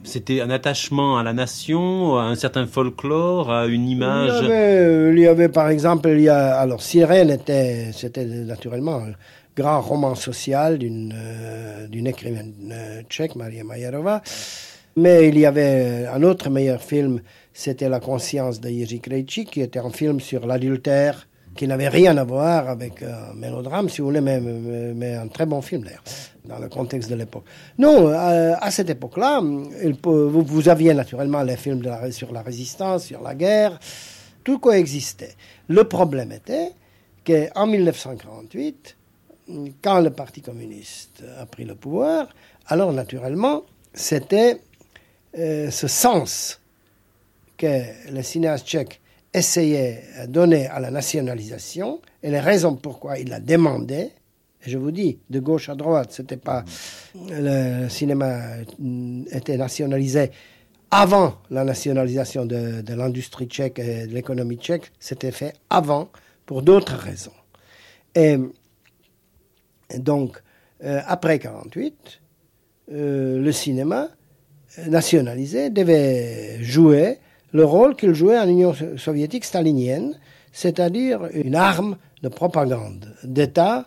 C'était 0.05 0.41
un 0.41 0.51
attachement 0.51 1.19
à 1.19 1.23
la 1.23 1.33
nation, 1.33 2.17
à 2.17 2.23
un 2.23 2.35
certain 2.35 2.67
folklore, 2.67 3.51
à 3.51 3.67
une 3.67 3.89
image. 3.89 4.33
Il 4.43 4.49
y 4.49 4.53
avait, 4.53 5.13
il 5.13 5.19
y 5.19 5.27
avait 5.27 5.49
par 5.49 5.69
exemple, 5.69 6.09
il 6.09 6.23
y 6.23 6.29
a, 6.29 6.57
alors 6.57 6.83
Sirène 6.83 7.31
était, 7.31 7.91
c'était 7.93 8.25
naturellement 8.25 8.97
un 8.97 9.13
grand 9.55 9.81
roman 9.81 10.15
social 10.15 10.79
d'une 10.79 11.15
d'une 11.91 12.07
écrivaine 12.07 12.55
tchèque, 13.09 13.37
Maria 13.37 13.65
Majerova. 13.65 14.23
Mais 14.97 15.29
il 15.29 15.39
y 15.39 15.47
avait 15.47 16.07
un 16.07 16.23
autre 16.23 16.51
meilleur 16.51 16.83
film, 16.83 17.21
c'était 17.53 17.89
La 17.89 18.01
conscience 18.01 18.61
de 18.61 18.69
Jiří 18.69 19.01
Krejčí, 19.01 19.45
qui 19.47 19.63
était 19.63 19.79
un 19.79 19.91
film 19.91 20.21
sur 20.21 20.47
l'adultère, 20.47 21.27
qui 21.55 21.69
n'avait 21.69 21.89
rien 21.89 22.17
à 22.17 22.25
voir 22.25 22.69
avec 22.69 23.03
un 23.03 23.35
mélodrame, 23.35 23.89
si 23.89 24.01
vous 24.01 24.09
voulez, 24.09 24.21
mais, 24.21 25.15
un 25.15 25.29
très 25.29 25.47
bon 25.47 25.61
film 25.61 25.83
d'ailleurs, 25.83 26.03
dans 26.45 26.59
le 26.59 26.69
contexte 26.69 27.11
de 27.11 27.15
l'époque. 27.15 27.45
Non, 27.79 28.09
à, 28.09 28.71
cette 28.71 28.91
époque-là, 28.91 29.41
vous, 30.03 30.69
aviez 30.69 30.95
naturellement 30.95 31.43
les 31.43 31.57
films 31.57 31.83
sur 32.11 32.33
la 32.33 32.43
résistance, 32.43 33.05
sur 33.05 33.23
la 33.23 33.35
guerre, 33.35 33.79
tout 34.45 34.59
coexistait. 34.59 35.35
Le 35.69 35.85
problème 35.85 36.33
était 36.33 36.71
qu'en 37.25 37.67
1948, 37.67 38.97
quand 39.83 40.01
le 40.01 40.11
Parti 40.11 40.41
communiste 40.41 41.23
a 41.39 41.47
pris 41.47 41.65
le 41.65 41.75
pouvoir, 41.75 42.29
alors 42.67 42.93
naturellement, 42.93 43.63
c'était 43.93 44.61
euh, 45.39 45.71
ce 45.71 45.87
sens 45.87 46.61
que 47.57 47.83
le 48.11 48.23
cinéaste 48.23 48.67
tchèque 48.67 49.02
essayait 49.35 50.03
de 50.23 50.27
donner 50.27 50.67
à 50.67 50.81
la 50.81 50.91
nationalisation 50.91 52.01
et 52.23 52.31
les 52.31 52.41
raisons 52.41 52.77
pourquoi 52.77 53.19
il 53.19 53.29
la 53.29 53.41
demandait. 53.41 54.11
Et 54.65 54.71
je 54.71 54.79
vous 54.79 54.91
dis, 54.91 55.19
de 55.31 55.41
gauche 55.41 55.69
à 55.69 55.75
droite, 55.75 56.13
c'était 56.13 56.37
pas 56.37 56.65
le 57.31 57.89
cinéma 57.89 58.41
était 59.33 59.57
nationalisé 59.57 60.31
avant 60.95 61.39
la 61.51 61.65
nationalisation 61.65 62.45
de, 62.45 62.83
l'industrie 62.95 63.47
tchèque 63.47 63.79
et 63.79 64.07
de 64.07 64.13
l'économie 64.13 64.59
tchèque, 64.59 64.93
c'était 65.01 65.31
fait 65.33 65.55
avant 65.71 66.11
pour 66.45 66.61
d'autres 66.61 66.97
raisons. 66.97 67.33
Et, 68.15 68.37
donc, 69.97 70.37
euh, 70.85 71.01
après 71.07 71.39
48, 71.39 72.21
euh, 72.93 73.39
le 73.39 73.53
cinéma 73.53 74.11
nationalisé 74.87 75.71
devait 75.71 76.63
jouer 76.63 77.19
le 77.53 77.65
rôle 77.65 77.97
qu'il 77.97 78.15
jouait 78.15 78.39
en 78.39 78.49
Union 78.49 78.75
soviétique 78.97 79.45
stalinienne, 79.45 80.19
c'est-à-dire 80.53 81.29
une 81.33 81.55
arme 81.55 81.97
de 82.23 82.29
propagande 82.29 83.15
d'État, 83.25 83.87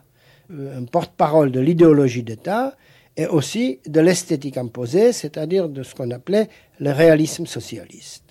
euh, 0.51 0.80
un 0.80 0.86
porte-parole 0.86 1.51
de 1.51 1.60
l'idéologie 1.60 2.23
d'État 2.23 2.75
et 3.17 3.28
aussi 3.28 3.80
de 3.88 4.01
l'esthétique 4.01 4.58
imposée, 4.58 5.13
c'est-à-dire 5.13 5.69
de 5.69 5.84
ce 5.84 5.95
qu'on 5.95 6.12
appelait 6.12 6.49
le 6.80 6.91
réalisme 6.91 7.45
socialiste. 7.45 8.23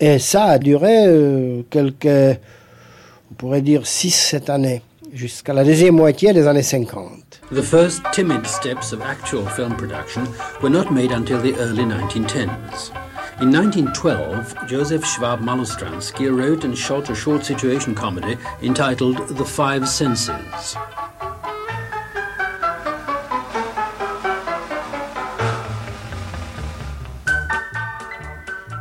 Et 0.00 0.18
ça 0.18 0.44
a 0.44 0.58
duré 0.58 1.06
euh, 1.06 1.62
quelques, 1.70 2.38
on 3.30 3.34
pourrait 3.34 3.62
dire, 3.62 3.82
6-7 3.82 4.50
années, 4.50 4.82
jusqu'à 5.12 5.52
la 5.52 5.62
deuxième 5.62 5.94
moitié 5.94 6.32
des 6.32 6.46
années 6.46 6.62
50. 6.62 7.42
The 7.52 7.62
first 7.62 8.02
timid 8.12 8.46
steps 8.46 8.92
of 8.92 9.02
actual 9.02 9.46
film 9.50 9.76
production 9.76 10.22
were 10.62 10.70
not 10.70 10.90
made 10.90 11.12
until 11.12 11.38
the 11.38 11.54
early 11.60 11.84
1910s. 11.84 12.90
In 13.40 13.50
1912, 13.50 14.54
Joseph 14.68 15.04
Schwab 15.04 15.40
Malostransky 15.40 16.30
wrote 16.30 16.64
and 16.64 16.76
shot 16.76 17.10
a 17.10 17.16
short 17.16 17.44
situation 17.44 17.92
comedy 17.92 18.38
entitled 18.62 19.16
The 19.26 19.44
Five 19.44 19.88
Senses. 19.88 20.76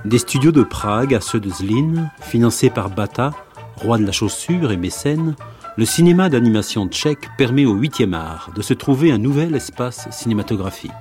Des 0.05 0.19
studios 0.19 0.51
de 0.51 0.61
Prague 0.61 1.15
à 1.15 1.19
ceux 1.19 1.39
de 1.39 1.49
Zlin, 1.49 2.11
financés 2.21 2.69
par 2.69 2.91
Bata, 2.91 3.31
roi 3.77 3.97
de 3.97 4.05
la 4.05 4.11
chaussure 4.11 4.71
et 4.71 4.77
mécène, 4.77 5.35
le 5.77 5.85
cinéma 5.85 6.29
d'animation 6.29 6.87
tchèque 6.87 7.27
permet 7.39 7.65
au 7.65 7.75
8e 7.75 8.13
art 8.13 8.51
de 8.55 8.61
se 8.61 8.75
trouver 8.75 9.11
un 9.11 9.17
nouvel 9.17 9.55
espace 9.55 10.07
cinématographique. 10.11 10.91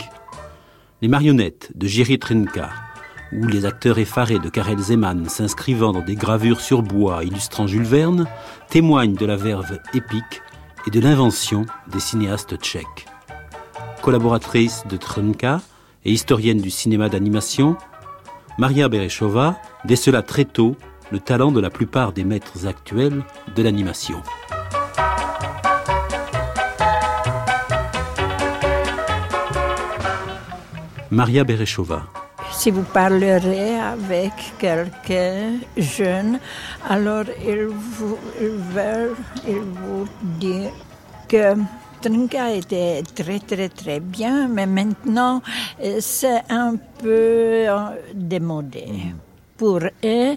Les 1.02 1.08
marionnettes 1.08 1.70
de 1.74 1.86
Jiří 1.86 2.18
Trinka, 2.18 2.70
ou 3.32 3.46
les 3.46 3.64
acteurs 3.64 3.98
effarés 3.98 4.38
de 4.38 4.48
Karel 4.48 4.78
Zeman 4.78 5.28
s'inscrivant 5.28 5.92
dans 5.92 6.02
des 6.02 6.14
gravures 6.14 6.60
sur 6.60 6.82
bois 6.82 7.24
illustrant 7.24 7.66
Jules 7.66 7.82
Verne, 7.82 8.26
témoignent 8.68 9.14
de 9.14 9.26
la 9.26 9.36
verve 9.36 9.78
épique 9.94 10.42
et 10.86 10.90
de 10.90 11.00
l'invention 11.00 11.66
des 11.90 12.00
cinéastes 12.00 12.56
tchèques. 12.56 13.06
Collaboratrice 14.02 14.84
de 14.88 14.96
Trinka 14.96 15.60
et 16.04 16.12
historienne 16.12 16.60
du 16.60 16.70
cinéma 16.70 17.08
d'animation, 17.08 17.76
Maria 18.58 18.88
Bereshova 18.88 19.56
décela 19.84 20.22
très 20.22 20.44
tôt 20.44 20.76
le 21.10 21.20
talent 21.20 21.52
de 21.52 21.60
la 21.60 21.70
plupart 21.70 22.12
des 22.12 22.24
maîtres 22.24 22.66
actuels 22.66 23.22
de 23.54 23.62
l'animation. 23.62 24.22
Maria 31.10 31.44
Bereshova. 31.44 32.21
Si 32.52 32.70
vous 32.70 32.82
parlerez 32.82 33.78
avec 33.78 34.32
quelqu'un 34.58 35.58
jeune, 35.76 36.38
alors 36.88 37.24
il 37.44 37.66
vous, 37.66 38.18
il 38.40 39.58
vous 39.58 40.06
dit 40.38 40.68
que 41.28 41.54
Trinka 42.00 42.50
était 42.54 43.02
très 43.14 43.40
très 43.40 43.68
très 43.68 44.00
bien, 44.00 44.48
mais 44.48 44.66
maintenant 44.66 45.42
c'est 46.00 46.42
un 46.50 46.76
peu 46.98 47.66
euh, 47.68 47.90
démodé. 48.14 48.86
Mm. 48.86 49.14
Pour 49.56 49.80
eux, 50.04 50.36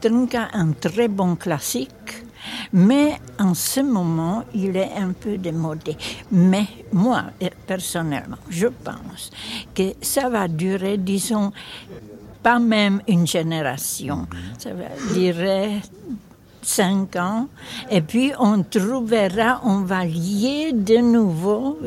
Trinka 0.00 0.48
un 0.52 0.72
très 0.72 1.08
bon 1.08 1.34
classique 1.36 2.25
mais 2.72 3.18
en 3.38 3.54
ce 3.54 3.80
moment, 3.80 4.44
il 4.54 4.76
est 4.76 4.92
un 4.96 5.12
peu 5.12 5.38
démodé. 5.38 5.96
Mais 6.30 6.66
moi, 6.92 7.24
personnellement, 7.66 8.38
je 8.48 8.66
pense 8.66 9.30
que 9.74 9.94
ça 10.00 10.28
va 10.28 10.48
durer, 10.48 10.98
disons, 10.98 11.52
pas 12.42 12.58
même 12.58 13.02
une 13.08 13.26
génération. 13.26 14.26
Ça 14.58 14.70
va 14.72 14.84
durer 15.14 15.80
cinq 16.66 17.16
ans, 17.16 17.48
et 17.90 18.00
puis 18.00 18.32
on 18.38 18.62
trouvera, 18.62 19.60
on 19.64 19.80
va 19.82 20.04
lier 20.04 20.72
de 20.72 20.98
nouveau. 20.98 21.78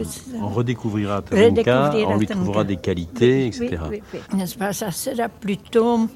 On 0.41 0.47
redécouvrira 0.47 1.21
Trinka, 1.21 1.91
on 2.07 2.17
lui 2.17 2.27
trouvera 2.27 2.63
des 2.63 2.77
qualités, 2.77 3.47
etc. 3.47 3.77
N'est-ce 4.33 4.55
pas? 4.55 4.73
Ça 4.73 4.91
sera 4.91 5.27
plutôt 5.27 6.07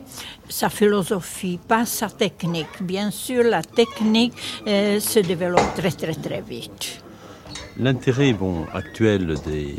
sa 0.47 0.69
philosophie, 0.69 1.60
pas 1.67 1.86
sa 1.86 2.10
technique. 2.10 2.82
Bien 2.82 3.12
sûr, 3.12 3.43
la 3.43 3.62
technique 3.62 4.34
euh, 4.67 4.99
se 4.99 5.19
développe 5.19 5.73
très 5.76 5.91
très 5.91 6.13
très 6.13 6.41
vite. 6.41 7.02
L'intérêt 7.79 8.33
bon, 8.33 8.65
actuel 8.73 9.36
des, 9.47 9.75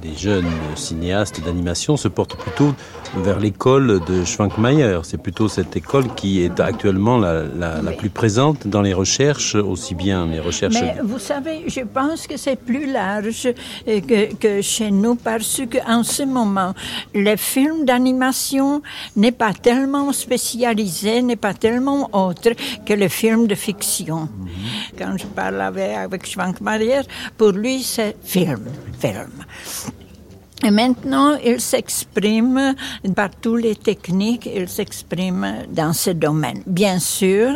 des 0.00 0.16
jeunes 0.16 0.46
cinéastes 0.76 1.44
d'animation 1.44 1.96
se 1.98 2.08
porte 2.08 2.36
plutôt 2.36 2.74
vers 3.18 3.38
l'école 3.38 4.00
de 4.06 4.24
Schwankmayer. 4.24 5.00
C'est 5.02 5.22
plutôt 5.22 5.48
cette 5.48 5.76
école 5.76 6.14
qui 6.14 6.42
est 6.42 6.58
actuellement 6.58 7.18
la, 7.18 7.42
la, 7.42 7.82
la, 7.82 7.92
plus 7.92 8.08
présente 8.08 8.66
dans 8.66 8.80
les 8.80 8.94
recherches, 8.94 9.54
aussi 9.56 9.94
bien 9.94 10.26
les 10.26 10.40
recherches... 10.40 10.74
Mais 10.80 10.96
vous 11.02 11.18
savez, 11.18 11.64
je 11.66 11.80
pense 11.80 12.26
que 12.26 12.36
c'est 12.38 12.56
plus 12.58 12.90
large 12.90 13.48
que, 13.86 14.34
que 14.34 14.62
chez 14.62 14.90
nous 14.90 15.14
parce 15.14 15.60
qu'en 15.70 16.02
ce 16.04 16.22
moment, 16.22 16.74
le 17.14 17.36
film 17.36 17.84
d'animation 17.84 18.82
n'est 19.16 19.32
pas 19.32 19.52
tellement 19.52 20.12
spécialisé, 20.12 21.22
n'est 21.22 21.36
pas 21.36 21.54
tellement 21.54 22.08
autre 22.12 22.50
que 22.86 22.94
le 22.94 23.08
film 23.08 23.46
de 23.46 23.54
fiction. 23.54 24.20
Mm 24.20 24.28
-hmm. 24.28 24.98
Quand 24.98 25.14
je 25.22 25.26
parle 25.40 25.60
avec, 25.60 25.92
avec 26.06 26.26
Schwankmayer, 26.26 27.02
pour 27.36 27.52
lui, 27.52 27.82
c'est 27.82 28.16
film, 28.22 28.64
film. 28.98 29.44
Et 30.64 30.72
maintenant, 30.72 31.36
il 31.44 31.60
s'exprime 31.60 32.74
par 33.14 33.30
toutes 33.40 33.62
les 33.62 33.76
techniques, 33.76 34.50
il 34.52 34.68
s'exprime 34.68 35.64
dans 35.70 35.92
ce 35.92 36.10
domaine. 36.10 36.62
Bien 36.66 36.98
sûr, 36.98 37.54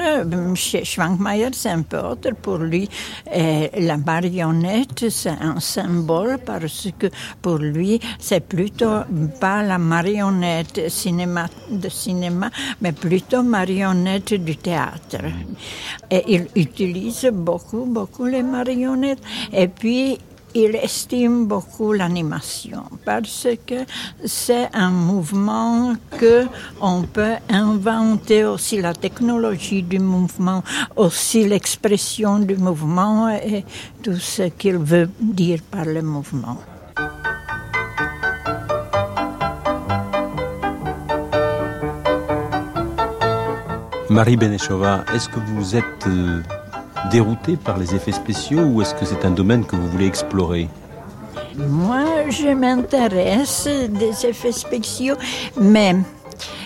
chez 0.54 0.84
Schwankmayer, 0.84 1.48
c'est 1.52 1.70
un 1.70 1.82
peu 1.82 1.98
autre. 1.98 2.30
Pour 2.40 2.58
lui, 2.58 2.88
la 3.26 3.96
marionnette, 3.96 5.10
c'est 5.10 5.30
un 5.30 5.58
symbole 5.58 6.38
parce 6.46 6.88
que 6.96 7.08
pour 7.40 7.58
lui, 7.58 7.98
c'est 8.20 8.46
plutôt 8.46 9.00
pas 9.40 9.64
la 9.64 9.78
marionnette 9.78 10.88
cinéma, 10.88 11.48
de 11.70 11.88
cinéma, 11.88 12.50
mais 12.80 12.92
plutôt 12.92 13.42
marionnette 13.42 14.34
du 14.34 14.56
théâtre. 14.56 15.24
Et 16.08 16.22
il 16.28 16.46
utilise 16.54 17.28
beaucoup, 17.32 17.84
beaucoup 17.84 18.26
les 18.26 18.44
marionnettes. 18.44 19.22
Et 19.52 19.66
puis, 19.66 20.18
il 20.54 20.76
estime 20.76 21.46
beaucoup 21.46 21.92
l'animation 21.92 22.84
parce 23.04 23.48
que 23.66 23.84
c'est 24.24 24.68
un 24.72 24.90
mouvement 24.90 25.94
que 26.18 26.46
on 26.80 27.02
peut 27.02 27.36
inventer 27.48 28.44
aussi 28.44 28.80
la 28.80 28.94
technologie 28.94 29.82
du 29.82 29.98
mouvement, 29.98 30.62
aussi 30.96 31.48
l'expression 31.48 32.38
du 32.38 32.56
mouvement 32.56 33.28
et 33.30 33.64
tout 34.02 34.16
ce 34.16 34.42
qu'il 34.42 34.78
veut 34.78 35.08
dire 35.20 35.60
par 35.70 35.84
le 35.84 36.02
mouvement. 36.02 36.58
Marie 44.10 44.36
est-ce 45.14 45.28
que 45.28 45.40
vous 45.40 45.74
êtes 45.74 46.61
déroutée 47.10 47.56
par 47.56 47.78
les 47.78 47.94
effets 47.94 48.12
spéciaux 48.12 48.62
ou 48.62 48.82
est-ce 48.82 48.94
que 48.94 49.04
c'est 49.04 49.24
un 49.24 49.30
domaine 49.30 49.64
que 49.64 49.76
vous 49.76 49.88
voulez 49.88 50.06
explorer? 50.06 50.68
Moi, 51.56 52.30
je 52.30 52.48
m'intéresse 52.48 53.68
des 53.88 54.26
effets 54.26 54.52
spéciaux, 54.52 55.16
mais 55.60 55.96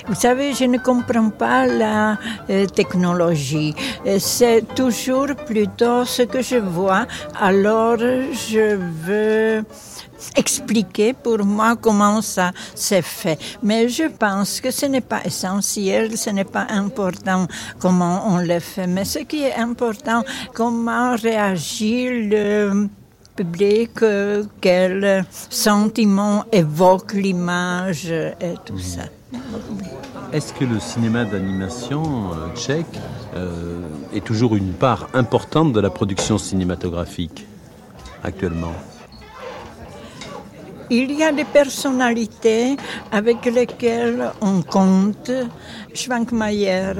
vous 0.07 0.14
savez, 0.14 0.55
je 0.55 0.64
ne 0.64 0.79
comprends 0.79 1.31
pas 1.31 1.66
la 1.66 2.18
euh, 2.49 2.66
technologie. 2.66 3.75
Euh, 4.07 4.18
c'est 4.20 4.62
toujours 4.75 5.35
plutôt 5.46 6.05
ce 6.05 6.22
que 6.22 6.42
je 6.42 6.57
vois. 6.57 7.07
Alors, 7.40 7.99
je 7.99 8.77
veux 8.77 9.64
expliquer 10.37 11.12
pour 11.12 11.45
moi 11.45 11.77
comment 11.77 12.23
ça 12.23 12.53
s'est 12.75 13.03
fait. 13.03 13.39
Mais 13.62 13.89
je 13.89 14.05
pense 14.05 14.61
que 14.61 14.71
ce 14.71 14.87
n'est 14.87 15.01
pas 15.01 15.23
essentiel, 15.25 16.17
ce 16.17 16.31
n'est 16.31 16.45
pas 16.45 16.67
important 16.71 17.47
comment 17.79 18.25
on 18.29 18.39
le 18.39 18.61
fait. 18.61 18.87
Mais 18.87 19.05
ce 19.05 19.21
qui 19.21 19.43
est 19.43 19.55
important, 19.55 20.23
comment 20.55 21.15
réagit 21.17 22.29
le 22.29 22.89
public, 23.37 23.91
quel 24.61 25.25
sentiment 25.51 26.45
évoque 26.51 27.12
l'image 27.12 28.11
et 28.11 28.55
tout 28.65 28.79
ça. 28.79 29.03
Est-ce 30.33 30.53
que 30.53 30.65
le 30.65 30.81
cinéma 30.81 31.25
d'animation 31.25 32.03
euh, 32.33 32.55
tchèque 32.55 32.87
euh, 33.35 33.81
est 34.12 34.25
toujours 34.25 34.57
une 34.57 34.73
part 34.73 35.09
importante 35.15 35.73
de 35.73 35.81
la 35.81 35.91
production 35.91 36.39
cinématographique 36.39 37.47
actuellement? 38.23 38.73
Il 40.90 41.12
y 41.12 41.22
a 41.22 41.33
des 41.33 41.44
personnalités 41.44 42.77
avec 43.11 43.44
lesquelles 43.46 44.31
on 44.40 44.62
compte. 44.62 45.31
Schwankmayer, 45.94 46.92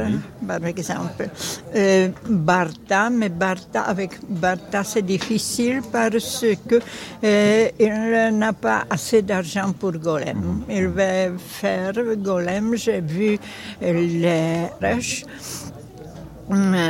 par 0.47 0.65
exemple. 0.65 1.29
Euh, 1.75 2.09
Bartha, 2.29 3.11
mais 3.11 3.29
Bartha, 3.29 3.83
avec 3.83 4.13
Bartha, 4.29 4.85
c'est 4.85 5.03
difficile 5.03 5.83
parce 5.93 6.45
que 6.69 6.81
euh, 7.23 7.69
il 7.79 8.39
n'a 8.39 8.53
pas 8.53 8.85
assez 8.89 9.23
d'argent 9.23 9.73
pour 9.79 9.93
Golem. 9.93 10.63
Il 10.69 10.89
va 10.89 11.37
faire 11.39 11.93
Golem. 12.17 12.75
J'ai 12.77 13.01
vu 13.01 13.39
les 13.81 14.69
rushs 14.81 15.25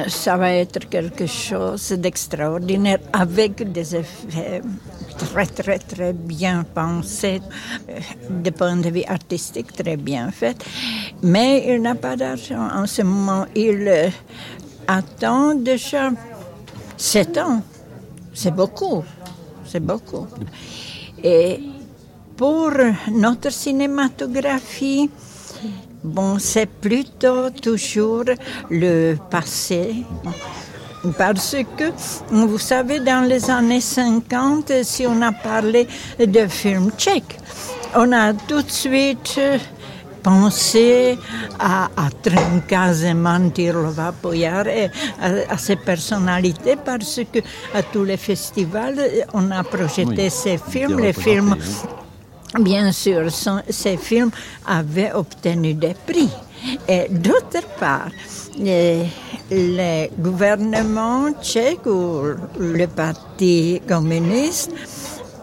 ça 0.09 0.37
va 0.37 0.53
être 0.53 0.89
quelque 0.89 1.27
chose 1.27 1.93
d'extraordinaire 1.93 2.99
avec 3.13 3.73
des 3.73 3.97
effets 3.97 4.61
très 5.19 5.47
très 5.47 5.79
très 5.79 6.13
bien 6.13 6.65
pensés, 6.65 7.41
euh, 7.89 8.01
de 8.31 8.51
point 8.51 8.77
de 8.77 8.91
vue 8.91 9.05
artistique 9.05 9.73
très 9.73 9.97
bien 9.97 10.31
fait. 10.31 10.57
Mais 11.23 11.67
il 11.69 11.83
n'a 11.83 11.95
pas 11.95 12.17
d'argent 12.17 12.69
en 12.75 12.87
ce 12.87 13.03
moment. 13.03 13.47
Il 13.55 13.89
euh, 13.89 14.09
attend 14.87 15.55
déjà 15.55 16.11
sept 16.97 17.39
ans. 17.39 17.63
C'est 18.33 18.55
beaucoup. 18.55 19.05
C'est 19.65 19.81
beaucoup. 19.81 20.27
Et 21.23 21.61
pour 22.37 22.71
notre 23.11 23.51
cinématographie, 23.51 25.11
Bon, 26.07 26.39
c'est 26.39 26.67
plutôt 26.67 27.51
toujours 27.51 28.25
le 28.71 29.17
passé. 29.29 30.05
Parce 31.17 31.57
que, 31.77 31.93
vous 32.31 32.59
savez, 32.59 33.01
dans 33.01 33.27
les 33.27 33.51
années 33.51 33.81
50, 33.81 34.73
si 34.83 35.07
on 35.07 35.21
a 35.23 35.33
parlé 35.33 35.87
de 36.19 36.47
films 36.47 36.91
tchèques, 36.97 37.39
on 37.95 38.13
a 38.13 38.33
tout 38.33 38.63
de 38.63 38.71
suite 38.71 39.41
pensé 40.23 41.17
à, 41.59 41.85
à 41.97 42.11
Trenka 42.11 42.93
Zeman, 42.93 43.53
et 43.57 44.91
à, 45.49 45.57
ces 45.57 45.77
personnalités 45.77 46.77
parce 46.85 47.21
que 47.33 47.39
à 47.73 47.83
tous 47.83 48.03
les 48.03 48.17
festivals, 48.17 48.99
on 49.33 49.51
a 49.53 49.63
projeté 49.63 50.29
ces 50.31 50.59
films, 50.59 50.99
les 50.99 51.13
films 51.13 51.55
bien 52.59 52.91
sûr, 52.93 53.31
ces 53.71 53.97
films 53.97 54.31
avaient 54.67 55.13
obtenu 55.13 55.75
des 55.75 55.95
prix. 56.07 56.31
Et 56.89 57.09
d'autre 57.11 57.67
part, 57.79 58.09
le 58.59 60.09
gouvernement 60.21 61.31
tchèque 61.43 61.87
ou 61.87 62.23
le 62.59 62.87
Parti 62.87 63.81
communiste 63.89 64.73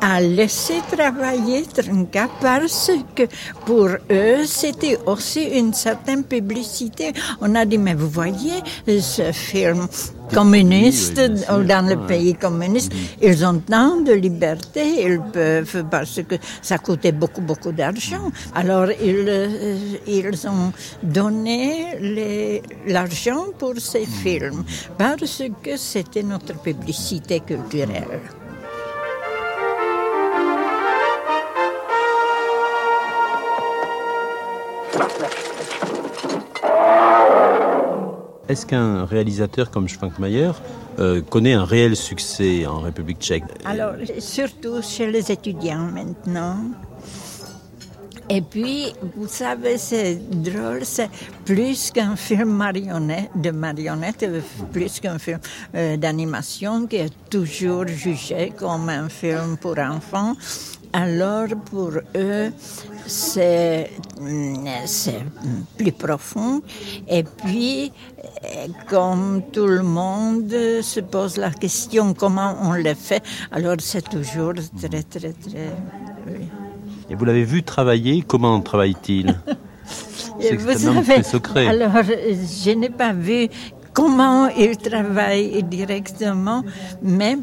a 0.03 0.19
laissé 0.19 0.81
travailler 0.91 1.63
Trinka 1.63 2.27
parce 2.41 2.91
que 3.15 3.23
pour 3.65 3.87
eux, 3.87 4.45
c'était 4.45 4.99
aussi 5.05 5.43
une 5.43 5.73
certaine 5.73 6.25
publicité. 6.25 7.13
On 7.39 7.55
a 7.55 7.63
dit, 7.63 7.77
mais 7.77 7.93
vous 7.93 8.09
voyez, 8.09 8.59
ce 8.85 9.31
film 9.31 9.87
communiste 10.33 11.21
dans 11.21 11.87
le 11.87 11.95
pays 12.05 12.35
communiste, 12.35 12.91
ils 13.21 13.45
ont 13.45 13.59
tant 13.59 14.01
de 14.01 14.11
liberté, 14.11 15.05
ils 15.05 15.21
peuvent, 15.21 15.85
parce 15.89 16.19
que 16.27 16.35
ça 16.61 16.77
coûtait 16.79 17.13
beaucoup, 17.13 17.41
beaucoup 17.41 17.71
d'argent. 17.71 18.29
Alors, 18.55 18.89
ils, 18.91 19.25
euh, 19.27 19.77
ils 20.05 20.47
ont 20.47 20.73
donné 21.01 22.61
l'argent 22.87 23.45
pour 23.57 23.75
ces 23.77 24.05
films, 24.05 24.65
parce 24.97 25.43
que 25.63 25.77
c'était 25.77 26.23
notre 26.23 26.61
publicité 26.61 27.39
culturelle. 27.39 28.19
Est-ce 38.49 38.65
qu'un 38.65 39.05
réalisateur 39.05 39.71
comme 39.71 39.87
Schwankmayer 39.87 40.51
euh, 40.99 41.21
connaît 41.21 41.53
un 41.53 41.63
réel 41.63 41.95
succès 41.95 42.65
en 42.65 42.79
République 42.81 43.19
tchèque? 43.19 43.43
Alors, 43.63 43.93
surtout 44.19 44.81
chez 44.81 45.09
les 45.09 45.31
étudiants 45.31 45.89
maintenant. 45.93 46.57
Et 48.29 48.41
puis, 48.41 48.93
vous 49.15 49.27
savez, 49.27 49.77
c'est 49.77 50.15
drôle, 50.15 50.81
c'est 50.83 51.09
plus 51.45 51.91
qu'un 51.91 52.15
film 52.15 52.49
marionnette, 52.49 53.29
de 53.35 53.51
marionnette, 53.51 54.25
plus 54.71 54.99
qu'un 54.99 55.19
film 55.19 55.39
euh, 55.75 55.95
d'animation 55.97 56.87
qui 56.87 56.97
est 56.97 57.13
toujours 57.29 57.87
jugé 57.87 58.53
comme 58.57 58.89
un 58.89 59.07
film 59.07 59.57
pour 59.57 59.77
enfants. 59.77 60.35
Alors, 60.93 61.47
pour 61.71 61.91
eux, 62.15 62.51
c'est 63.07 63.89
plus 65.77 65.91
profond. 65.91 66.61
Et 67.09 67.23
puis, 67.23 67.91
comme 68.87 69.41
tout 69.51 69.65
le 69.65 69.81
monde 69.81 70.53
se 70.81 70.99
pose 70.99 71.37
la 71.37 71.49
question 71.49 72.13
comment 72.13 72.55
on 72.61 72.73
le 72.73 72.93
fait, 72.93 73.23
alors 73.51 73.77
c'est 73.79 74.07
toujours 74.07 74.53
très, 74.53 75.01
très, 75.01 75.33
très... 75.33 75.73
Et 77.09 77.15
vous 77.15 77.25
l'avez 77.25 77.43
vu 77.43 77.63
travailler, 77.63 78.23
comment 78.25 78.61
travaille-t-il? 78.61 79.35
C'est 80.39 80.53
extrêmement 80.53 81.03
secret. 81.23 81.67
Alors, 81.67 82.03
je 82.03 82.71
n'ai 82.71 82.89
pas 82.89 83.13
vu 83.13 83.49
comment 83.93 84.47
il 84.47 84.77
travaille 84.77 85.63
directement, 85.63 86.63
mais 87.01 87.37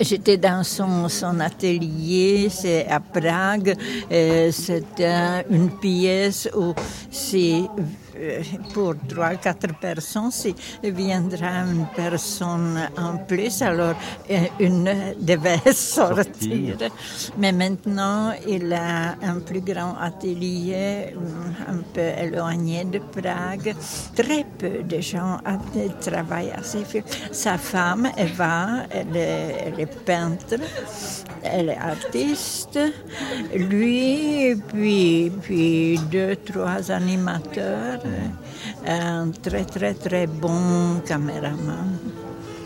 J'étais 0.00 0.36
dans 0.36 0.62
son, 0.64 1.08
son 1.08 1.40
atelier, 1.40 2.48
c'est 2.50 2.86
à 2.86 3.00
Prague. 3.00 3.74
C'est 4.10 5.00
une 5.50 5.70
pièce 5.80 6.48
où 6.56 6.74
c'est 7.10 7.62
euh, 7.62 7.82
pour 8.72 8.94
trois, 9.08 9.34
quatre 9.36 9.74
personnes, 9.78 10.30
s'il 10.30 10.54
viendra 10.82 11.64
une 11.66 11.86
personne 11.94 12.88
en 12.96 13.16
plus, 13.18 13.62
alors 13.62 13.94
euh, 14.30 14.38
une 14.60 14.90
devait 15.20 15.60
sortir. 15.72 16.76
Mais 17.36 17.52
maintenant, 17.52 18.32
il 18.46 18.72
a 18.72 19.16
un 19.22 19.40
plus 19.40 19.60
grand 19.60 19.96
atelier, 20.00 21.14
euh, 21.14 21.72
un 21.72 21.78
peu 21.92 22.00
éloigné 22.00 22.84
de 22.84 22.98
Prague. 22.98 23.74
Très 24.14 24.44
peu 24.58 24.82
de 24.82 25.00
gens 25.00 25.38
travaillent 26.00 26.52
à 26.52 26.62
ces 26.62 26.84
films. 26.84 27.04
Sa 27.32 27.58
femme, 27.58 28.10
Eva, 28.16 28.86
elle 28.90 29.16
est, 29.16 29.54
elle 29.66 29.80
est 29.80 30.04
peintre, 30.04 30.56
elle 31.42 31.70
est 31.70 31.76
artiste. 31.76 32.78
Lui, 33.54 34.56
puis, 34.68 35.30
puis 35.42 35.98
deux, 36.10 36.36
trois 36.36 36.90
animateurs 36.90 38.00
un 38.86 39.30
très 39.42 39.64
très 39.64 39.94
très 39.94 40.26
bon 40.26 41.00
caméraman. 41.06 41.98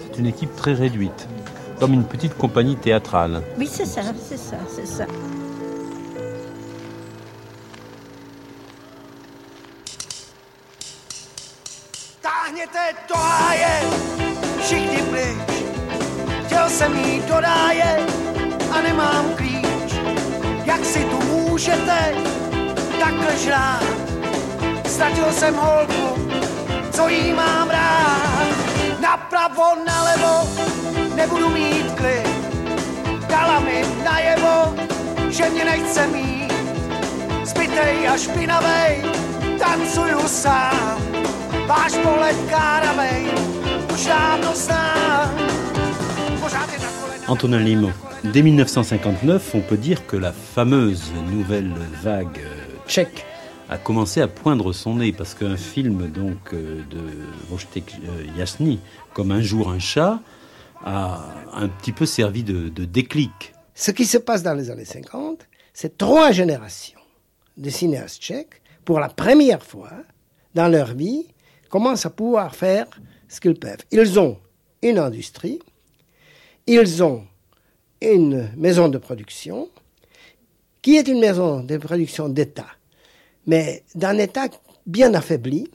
C'est 0.03 0.19
une 0.19 0.27
équipe 0.27 0.55
très 0.57 0.75
réduite. 0.75 1.29
comme 1.83 1.95
une 1.95 2.05
petite 2.05 2.37
compagnie 2.39 2.77
théâtrale. 2.77 3.43
Oui, 3.59 3.67
c'est 3.69 3.87
ça, 3.87 4.03
c'est 4.29 4.37
ça, 4.37 4.57
c'est 4.69 4.87
ça. 4.87 5.05
Táhněte 12.21 12.95
do 13.09 13.17
háje, 13.17 13.81
všichni 14.61 15.03
pryč. 15.11 15.65
Chtěl 16.47 16.69
jsem 16.71 16.97
jít 17.05 17.25
do 17.29 17.41
ráje 17.41 18.07
a 18.73 18.81
nemám 18.83 19.35
klíč. 19.35 19.95
Jak 20.65 20.85
si 20.85 21.05
tu 21.05 21.19
můžete 21.25 22.15
takhle 23.01 23.37
žrát? 23.39 24.12
Ztratil 24.93 25.33
jsem 25.33 25.55
holku, 25.55 26.29
co 26.91 27.09
jí 27.09 27.33
mám 27.33 27.71
rád. 27.71 28.47
Napravo, 29.01 29.65
nalevo, 29.87 30.49
nebudu 31.15 31.49
mít 31.49 31.93
klid. 31.97 32.29
Dala 33.29 33.61
mi 33.61 33.85
najevo, 34.05 34.75
že 35.31 35.51
mě 35.51 35.65
nechce 35.65 36.07
mít. 36.07 36.53
Zbytej 37.45 38.09
a 38.09 38.17
špinavej, 38.17 39.03
tancuju 39.59 40.29
sám. 40.29 40.99
Váš 41.67 41.93
pohled 41.93 42.37
káravej, 42.51 43.27
už 43.95 44.07
dávno. 44.07 44.53
Pořád 46.41 46.73
je 46.73 46.79
na 46.79 46.89
kolenách. 47.01 47.29
Antonin 47.29 47.65
Limo. 47.65 47.93
Dès 48.25 48.43
1959, 48.43 49.43
on 49.55 49.63
peut 49.63 49.81
dire 49.81 50.01
que 50.07 50.17
la 50.17 50.33
fameuse 50.55 51.13
nouvelle 51.31 51.75
vague 52.05 52.39
euh, 52.39 52.79
tchèque 52.87 53.32
a 53.73 53.79
commencé 53.79 54.21
à 54.21 54.29
poindre 54.29 54.75
son 54.75 54.97
nez 54.97 55.13
parce 55.13 55.33
qu'un 55.33 55.57
film 55.57 56.11
donc 56.11 56.53
euh, 56.53 56.83
de 56.91 57.01
Wojtek 57.51 57.95
euh, 58.05 58.27
Jasny, 58.37 58.79
comme 59.15 59.31
Un 59.31 59.41
jour 59.41 59.71
un 59.71 59.79
chat, 59.79 60.21
a 60.85 61.25
un 61.55 61.69
petit 61.69 61.93
peu 61.93 62.05
servi 62.05 62.45
de, 62.45 62.69
de 62.69 62.85
déclic. 62.85 63.55
Ce 63.75 63.91
qui 63.91 64.05
se 64.05 64.19
passe 64.19 64.43
dans 64.43 64.53
les 64.53 64.71
années 64.71 64.85
50, 64.85 65.47
c'est 65.73 65.97
trois 65.97 66.33
générations 66.33 67.01
de 67.57 67.71
cinéastes 67.71 68.21
tchèques, 68.23 68.61
pour 68.85 69.01
la 69.01 69.09
première 69.09 69.63
fois 69.63 69.93
dans 70.55 70.69
leur 70.69 70.95
vie, 70.95 71.27
commencent 71.71 72.05
à 72.05 72.11
pouvoir 72.11 72.55
faire 72.55 72.87
ce 73.27 73.41
qu'ils 73.41 73.59
peuvent. 73.59 73.85
Ils 73.91 74.21
ont 74.21 74.39
une 74.83 74.99
industrie, 74.99 75.61
ils 76.67 77.03
ont 77.03 77.25
une 78.03 78.51
maison 78.55 78.89
de 78.91 78.99
production, 78.99 79.71
qui 80.83 80.97
est 80.97 81.09
une 81.09 81.21
maison 81.21 81.61
de 81.61 81.79
production 81.79 82.29
d'État, 82.29 82.67
mais 83.47 83.83
d'un 83.95 84.19
État 84.19 84.49
bien 84.87 85.15
affaibli, 85.15 85.69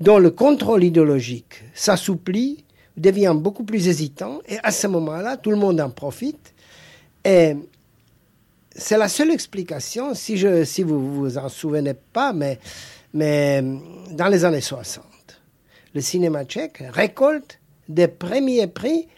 dont 0.00 0.18
le 0.18 0.30
contrôle 0.30 0.84
idéologique 0.84 1.62
s'assouplit, 1.74 2.64
devient 2.96 3.34
beaucoup 3.36 3.64
plus 3.64 3.88
hésitant, 3.88 4.40
et 4.48 4.58
à 4.62 4.70
ce 4.70 4.86
moment-là, 4.88 5.36
tout 5.36 5.50
le 5.50 5.56
monde 5.56 5.80
en 5.80 5.90
profite. 5.90 6.52
Et 7.24 7.54
c'est 8.74 8.98
la 8.98 9.08
seule 9.08 9.30
explication, 9.30 10.14
si, 10.14 10.36
vous 10.82 11.14
vous 11.14 11.38
en 11.38 11.48
souvenez 11.48 11.94
pas, 11.94 12.32
mais, 12.32 12.58
mais 13.14 13.62
dans 14.10 14.28
les 14.28 14.44
années 14.44 14.60
60, 14.60 15.04
le 15.94 16.00
cinéma 16.00 16.44
tchèque 16.44 16.82
récolte 16.90 17.60
des 17.88 18.08
premiers 18.08 18.66
prix 18.66 19.08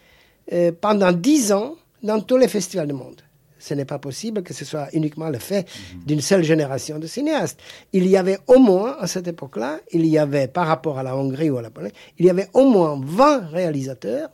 euh, 0.53 0.73
pendant 0.79 1.13
dix 1.13 1.53
ans 1.53 1.77
dans 2.03 2.21
tous 2.21 2.37
les 2.37 2.49
festivals 2.49 2.87
du 2.87 2.95
monde. 2.95 3.21
Ce 3.61 3.75
n'est 3.75 3.85
pas 3.85 3.99
possible 3.99 4.43
que 4.43 4.55
ce 4.55 4.65
soit 4.65 4.89
uniquement 4.95 5.29
le 5.29 5.39
fait 5.39 5.69
d'une 6.07 6.23
seule 6.23 6.43
génération 6.43 6.99
de 6.99 7.07
cinéastes. 7.07 7.61
Il 7.93 8.07
y 8.07 8.17
avait 8.17 8.39
au 8.47 8.59
moins, 8.59 8.97
à 8.99 9.07
cette 9.07 9.29
époque-là, 9.29 9.79
il 9.93 10.07
y 10.07 10.19
avait, 10.19 10.49
par 10.49 10.67
rapport 10.67 10.99
à 10.99 11.03
la 11.03 11.15
Hongrie 11.15 11.51
ou 11.51 11.59
à 11.59 11.63
la 11.63 11.71
Pologne, 11.71 11.93
il 12.19 12.27
y 12.27 12.31
avait 12.31 12.49
au 12.55 12.69
moins 12.69 12.99
20 13.05 13.49
réalisateurs 13.49 14.31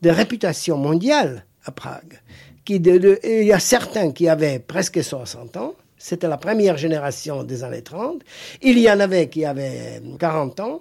de 0.00 0.10
réputation 0.10 0.78
mondiale 0.78 1.44
à 1.64 1.72
Prague. 1.72 2.20
Il 2.68 3.44
y 3.44 3.52
a 3.52 3.58
certains 3.58 4.12
qui 4.12 4.28
avaient 4.28 4.60
presque 4.60 5.02
60 5.02 5.56
ans. 5.56 5.74
C'était 5.98 6.28
la 6.28 6.36
première 6.36 6.76
génération 6.76 7.42
des 7.42 7.64
années 7.64 7.82
30. 7.82 8.22
Il 8.62 8.78
y 8.78 8.90
en 8.90 9.00
avait 9.00 9.28
qui 9.28 9.44
avaient 9.44 10.00
40 10.18 10.60
ans, 10.60 10.80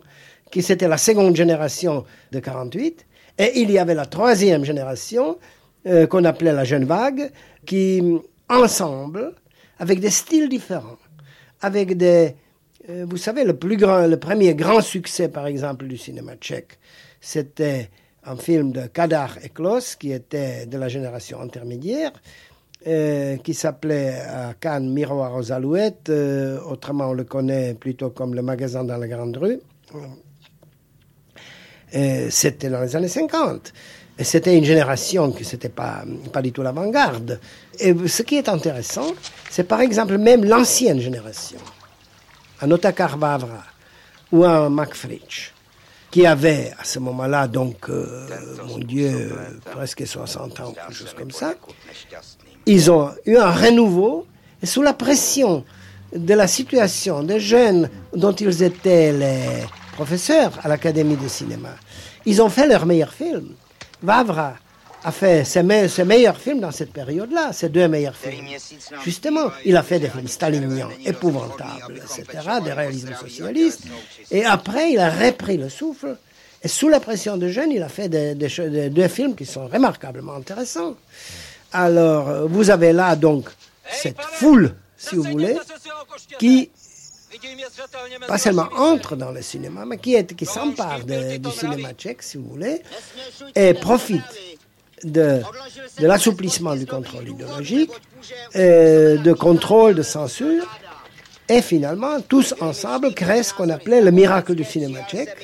qui 0.51 0.61
c'était 0.61 0.87
la 0.87 0.97
seconde 0.97 1.35
génération 1.35 2.05
de 2.31 2.39
48. 2.39 3.05
Et 3.37 3.59
il 3.59 3.71
y 3.71 3.79
avait 3.79 3.95
la 3.95 4.05
troisième 4.05 4.63
génération, 4.65 5.37
euh, 5.87 6.07
qu'on 6.07 6.23
appelait 6.23 6.53
la 6.53 6.63
jeune 6.63 6.85
vague, 6.85 7.31
qui, 7.65 8.01
ensemble, 8.49 9.33
avec 9.79 9.99
des 9.99 10.09
styles 10.09 10.49
différents, 10.49 10.97
avec 11.61 11.97
des... 11.97 12.35
euh, 12.89 13.05
vous 13.09 13.17
savez, 13.17 13.43
le, 13.43 13.55
plus 13.55 13.77
grand, 13.77 14.07
le 14.07 14.17
premier 14.17 14.55
grand 14.55 14.81
succès, 14.81 15.27
par 15.29 15.47
exemple, 15.47 15.87
du 15.87 15.97
cinéma 15.97 16.35
tchèque, 16.35 16.79
c'était 17.19 17.89
un 18.23 18.35
film 18.35 18.71
de 18.71 18.87
Kadar 18.87 19.37
et 19.43 19.49
Klos, 19.49 19.95
qui 19.99 20.11
était 20.11 20.65
de 20.65 20.77
la 20.77 20.87
génération 20.87 21.41
intermédiaire, 21.41 22.11
euh, 22.87 23.37
qui 23.37 23.53
s'appelait 23.53 24.19
à 24.19 24.53
Cannes 24.59 24.91
Miroir 24.91 25.35
aux 25.35 25.51
Alouettes, 25.51 26.09
euh, 26.09 26.59
autrement 26.61 27.09
on 27.09 27.13
le 27.13 27.23
connaît 27.23 27.73
plutôt 27.73 28.11
comme 28.11 28.35
le 28.35 28.41
magasin 28.41 28.83
dans 28.83 28.97
la 28.97 29.07
Grande 29.07 29.37
Rue. 29.37 29.59
Euh, 31.95 32.27
c'était 32.29 32.69
dans 32.69 32.81
les 32.81 32.95
années 32.95 33.07
50. 33.07 33.73
C'était 34.19 34.57
une 34.57 34.63
génération 34.63 35.31
qui 35.31 35.43
n'était 35.43 35.69
pas, 35.69 36.03
pas 36.31 36.41
du 36.41 36.51
tout 36.53 36.61
l'avant-garde. 36.61 37.39
Et 37.79 37.93
ce 38.07 38.21
qui 38.21 38.35
est 38.35 38.47
intéressant, 38.47 39.07
c'est 39.49 39.65
par 39.65 39.81
exemple 39.81 40.17
même 40.17 40.45
l'ancienne 40.45 41.01
génération, 41.01 41.59
un 42.61 42.71
Otakar 42.71 43.17
Vavra 43.17 43.63
ou 44.31 44.45
un 44.45 44.69
Mac 44.69 44.93
Fritsch, 44.93 45.53
qui 46.11 46.25
avait 46.25 46.71
à 46.79 46.85
ce 46.85 46.99
moment-là, 46.99 47.47
donc, 47.47 47.89
euh, 47.89 48.27
mon 48.67 48.77
Dieu, 48.77 49.35
presque 49.71 50.07
60 50.07 50.59
ans, 50.61 50.71
quelque 50.71 50.93
chose 50.93 51.13
comme 51.13 51.31
ça, 51.31 51.53
ils 52.65 52.89
ont 52.89 53.11
eu 53.25 53.35
un 53.35 53.51
renouveau 53.51 54.25
et 54.63 54.65
sous 54.65 54.81
la 54.81 54.93
pression 54.93 55.65
de 56.15 56.33
la 56.33 56.47
situation 56.47 57.21
des 57.21 57.41
jeunes 57.41 57.89
dont 58.15 58.31
ils 58.31 58.63
étaient 58.63 59.11
les 59.11 59.65
professeurs 59.91 60.53
à 60.63 60.69
l'Académie 60.69 61.17
de 61.17 61.27
cinéma. 61.27 61.75
Ils 62.25 62.41
ont 62.41 62.49
fait 62.49 62.67
leur 62.67 62.85
meilleur 62.85 63.13
film. 63.13 63.49
Vavra 64.05 64.53
a 65.03 65.11
fait 65.11 65.43
ses, 65.43 65.61
me- 65.63 65.87
ses 65.87 66.03
meilleurs 66.05 66.37
films 66.37 66.59
dans 66.61 66.71
cette 66.71 66.91
période-là, 66.91 67.53
ses 67.53 67.69
deux 67.69 67.87
meilleurs 67.87 68.15
films. 68.15 68.45
Justement, 69.03 69.51
il 69.65 69.75
a 69.77 69.83
fait 69.83 69.99
des 69.99 70.09
films 70.09 70.27
staliniens, 70.27 70.89
épouvantables, 71.05 71.97
etc., 71.97 72.23
des 72.63 72.73
réalismes 72.73 73.13
socialistes. 73.19 73.83
Et 74.31 74.43
après, 74.45 74.91
il 74.93 74.99
a 74.99 75.09
repris 75.11 75.57
le 75.57 75.69
souffle. 75.69 76.17
Et 76.63 76.67
sous 76.67 76.89
la 76.89 76.99
pression 76.99 77.37
de 77.37 77.47
jeunes, 77.49 77.71
il 77.71 77.83
a 77.83 77.89
fait 77.89 78.09
des- 78.09 78.33
deux 78.89 79.07
films 79.07 79.35
qui 79.35 79.45
sont 79.45 79.67
remarquablement 79.67 80.33
intéressants. 80.35 80.95
Alors, 81.71 82.29
euh, 82.29 82.45
vous 82.47 82.69
avez 82.71 82.91
là 82.93 83.15
donc 83.15 83.49
cette 83.91 84.19
foule, 84.21 84.73
si 84.97 85.15
vous 85.15 85.23
voulez, 85.23 85.55
qui 86.39 86.71
pas 88.27 88.37
seulement 88.37 88.67
entre 88.75 89.15
dans 89.15 89.31
le 89.31 89.41
cinéma, 89.41 89.85
mais 89.85 89.97
qui, 89.97 90.15
est, 90.15 90.35
qui 90.35 90.45
s'empare 90.45 91.03
du 91.03 91.51
cinéma 91.51 91.93
tchèque, 91.93 92.21
si 92.21 92.37
vous 92.37 92.47
voulez, 92.49 92.81
et 93.55 93.73
profite 93.73 94.23
de, 95.03 95.41
de 95.99 96.07
l'assouplissement 96.07 96.75
du 96.75 96.85
contrôle 96.85 97.29
idéologique, 97.29 97.91
euh, 98.55 99.17
de 99.17 99.33
contrôle 99.33 99.95
de 99.95 100.01
censure, 100.03 100.65
et 101.47 101.61
finalement, 101.61 102.21
tous 102.21 102.55
ensemble, 102.59 103.13
créent 103.13 103.43
ce 103.43 103.53
qu'on 103.53 103.69
appelait 103.69 104.01
le 104.01 104.11
miracle 104.11 104.55
du 104.55 104.63
cinéma 104.63 104.99
tchèque, 105.07 105.35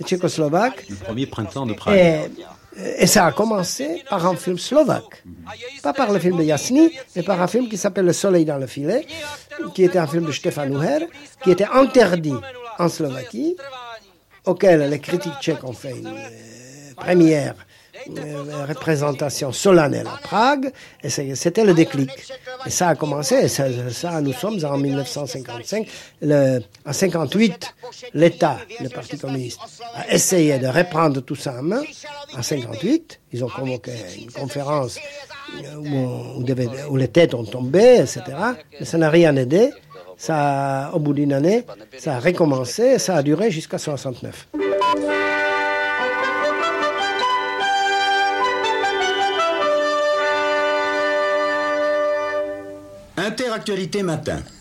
le 0.00 0.06
tchécoslovaque, 0.06 0.84
Le 0.88 0.96
premier 0.96 1.26
printemps 1.26 1.66
de 1.66 1.74
Prague. 1.74 1.96
et, 1.96 2.30
et 2.78 3.06
ça 3.06 3.26
a 3.26 3.32
commencé 3.32 4.04
par 4.08 4.24
un 4.26 4.36
film 4.36 4.58
slovaque. 4.58 5.24
Pas 5.82 5.92
par 5.92 6.12
le 6.12 6.18
film 6.18 6.36
de 6.38 6.44
Jasny, 6.44 6.92
mais 7.16 7.22
par 7.22 7.40
un 7.42 7.46
film 7.46 7.68
qui 7.68 7.76
s'appelle 7.76 8.06
Le 8.06 8.12
Soleil 8.12 8.44
dans 8.44 8.58
le 8.58 8.66
filet, 8.66 9.06
qui 9.74 9.84
était 9.84 9.98
un 9.98 10.06
film 10.06 10.24
de 10.26 10.32
Stefan 10.32 10.72
Uher, 10.72 11.06
qui 11.42 11.50
était 11.50 11.66
interdit 11.72 12.34
en 12.78 12.88
Slovaquie, 12.88 13.56
auquel 14.44 14.88
les 14.88 15.00
critiques 15.00 15.40
tchèques 15.40 15.64
ont 15.64 15.72
fait 15.72 15.98
une 15.98 16.06
euh, 16.06 16.94
première 16.96 17.54
représentation 18.68 19.52
solennelle 19.52 20.06
à 20.06 20.18
Prague, 20.22 20.72
et 21.02 21.08
c'était 21.10 21.64
le 21.64 21.74
déclic. 21.74 22.10
Et 22.66 22.70
ça 22.70 22.88
a 22.88 22.94
commencé, 22.94 23.34
et 23.36 23.48
ça, 23.48 23.64
ça, 23.90 24.20
nous 24.20 24.32
sommes 24.32 24.58
en 24.64 24.76
1955. 24.78 25.86
Le, 26.22 26.60
en 26.86 26.92
58, 26.92 27.74
l'État, 28.14 28.58
le 28.80 28.88
Parti 28.88 29.18
communiste, 29.18 29.60
a 29.94 30.12
essayé 30.12 30.58
de 30.58 30.66
reprendre 30.66 31.20
tout 31.20 31.36
ça 31.36 31.54
en 31.58 31.62
main. 31.62 31.82
En 32.36 32.42
58, 32.42 33.20
ils 33.32 33.44
ont 33.44 33.48
convoqué 33.48 33.92
une 34.20 34.30
conférence 34.32 34.98
euh, 35.64 35.74
où, 35.76 35.86
on- 35.86 36.36
où 36.38 36.42
devait- 36.44 36.68
où 36.90 36.96
les 36.96 37.08
têtes 37.08 37.34
ont 37.34 37.44
tombé, 37.44 37.96
etc. 38.00 38.22
Mais 38.78 38.84
ça 38.86 38.98
n'a 38.98 39.10
rien 39.10 39.34
aidé. 39.36 39.70
Ça, 40.16 40.90
au 40.94 40.98
bout 40.98 41.12
d'une 41.14 41.32
année, 41.32 41.64
ça 41.96 42.16
a 42.16 42.20
recommencé, 42.20 42.82
et 42.82 42.98
ça 42.98 43.14
a 43.16 43.22
duré 43.22 43.50
jusqu'à 43.52 43.78
69. 43.78 44.48
Interactualité 53.58 54.04
matin. 54.04 54.57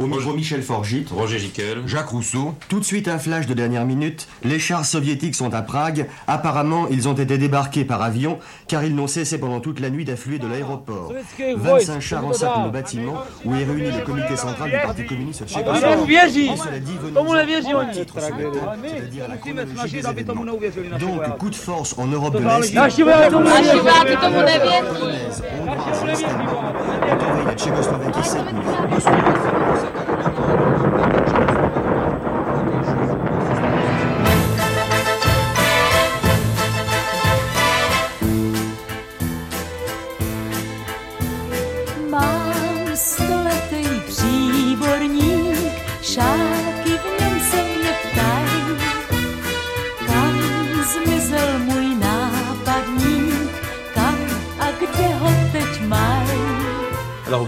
Au 0.00 0.06
micro 0.06 0.32
Michel 0.32 0.62
Forgit, 0.62 1.04
Roger 1.10 1.38
Giquel, 1.38 1.82
Jacques 1.86 2.08
Rousseau. 2.08 2.54
Tout 2.70 2.80
de 2.80 2.84
suite 2.84 3.06
un 3.06 3.18
flash 3.18 3.46
de 3.46 3.52
dernière 3.52 3.84
minute. 3.84 4.28
Les 4.44 4.58
chars 4.58 4.86
soviétiques 4.86 5.34
sont 5.34 5.52
à 5.52 5.60
Prague. 5.60 6.06
Apparemment, 6.26 6.86
ils 6.90 7.06
ont 7.06 7.12
été 7.12 7.36
débarqués 7.36 7.84
par 7.84 8.00
avion 8.00 8.38
car 8.66 8.82
ils 8.82 8.94
n'ont 8.94 9.06
cessé 9.06 9.36
pendant 9.38 9.60
toute 9.60 9.78
la 9.78 9.90
nuit 9.90 10.06
d'affluer 10.06 10.38
de 10.38 10.46
l'aéroport. 10.46 11.12
25 11.54 12.00
chars 12.00 12.24
encerclent 12.24 12.64
le 12.64 12.70
bâtiment 12.70 13.22
où 13.44 13.54
est 13.54 13.64
réuni 13.64 13.90
le 13.90 14.02
comité 14.02 14.36
central 14.36 14.70
du 14.70 14.76
Parti 14.78 15.04
communiste 15.04 15.46
tchécoslovaque. 15.46 16.08
Cela 16.56 16.78
dit, 16.78 16.96
venons 16.98 17.92
titre 17.92 18.14
c'est-à-dire 18.20 19.28
la 19.28 19.36
chronologie 19.36 20.00
des 20.00 20.08
événements. 20.08 20.44
Donc, 20.98 21.38
coup 21.38 21.50
de 21.50 21.54
force 21.54 21.94
en 21.98 22.06
Europe 22.06 22.34
de 22.34 22.38
l'Est. 22.38 22.74
Hongroise, 25.62 26.24
Tchécoslovaquie 27.56 28.24
cette 28.24 28.52
nuit. 28.52 29.49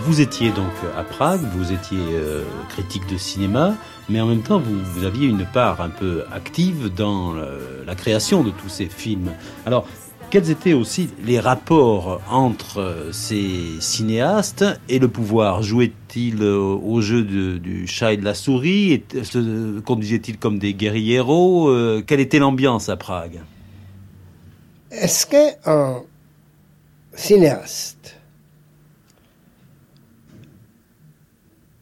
Vous 0.04 0.20
étiez 0.20 0.50
donc 0.50 0.72
à 0.96 1.04
Prague, 1.04 1.40
vous 1.54 1.72
étiez 1.72 1.98
euh, 2.12 2.44
critique 2.68 3.06
de 3.08 3.16
cinéma, 3.16 3.74
mais 4.08 4.20
en 4.20 4.26
même 4.26 4.42
temps 4.42 4.60
vous, 4.60 5.04
aviez 5.04 5.28
une 5.28 5.46
part 5.46 5.80
un 5.80 5.90
peu 5.90 6.24
active 6.32 6.92
dans 6.94 7.34
euh, 7.36 7.84
la 7.86 7.94
création 7.94 8.42
de 8.42 8.50
tous 8.50 8.68
ces 8.68 8.86
films. 8.86 9.30
Alors 9.64 9.86
quels 10.30 10.50
étaient 10.50 10.72
aussi 10.72 11.10
les 11.22 11.38
rapports 11.38 12.20
entre 12.30 12.80
euh, 12.80 13.12
ces 13.12 13.78
cinéastes 13.80 14.64
et 14.88 14.98
le 14.98 15.08
pouvoir? 15.08 15.62
Jouaient-ils 15.62 16.42
au 16.42 17.00
jeu 17.02 17.22
du 17.22 17.86
chat 17.86 18.14
et 18.14 18.16
de 18.16 18.24
la 18.24 18.34
souris? 18.34 19.02
Se 19.22 19.78
conduisaient-ils 19.80 20.38
comme 20.38 20.58
des 20.58 20.72
guerrieros 20.72 21.68
Euh, 21.68 22.02
Quelle 22.06 22.20
était 22.20 22.38
l'ambiance 22.38 22.88
à 22.88 22.96
Prague? 22.96 23.40
Est-ce 24.90 25.26
qu'un 25.26 26.02
cinéaste 27.14 28.21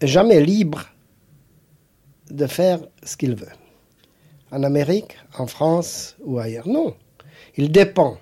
jamais 0.02 0.40
libre 0.40 0.86
de 2.30 2.46
faire 2.46 2.80
ce 3.02 3.16
qu'il 3.16 3.34
veut 3.34 3.48
En 4.52 4.62
Amérique, 4.62 5.16
en 5.38 5.46
France 5.46 6.16
ou 6.24 6.38
ailleurs 6.38 6.68
Non. 6.68 6.94
Il 7.56 7.72
dépend 7.72 8.18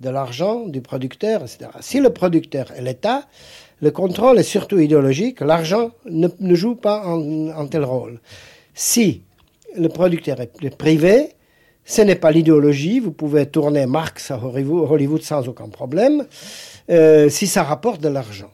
de 0.00 0.10
l'argent 0.10 0.66
du 0.66 0.80
producteur, 0.80 1.42
etc. 1.42 1.70
Si 1.80 2.00
le 2.00 2.10
producteur 2.10 2.72
est 2.72 2.82
l'État, 2.82 3.28
le 3.80 3.90
contrôle 3.90 4.38
est 4.38 4.44
surtout 4.44 4.78
idéologique, 4.78 5.40
l'argent 5.40 5.92
ne, 6.06 6.54
joue 6.54 6.74
pas 6.74 7.04
un, 7.04 7.48
un 7.48 7.66
tel 7.66 7.84
rôle. 7.84 8.20
Si 8.74 9.22
le 9.76 9.88
producteur 9.88 10.40
est 10.40 10.76
privé, 10.76 11.34
ce 11.84 12.02
n'est 12.02 12.16
pas 12.16 12.30
l'idéologie, 12.30 13.00
vous 13.00 13.10
pouvez 13.12 13.46
tourner 13.46 13.86
Marx 13.86 14.30
à 14.30 14.38
Hollywood 14.42 14.90
Hollywood 14.90 15.22
sans 15.22 15.48
aucun 15.48 15.68
problème, 15.68 16.26
euh, 16.90 17.28
si 17.28 17.46
ça 17.46 17.62
rapporte 17.64 18.00
de 18.00 18.08
l'argent. 18.08 18.50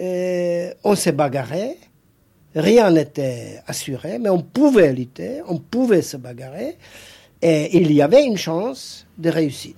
Euh, 0.00 0.72
on 0.84 0.94
s'est 0.94 1.12
bagarré, 1.12 1.76
rien 2.54 2.90
n'était 2.90 3.60
assuré, 3.66 4.18
mais 4.18 4.30
on 4.30 4.40
pouvait 4.42 4.92
lutter, 4.92 5.42
on 5.46 5.58
pouvait 5.58 6.02
se 6.02 6.16
bagarrer, 6.16 6.76
et 7.42 7.76
il 7.76 7.92
y 7.92 8.00
avait 8.02 8.24
une 8.24 8.38
chance 8.38 9.06
de 9.18 9.28
réussite. 9.30 9.76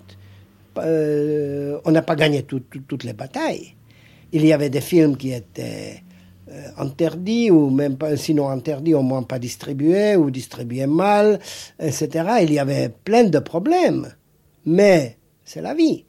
Euh, 0.78 1.78
on 1.84 1.90
n'a 1.90 2.02
pas 2.02 2.14
gagné 2.16 2.44
tout- 2.44 2.60
tout- 2.60 2.82
toutes 2.86 3.04
les 3.04 3.12
batailles. 3.12 3.74
Il 4.32 4.46
y 4.46 4.52
avait 4.52 4.70
des 4.70 4.80
films 4.80 5.16
qui 5.16 5.32
étaient 5.32 6.02
euh, 6.50 6.68
interdits, 6.78 7.50
ou 7.50 7.70
même 7.70 7.96
pas, 7.96 8.16
sinon 8.16 8.48
interdits, 8.48 8.94
au 8.94 9.02
moins 9.02 9.22
pas 9.22 9.38
distribués, 9.38 10.16
ou 10.16 10.30
distribués 10.30 10.86
mal, 10.86 11.38
etc. 11.80 12.08
Il 12.42 12.52
y 12.52 12.58
avait 12.58 12.90
plein 12.90 13.24
de 13.24 13.38
problèmes. 13.38 14.12
Mais 14.66 15.16
c'est 15.44 15.62
la 15.62 15.72
vie. 15.74 16.04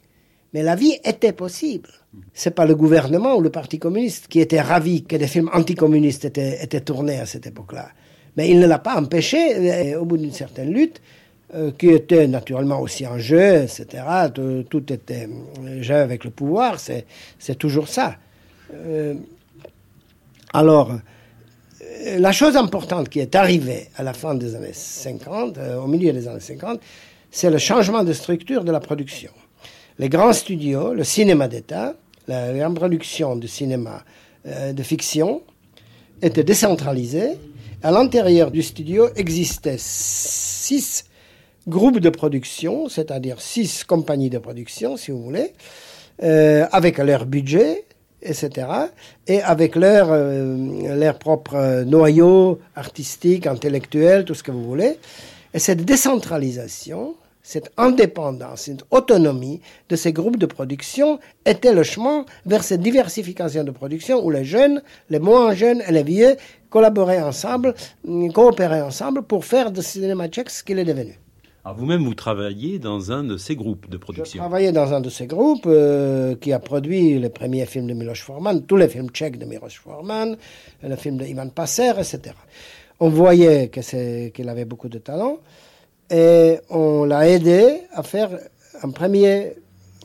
Mais 0.54 0.62
la 0.62 0.76
vie 0.76 0.96
était 1.04 1.32
possible. 1.32 1.90
C'est 2.32 2.54
pas 2.54 2.64
le 2.64 2.74
gouvernement 2.74 3.34
ou 3.34 3.40
le 3.40 3.50
Parti 3.50 3.78
communiste 3.78 4.28
qui 4.28 4.40
était 4.40 4.60
ravi 4.60 5.04
que 5.04 5.16
des 5.16 5.26
films 5.26 5.50
anticommunistes 5.52 6.24
étaient, 6.24 6.80
tournés 6.80 7.18
à 7.18 7.26
cette 7.26 7.46
époque-là. 7.46 7.88
Mais 8.36 8.48
il 8.48 8.60
ne 8.60 8.66
l'a 8.66 8.78
pas 8.78 8.96
empêché, 8.96 9.90
et 9.90 9.96
au 9.96 10.04
bout 10.04 10.16
d'une 10.16 10.32
certaine 10.32 10.72
lutte, 10.72 11.02
euh, 11.54 11.72
qui 11.76 11.88
était 11.88 12.26
naturellement 12.26 12.80
aussi 12.80 13.04
un 13.04 13.18
jeu, 13.18 13.62
etc. 13.62 13.86
Tout, 14.70 14.92
était 14.92 15.28
euh, 15.28 15.82
jeu 15.82 15.96
avec 15.96 16.24
le 16.24 16.30
pouvoir, 16.30 16.78
c'est 16.80 17.58
toujours 17.58 17.88
ça. 17.88 18.16
Euh, 18.72 19.14
alors, 20.52 20.92
euh, 20.92 22.18
la 22.18 22.32
chose 22.32 22.56
importante 22.56 23.08
qui 23.08 23.20
est 23.20 23.34
arrivée 23.34 23.88
à 23.96 24.02
la 24.02 24.12
fin 24.12 24.34
des 24.34 24.54
années 24.54 24.72
50, 24.72 25.58
euh, 25.58 25.76
au 25.78 25.86
milieu 25.86 26.12
des 26.12 26.28
années 26.28 26.40
50, 26.40 26.80
c'est 27.30 27.50
le 27.50 27.58
changement 27.58 28.04
de 28.04 28.12
structure 28.12 28.64
de 28.64 28.70
la 28.70 28.80
production. 28.80 29.32
Les 30.00 30.08
grands 30.08 30.32
studios, 30.32 30.92
le 30.92 31.04
cinéma 31.04 31.46
d'État, 31.46 31.94
la 32.26 32.52
grande 32.52 32.74
production 32.74 33.36
de 33.36 33.46
cinéma 33.46 34.02
euh, 34.44 34.72
de 34.72 34.82
fiction, 34.82 35.42
était 36.20 36.42
décentralisée. 36.42 37.38
À 37.80 37.92
l'intérieur 37.92 38.50
du 38.50 38.62
studio 38.62 39.08
existaient 39.14 39.76
six 39.78 41.04
groupes 41.68 42.00
de 42.00 42.10
production, 42.10 42.88
c'est-à-dire 42.88 43.40
six 43.40 43.84
compagnies 43.84 44.30
de 44.30 44.38
production, 44.38 44.96
si 44.96 45.12
vous 45.12 45.22
voulez, 45.22 45.52
euh, 46.24 46.66
avec 46.72 46.98
leur 46.98 47.24
budget, 47.24 47.84
etc., 48.20 48.66
et 49.28 49.42
avec 49.42 49.76
leur, 49.76 50.08
euh, 50.10 50.96
leur 50.96 51.20
propre 51.20 51.84
noyau 51.84 52.58
artistique, 52.74 53.46
intellectuel, 53.46 54.24
tout 54.24 54.34
ce 54.34 54.42
que 54.42 54.50
vous 54.50 54.64
voulez. 54.64 54.98
Et 55.52 55.60
cette 55.60 55.84
décentralisation, 55.84 57.14
cette 57.44 57.70
indépendance, 57.76 58.62
cette 58.62 58.84
autonomie 58.90 59.60
de 59.90 59.96
ces 59.96 60.12
groupes 60.14 60.38
de 60.38 60.46
production 60.46 61.20
était 61.44 61.74
le 61.74 61.82
chemin 61.82 62.24
vers 62.46 62.64
cette 62.64 62.80
diversification 62.80 63.62
de 63.64 63.70
production 63.70 64.24
où 64.24 64.30
les 64.30 64.44
jeunes, 64.46 64.82
les 65.10 65.18
moins 65.18 65.54
jeunes 65.54 65.82
et 65.86 65.92
les 65.92 66.02
vieux 66.02 66.36
collaboraient 66.70 67.20
ensemble, 67.20 67.74
mm, 68.04 68.30
coopéraient 68.32 68.80
ensemble 68.80 69.22
pour 69.22 69.44
faire 69.44 69.70
de 69.70 69.82
cinéma 69.82 70.26
tchèque 70.28 70.48
ce 70.48 70.64
qu'il 70.64 70.78
est 70.78 70.86
devenu. 70.86 71.18
Alors 71.66 71.76
vous-même, 71.76 72.02
vous 72.02 72.14
travaillez 72.14 72.78
dans 72.78 73.12
un 73.12 73.22
de 73.22 73.36
ces 73.36 73.56
groupes 73.56 73.88
de 73.88 73.94
Je 73.96 73.98
production. 73.98 74.38
travaillais 74.38 74.72
dans 74.72 74.92
un 74.94 75.00
de 75.00 75.10
ces 75.10 75.26
groupes 75.26 75.66
euh, 75.66 76.34
qui 76.36 76.52
a 76.52 76.58
produit 76.58 77.18
les 77.18 77.30
premiers 77.30 77.66
films 77.66 77.86
de 77.86 77.94
Miloš 77.94 78.22
Forman, 78.22 78.62
tous 78.62 78.76
les 78.76 78.88
films 78.88 79.10
tchèques 79.10 79.38
de 79.38 79.44
Miloš 79.44 79.80
Forman, 79.80 80.36
le 80.82 80.96
film 80.96 81.18
de 81.18 81.26
Ivan 81.26 81.48
Passer, 81.48 81.92
etc. 81.98 82.34
On 83.00 83.10
voyait 83.10 83.70
qu'il 84.34 84.48
avait 84.48 84.64
beaucoup 84.64 84.88
de 84.88 84.98
talent 84.98 85.38
et 86.10 86.58
on 86.70 87.04
l'a 87.04 87.28
aidé 87.28 87.82
à 87.92 88.02
faire 88.02 88.30
un 88.82 88.90
premier 88.90 89.54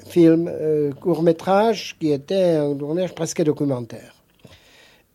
film 0.07 0.49
euh, 0.51 0.91
court-métrage 0.93 1.95
qui 1.99 2.11
était 2.11 2.55
un 2.55 2.73
tournage 2.75 3.13
presque 3.13 3.43
documentaire. 3.43 4.15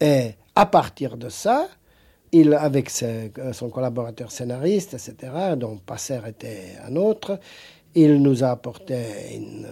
Et 0.00 0.30
à 0.54 0.66
partir 0.66 1.16
de 1.16 1.28
ça, 1.28 1.68
il, 2.32 2.52
avec 2.54 2.90
ses- 2.90 3.32
son 3.52 3.70
collaborateur 3.70 4.30
scénariste, 4.30 4.94
etc., 4.94 5.32
dont 5.56 5.76
Passer 5.84 6.20
était 6.28 6.76
un 6.86 6.96
autre, 6.96 7.38
il 7.94 8.20
nous 8.22 8.42
a 8.44 8.48
apporté 8.50 8.96
une, 9.34 9.66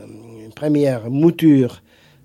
une 0.45 0.53
première 0.53 1.11
mouture 1.11 1.83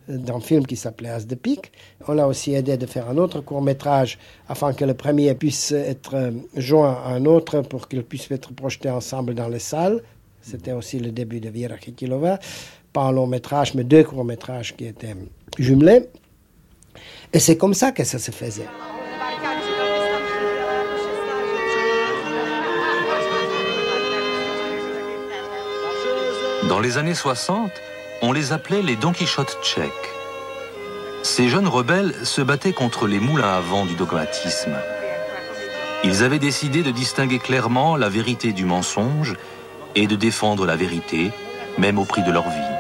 d'un 0.07 0.39
film 0.39 0.65
qui 0.65 0.75
s'appelait 0.75 1.09
As 1.09 1.27
de 1.27 1.35
Pique. 1.35 1.71
On 2.07 2.13
l'a 2.13 2.27
aussi 2.27 2.53
aidé 2.53 2.77
de 2.77 2.85
faire 2.85 3.09
un 3.09 3.17
autre 3.17 3.41
court 3.41 3.61
métrage 3.61 4.17
afin 4.47 4.73
que 4.73 4.85
le 4.85 4.93
premier 4.93 5.33
puisse 5.35 5.71
être 5.71 6.15
euh, 6.15 6.31
joint 6.55 7.01
à 7.05 7.09
un 7.09 7.25
autre 7.25 7.61
pour 7.61 7.87
qu'il 7.87 8.03
puisse 8.03 8.29
être 8.31 8.53
projeté 8.53 8.89
ensemble 8.89 9.33
dans 9.33 9.47
les 9.49 9.59
salles. 9.59 10.01
C'était 10.41 10.71
aussi 10.71 10.99
le 10.99 11.11
début 11.11 11.39
de 11.39 11.49
Viera 11.49 11.77
Kikilova. 11.77 12.39
Pas 12.93 13.01
un 13.01 13.11
long 13.11 13.27
métrage, 13.27 13.73
mais 13.73 13.83
deux 13.83 14.03
courts 14.03 14.23
métrages 14.23 14.75
qui 14.75 14.85
étaient 14.85 15.15
jumelés. 15.57 16.07
Et 17.33 17.39
c'est 17.39 17.57
comme 17.57 17.73
ça 17.73 17.91
que 17.91 18.03
ça 18.03 18.17
se 18.17 18.31
faisait. 18.31 18.67
Dans 26.69 26.79
les 26.79 26.97
années 26.97 27.13
60, 27.13 27.71
on 28.21 28.31
les 28.31 28.51
appelait 28.51 28.81
les 28.81 28.95
Don 28.95 29.11
Quichotte 29.11 29.57
tchèques. 29.61 29.91
Ces 31.23 31.49
jeunes 31.49 31.67
rebelles 31.67 32.13
se 32.23 32.41
battaient 32.41 32.73
contre 32.73 33.07
les 33.07 33.19
moulins 33.19 33.53
à 33.53 33.59
vent 33.59 33.85
du 33.85 33.95
dogmatisme. 33.95 34.75
Ils 36.03 36.23
avaient 36.23 36.39
décidé 36.39 36.83
de 36.83 36.91
distinguer 36.91 37.39
clairement 37.39 37.95
la 37.95 38.09
vérité 38.09 38.53
du 38.53 38.65
mensonge 38.65 39.35
et 39.95 40.07
de 40.07 40.15
défendre 40.15 40.65
la 40.65 40.75
vérité, 40.75 41.31
même 41.77 41.99
au 41.99 42.05
prix 42.05 42.23
de 42.23 42.31
leur 42.31 42.49
vie. 42.49 42.75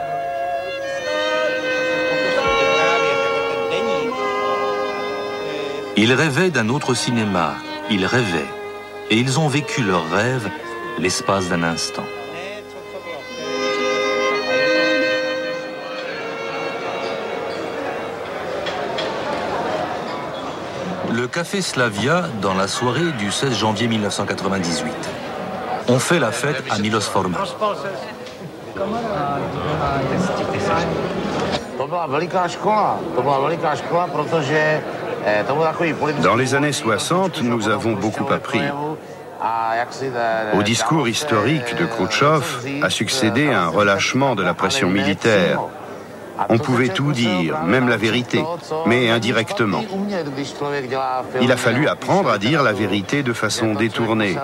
Ils 5.97 6.13
rêvaient 6.13 6.51
d'un 6.51 6.69
autre 6.69 6.93
cinéma, 6.93 7.55
ils 7.89 8.05
rêvaient, 8.05 8.53
et 9.09 9.17
ils 9.17 9.39
ont 9.39 9.47
vécu 9.47 9.81
leur 9.81 10.07
rêve 10.11 10.47
l'espace 10.99 11.49
d'un 11.49 11.63
instant. 11.63 12.05
Le 21.17 21.25
Café 21.25 21.63
Slavia 21.63 22.25
dans 22.43 22.53
la 22.53 22.67
soirée 22.67 23.11
du 23.17 23.31
16 23.31 23.57
janvier 23.57 23.87
1998. 23.87 24.93
On 25.87 25.97
fait 25.97 26.19
la 26.19 26.31
fête 26.31 26.63
à 26.69 26.77
Milos 26.77 27.01
Forman. 27.01 27.41
Dans 36.21 36.35
les 36.35 36.53
années 36.53 36.71
60, 36.71 37.41
nous 37.41 37.67
avons 37.67 37.93
beaucoup 37.93 38.31
appris. 38.31 38.61
Au 40.53 40.61
discours 40.61 41.09
historique 41.09 41.75
de 41.79 41.85
Khrouchtchev 41.87 42.83
a 42.83 42.91
succédé 42.91 43.51
un 43.51 43.69
relâchement 43.69 44.35
de 44.35 44.43
la 44.43 44.53
pression 44.53 44.87
militaire. 44.87 45.61
On 46.49 46.57
pouvait 46.57 46.89
tout 46.89 47.11
dire, 47.11 47.63
même 47.63 47.89
la 47.89 47.97
vérité, 47.97 48.43
mais 48.85 49.09
indirectement. 49.09 49.83
Il 51.41 51.51
a 51.51 51.57
fallu 51.57 51.87
apprendre 51.87 52.29
à 52.29 52.37
dire 52.37 52.63
la 52.63 52.73
vérité 52.73 53.23
de 53.23 53.33
façon 53.33 53.73
détournée, 53.73 54.35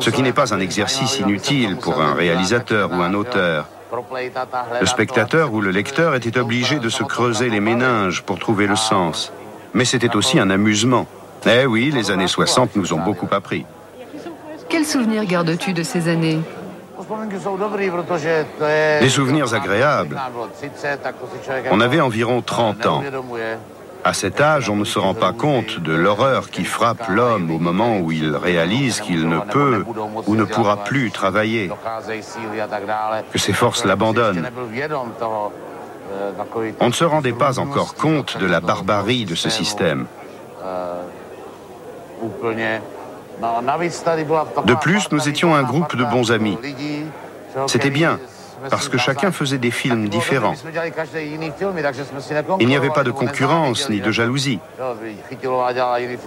ce 0.00 0.10
qui 0.10 0.22
n'est 0.22 0.32
pas 0.32 0.54
un 0.54 0.60
exercice 0.60 1.18
inutile 1.18 1.76
pour 1.76 2.00
un 2.00 2.14
réalisateur 2.14 2.90
ou 2.92 3.02
un 3.02 3.14
auteur. 3.14 3.66
Le 4.80 4.86
spectateur 4.86 5.52
ou 5.52 5.60
le 5.60 5.70
lecteur 5.70 6.14
était 6.14 6.38
obligé 6.38 6.78
de 6.78 6.88
se 6.88 7.02
creuser 7.02 7.50
les 7.50 7.60
méninges 7.60 8.22
pour 8.22 8.38
trouver 8.38 8.66
le 8.66 8.76
sens. 8.76 9.32
Mais 9.74 9.84
c'était 9.84 10.16
aussi 10.16 10.38
un 10.38 10.50
amusement. 10.50 11.06
Eh 11.46 11.66
oui, 11.66 11.90
les 11.92 12.10
années 12.10 12.28
60 12.28 12.76
nous 12.76 12.92
ont 12.92 13.00
beaucoup 13.00 13.28
appris. 13.30 13.66
Quels 14.68 14.86
souvenirs 14.86 15.24
gardes-tu 15.24 15.72
de 15.72 15.82
ces 15.82 16.08
années? 16.08 16.40
Des 19.00 19.08
souvenirs 19.08 19.54
agréables. 19.54 20.20
On 21.70 21.80
avait 21.80 22.00
environ 22.00 22.42
30 22.42 22.86
ans. 22.86 23.02
À 24.04 24.14
cet 24.14 24.40
âge, 24.40 24.68
on 24.68 24.74
ne 24.74 24.84
se 24.84 24.98
rend 24.98 25.14
pas 25.14 25.32
compte 25.32 25.78
de 25.78 25.92
l'horreur 25.92 26.50
qui 26.50 26.64
frappe 26.64 27.08
l'homme 27.08 27.52
au 27.52 27.60
moment 27.60 27.98
où 27.98 28.10
il 28.10 28.34
réalise 28.34 29.00
qu'il 29.00 29.28
ne 29.28 29.38
peut 29.38 29.84
ou 30.26 30.34
ne 30.34 30.44
pourra 30.44 30.78
plus 30.78 31.12
travailler, 31.12 31.70
que 33.32 33.38
ses 33.38 33.52
forces 33.52 33.84
l'abandonnent. 33.84 34.48
On 36.80 36.88
ne 36.88 36.92
se 36.92 37.04
rendait 37.04 37.32
pas 37.32 37.60
encore 37.60 37.94
compte 37.94 38.38
de 38.38 38.46
la 38.46 38.60
barbarie 38.60 39.24
de 39.24 39.36
ce 39.36 39.48
système. 39.48 40.06
De 43.40 44.74
plus, 44.74 45.10
nous 45.10 45.28
étions 45.28 45.54
un 45.54 45.62
groupe 45.62 45.96
de 45.96 46.04
bons 46.04 46.30
amis. 46.32 46.58
C'était 47.66 47.90
bien, 47.90 48.18
parce 48.70 48.88
que 48.88 48.98
chacun 48.98 49.32
faisait 49.32 49.58
des 49.58 49.70
films 49.70 50.08
différents. 50.08 50.54
Il 52.60 52.66
n'y 52.68 52.76
avait 52.76 52.90
pas 52.90 53.04
de 53.04 53.10
concurrence 53.10 53.88
ni 53.90 54.00
de 54.00 54.10
jalousie. 54.10 54.60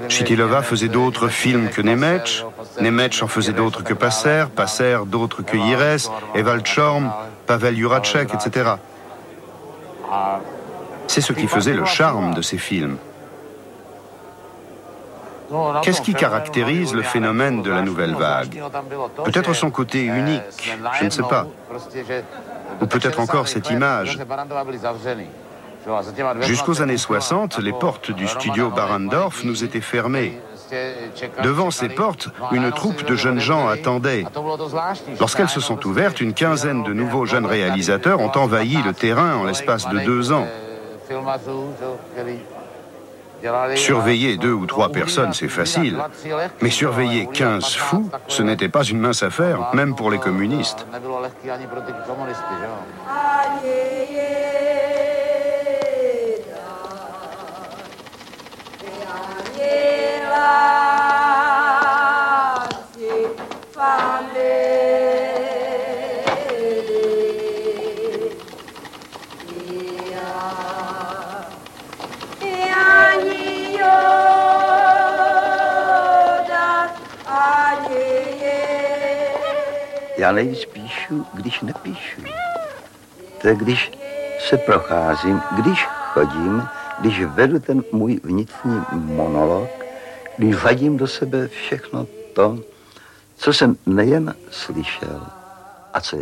Chitilova 0.09 0.61
faisait 0.61 0.87
d'autres 0.87 1.27
films 1.27 1.69
que 1.69 1.81
Nemec, 1.81 2.43
Nemec 2.81 3.19
en 3.21 3.27
faisait 3.27 3.53
d'autres 3.53 3.83
que 3.83 3.93
Passer, 3.93 4.45
Passer 4.55 4.97
d'autres 5.05 5.41
que 5.41 5.57
Yires, 5.57 6.11
Evald 6.35 6.65
Chorm, 6.65 7.11
Pavel 7.47 7.75
Juracek, 7.75 8.33
etc. 8.33 8.71
C'est 11.07 11.21
ce 11.21 11.33
qui 11.33 11.47
faisait 11.47 11.73
le 11.73 11.85
charme 11.85 12.33
de 12.33 12.41
ces 12.41 12.57
films. 12.57 12.97
Qu'est-ce 15.81 16.01
qui 16.01 16.13
caractérise 16.13 16.93
le 16.93 17.01
phénomène 17.01 17.61
de 17.61 17.71
la 17.71 17.81
nouvelle 17.81 18.15
vague 18.15 18.61
Peut-être 19.23 19.53
son 19.53 19.69
côté 19.69 20.03
unique, 20.03 20.75
je 20.99 21.05
ne 21.05 21.09
sais 21.09 21.23
pas. 21.23 21.47
Ou 22.81 22.85
peut-être 22.85 23.19
encore 23.19 23.47
cette 23.47 23.69
image. 23.69 24.17
Jusqu'aux 26.41 26.81
années 26.81 26.97
60, 26.97 27.59
les 27.59 27.73
portes 27.73 28.11
du 28.11 28.27
studio 28.27 28.71
Barandorf 28.71 29.43
nous 29.43 29.63
étaient 29.63 29.81
fermées. 29.81 30.39
Devant 31.43 31.69
ces 31.69 31.89
portes, 31.89 32.29
une 32.51 32.71
troupe 32.71 33.05
de 33.05 33.15
jeunes 33.15 33.39
gens 33.39 33.67
attendait. 33.67 34.25
Lorsqu'elles 35.19 35.49
se 35.49 35.61
sont 35.61 35.85
ouvertes, 35.85 36.21
une 36.21 36.33
quinzaine 36.33 36.83
de 36.83 36.93
nouveaux 36.93 37.25
jeunes 37.25 37.45
réalisateurs 37.45 38.19
ont 38.19 38.31
envahi 38.35 38.81
le 38.81 38.93
terrain 38.93 39.35
en 39.35 39.43
l'espace 39.43 39.87
de 39.89 39.99
deux 39.99 40.31
ans. 40.31 40.47
Surveiller 43.75 44.37
deux 44.37 44.51
ou 44.51 44.65
trois 44.65 44.89
personnes, 44.89 45.33
c'est 45.33 45.47
facile. 45.47 45.97
Mais 46.61 46.69
surveiller 46.69 47.27
15 47.31 47.75
fous, 47.75 48.09
ce 48.27 48.43
n'était 48.43 48.69
pas 48.69 48.83
une 48.83 48.99
mince 48.99 49.23
affaire, 49.23 49.71
même 49.73 49.95
pour 49.95 50.11
les 50.11 50.19
communistes. 50.19 50.85
Já 80.17 80.31
nejvíc 80.31 80.65
píšu, 80.65 81.25
když 81.33 81.61
nepíšu. 81.61 82.21
To 83.41 83.47
je, 83.47 83.55
když 83.55 83.91
se 84.39 84.57
procházím, 84.57 85.41
když 85.61 85.85
chodím, 85.85 86.67
když 86.99 87.23
vedu 87.25 87.59
ten 87.59 87.83
můj 87.91 88.19
vnitřní 88.23 88.81
monolog, 88.91 89.69
když 90.37 90.63
vadím 90.63 90.97
do 90.97 91.07
sebe 91.07 91.47
všechno 91.47 92.07
to, 92.33 92.59
co 93.35 93.53
jsem 93.53 93.77
nejen 93.85 94.35
slyšel, 94.51 95.27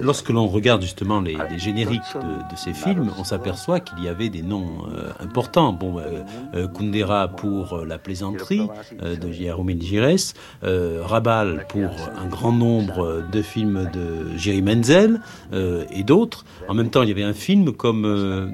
Lorsque 0.01 0.30
l'on 0.30 0.47
regarde 0.47 0.82
justement 0.82 1.19
les, 1.19 1.36
les 1.49 1.59
génériques 1.59 2.01
de, 2.15 2.53
de, 2.53 2.57
ces 2.57 2.74
films, 2.74 3.11
on 3.17 3.24
s'aperçoit 3.24 3.80
qu'il 3.80 4.03
y 4.03 4.07
avait 4.07 4.30
des 4.30 4.41
noms 4.41 4.86
euh, 4.88 5.09
importants. 5.19 5.74
Bon, 5.74 5.97
euh, 5.99 6.21
euh, 6.53 6.67
Kundera 6.67 7.28
pour 7.28 7.84
La 7.86 7.97
plaisanterie 7.97 8.67
euh, 9.01 9.15
de 9.15 9.32
Jérôme 9.32 9.71
Gires, 9.82 10.34
Rabal 10.61 11.65
pour 11.69 11.89
un 12.17 12.28
grand 12.28 12.51
nombre 12.51 13.24
de 13.32 13.41
films 13.41 13.89
de 13.93 14.38
Jerry 14.38 14.61
Menzel 14.61 15.21
et 15.51 16.03
d'autres. 16.03 16.45
En 16.67 16.74
même 16.74 16.89
temps, 16.89 17.03
il 17.03 17.09
y 17.09 17.11
avait 17.11 17.24
un 17.24 17.34
film 17.34 17.71
comme 17.71 18.03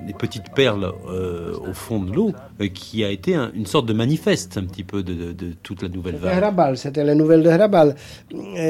Les 0.08 0.14
petites 0.14 0.54
perles 0.56 0.92
au 1.06 1.74
fond 1.74 2.00
de 2.02 2.14
l'eau 2.14 2.34
qui 2.74 3.04
a 3.04 3.10
été 3.10 3.36
un, 3.36 3.52
une 3.54 3.66
sorte 3.66 3.86
de 3.86 3.94
manifeste 3.94 4.58
un 4.58 4.64
petit 4.64 4.84
peu 4.84 5.04
de, 5.04 5.14
de, 5.14 5.32
de 5.32 5.54
toute 5.64 5.82
la 5.82 5.90
nouvelle 5.90 6.16
vague. 6.16 6.42
Rabal, 6.42 6.78
c'était 6.78 7.04
la 7.04 7.16
nouvelle 7.16 7.44
de 7.44 7.50
Rabal. 7.50 7.96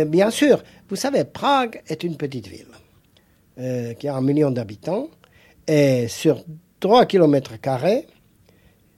bien 0.08 0.30
sûr, 0.30 0.60
vous 0.90 0.96
savez, 0.96 1.24
Prague 1.24 1.82
est 1.88 2.04
une 2.04 2.18
petite 2.18 2.48
ville 2.48 2.66
euh, 3.60 3.94
qui 3.94 4.08
a 4.08 4.16
un 4.16 4.22
million 4.22 4.52
d'habitants 4.52 5.08
et 5.68 6.08
sur 6.08 6.44
3 6.80 7.06
km, 7.06 7.54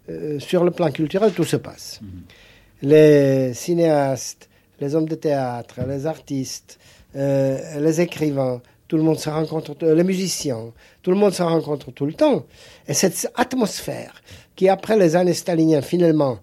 euh, 0.09 0.39
sur 0.39 0.63
le 0.63 0.71
plan 0.71 0.91
culturel, 0.91 1.31
tout 1.33 1.43
se 1.43 1.57
passe. 1.57 1.99
-hmm. 2.01 2.87
Les 2.87 3.53
cinéastes, 3.53 4.49
les 4.79 4.95
hommes 4.95 5.07
de 5.07 5.15
théâtre, 5.15 5.75
les 5.87 6.05
artistes, 6.05 6.79
euh, 7.15 7.79
les 7.79 8.01
écrivains, 8.01 8.61
tout 8.87 8.97
le 8.97 9.03
monde 9.03 9.19
se 9.19 9.29
rencontre, 9.29 9.85
les 9.85 10.03
musiciens, 10.03 10.73
tout 11.01 11.11
le 11.11 11.17
monde 11.17 11.33
se 11.33 11.43
rencontre 11.43 11.91
tout 11.91 12.05
le 12.05 12.13
temps. 12.13 12.45
Et 12.87 12.93
cette 12.93 13.31
atmosphère 13.35 14.21
qui, 14.55 14.67
après 14.67 14.97
les 14.97 15.15
années 15.15 15.33
staliniennes, 15.33 15.81
finalement, 15.81 16.39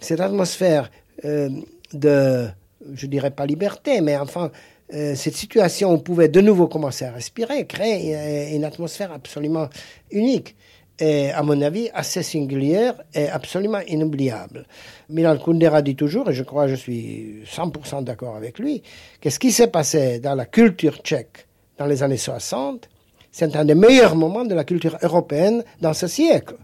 cette 0.00 0.20
atmosphère 0.20 0.90
euh, 1.24 1.50
de, 1.92 2.48
je 2.94 3.06
dirais 3.06 3.30
pas 3.30 3.44
liberté, 3.44 4.00
mais 4.00 4.16
enfin, 4.16 4.50
euh, 4.92 5.14
cette 5.14 5.36
situation, 5.36 5.90
on 5.90 5.98
pouvait 5.98 6.28
de 6.28 6.40
nouveau 6.40 6.66
commencer 6.66 7.04
à 7.04 7.12
respirer, 7.12 7.66
créer 7.66 8.50
une, 8.50 8.56
une 8.56 8.64
atmosphère 8.64 9.12
absolument 9.12 9.68
unique 10.10 10.56
et, 11.00 11.30
à 11.30 11.42
mon 11.42 11.60
avis, 11.62 11.88
assez 11.94 12.22
singulière 12.22 12.94
et 13.14 13.28
absolument 13.28 13.80
inoubliable. 13.80 14.66
Milan 15.08 15.38
Kundera 15.38 15.82
dit 15.82 15.96
toujours, 15.96 16.30
et 16.30 16.34
je 16.34 16.42
crois 16.42 16.64
que 16.64 16.72
je 16.72 16.76
suis 16.76 17.42
100% 17.46 18.04
d'accord 18.04 18.36
avec 18.36 18.58
lui, 18.58 18.82
que 19.20 19.30
ce 19.30 19.38
qui 19.38 19.50
s'est 19.50 19.68
passé 19.68 20.20
dans 20.20 20.34
la 20.34 20.44
culture 20.44 20.98
tchèque 20.98 21.46
dans 21.78 21.86
les 21.86 22.02
années 22.02 22.18
60, 22.18 22.88
c'est 23.32 23.56
un 23.56 23.64
des 23.64 23.74
meilleurs 23.74 24.16
moments 24.16 24.44
de 24.44 24.54
la 24.54 24.64
culture 24.64 24.98
européenne 25.02 25.64
dans 25.80 25.94
ce 25.94 26.06
siècle. 26.06 26.56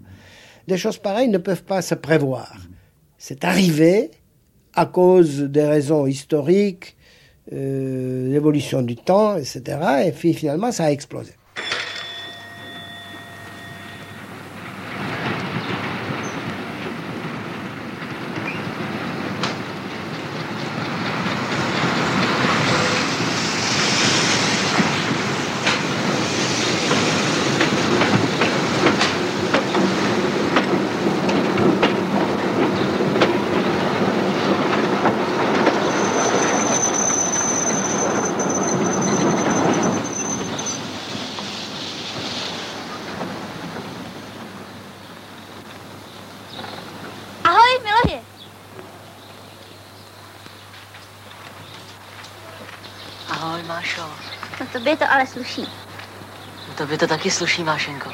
Des 0.68 0.76
choses 0.76 0.98
pareilles 0.98 1.28
ne 1.28 1.38
peuvent 1.38 1.64
pas 1.64 1.80
se 1.80 1.94
prévoir. 1.94 2.52
C'est 3.16 3.44
arrivé 3.44 4.10
à 4.74 4.84
cause 4.86 5.40
des 5.40 5.64
raisons 5.64 6.06
historiques, 6.06 6.95
euh, 6.95 6.95
l'évolution 7.50 8.82
du 8.82 8.96
temps, 8.96 9.36
etc. 9.36 9.62
Et 10.06 10.12
puis 10.12 10.34
finalement, 10.34 10.72
ça 10.72 10.84
a 10.84 10.90
explosé. 10.90 11.32
našel. 53.76 54.10
No 54.60 54.66
tobě 54.72 54.96
to 54.96 55.04
ale 55.10 55.26
sluší. 55.26 55.68
Tobě 56.78 56.98
to 56.98 57.06
taky 57.26 57.30
sluší, 57.30 57.64
Mášenko. 57.64 58.10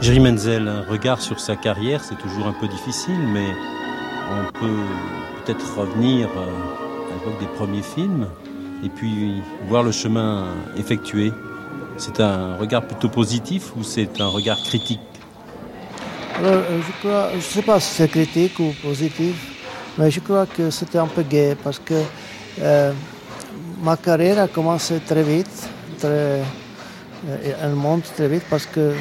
Jerry 0.00 0.20
Menzel, 0.20 0.68
un 0.68 0.84
regard 0.88 1.20
sur 1.20 1.40
sa 1.40 1.56
carrière, 1.56 2.00
c'est 2.04 2.18
toujours 2.18 2.46
un 2.46 2.52
peu 2.52 2.68
difficile, 2.68 3.18
mais 3.34 3.48
on 4.30 4.52
peut 4.52 4.84
peut-être 5.44 5.78
revenir 5.78 6.28
euh, 6.28 7.10
à 7.10 7.14
l'époque 7.14 7.40
des 7.40 7.56
premiers 7.56 7.82
films 7.82 8.26
et 8.84 8.88
puis 8.88 9.42
voir 9.68 9.82
le 9.82 9.92
chemin 9.92 10.46
effectué. 10.78 11.32
C'est 11.98 12.20
un 12.20 12.56
regard 12.56 12.86
plutôt 12.86 13.08
positif 13.08 13.72
ou 13.76 13.82
c'est 13.82 14.20
un 14.20 14.28
regard 14.28 14.58
critique? 14.62 15.00
Alors, 16.38 16.52
euh, 16.52 16.80
je 17.02 17.40
je 17.40 17.44
sais 17.44 17.62
pas 17.62 17.80
si 17.80 17.94
c'est 17.94 18.08
critique 18.08 18.58
ou 18.58 18.74
positif, 18.82 19.55
mais 19.98 20.10
je 20.10 20.20
crois 20.20 20.46
que 20.46 20.70
c'était 20.70 20.98
un 20.98 21.06
peu 21.06 21.22
gay 21.22 21.56
parce 21.62 21.78
que 21.78 21.94
euh, 22.60 22.92
ma 23.82 23.96
carrière 23.96 24.38
a 24.40 24.48
commencé 24.48 25.00
très 25.06 25.22
vite, 25.22 25.68
très, 25.98 26.08
euh, 26.08 26.42
et 27.44 27.52
elle 27.62 27.74
monte 27.74 28.04
très 28.14 28.28
vite 28.28 28.44
parce 28.48 28.66
que 28.66 28.92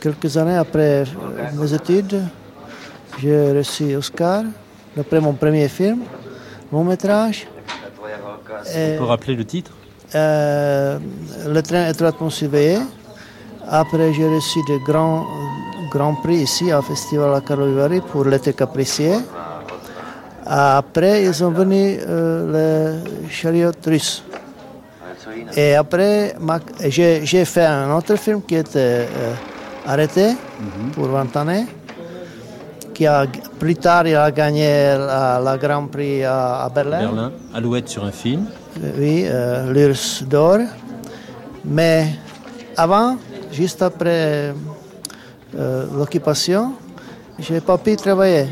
quelques 0.00 0.36
années 0.36 0.56
après 0.56 1.04
mes 1.54 1.72
études, 1.72 2.22
j'ai 3.20 3.52
reçu 3.52 3.94
Oscar, 3.96 4.44
après 4.98 5.20
mon 5.20 5.34
premier 5.34 5.68
film, 5.68 6.00
mon 6.70 6.84
métrage. 6.84 7.46
On 8.74 8.98
peut 8.98 9.04
rappeler 9.04 9.34
le 9.34 9.44
titre? 9.44 9.70
Euh, 10.14 10.98
le 11.46 11.62
train 11.62 11.88
étroitement 11.88 12.28
surveillé. 12.28 12.78
Après, 13.68 14.12
j'ai 14.12 14.26
reçu 14.26 14.58
de 14.68 14.76
grands, 14.84 15.26
grands 15.90 16.14
prix 16.16 16.38
ici 16.42 16.72
au 16.72 16.82
Festival 16.82 17.34
à 17.34 17.40
Karlovy 17.40 18.00
pour 18.00 18.24
l'été 18.24 18.52
capricier. 18.52 19.14
Après, 20.54 21.24
ils 21.24 21.32
sont 21.34 21.50
venus 21.50 21.98
euh, 22.06 23.00
les 23.24 23.30
chariots 23.30 23.72
russes. 23.86 24.22
Et 25.56 25.74
après, 25.76 26.34
ma- 26.38 26.60
j'ai 26.90 27.44
fait 27.46 27.64
un 27.64 27.90
autre 27.96 28.16
film 28.16 28.42
qui 28.42 28.56
était 28.56 28.78
euh, 29.08 29.32
arrêté 29.86 30.34
pour 30.92 31.06
20 31.08 31.34
années, 31.38 31.64
qui 32.92 33.06
a 33.06 33.24
plus 33.58 33.76
tard 33.76 34.06
il 34.06 34.14
a 34.14 34.30
gagné 34.30 34.94
la, 34.98 35.40
la 35.42 35.56
Grand 35.56 35.86
Prix 35.86 36.22
à, 36.22 36.64
à 36.64 36.68
Berlin, 36.68 37.32
Alouette 37.54 37.88
sur 37.88 38.04
un 38.04 38.10
film. 38.12 38.44
oui, 38.98 39.24
euh, 39.26 39.72
l'URSS 39.72 40.24
d'or. 40.24 40.58
Mais 41.64 42.08
avant, 42.76 43.16
juste 43.52 43.80
après 43.80 44.52
euh, 45.56 45.86
l'occupation, 45.96 46.74
je 47.38 47.54
n'ai 47.54 47.60
pas 47.62 47.78
pu 47.78 47.96
travailler 47.96 48.48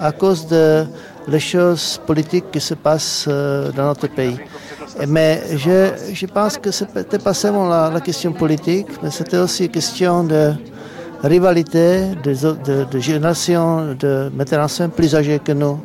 à 0.00 0.10
cause 0.10 0.46
de 0.48 0.86
les 1.28 1.40
choses 1.40 2.00
politiques 2.06 2.50
qui 2.50 2.60
se 2.60 2.74
passent 2.74 3.26
euh, 3.28 3.72
dans 3.72 3.86
notre 3.86 4.08
pays. 4.08 4.38
Mais 5.08 5.42
je, 5.56 6.12
je 6.12 6.26
pense 6.26 6.56
que 6.56 6.70
ce 6.70 6.84
n'était 6.94 7.18
pas 7.18 7.34
seulement 7.34 7.68
la, 7.68 8.00
question 8.00 8.32
politique, 8.32 8.86
mais 9.02 9.10
c'était 9.10 9.38
aussi 9.38 9.64
une 9.64 9.70
question 9.70 10.24
de 10.24 10.52
rivalité 11.22 12.14
de, 12.22 12.32
de, 12.32 12.84
de 12.84 12.98
générations 12.98 13.94
de 13.94 14.30
metteurs 14.34 14.64
en 14.64 14.68
scène 14.68 14.90
plus 14.90 15.14
âgés 15.14 15.38
que 15.38 15.52
nous. 15.52 15.80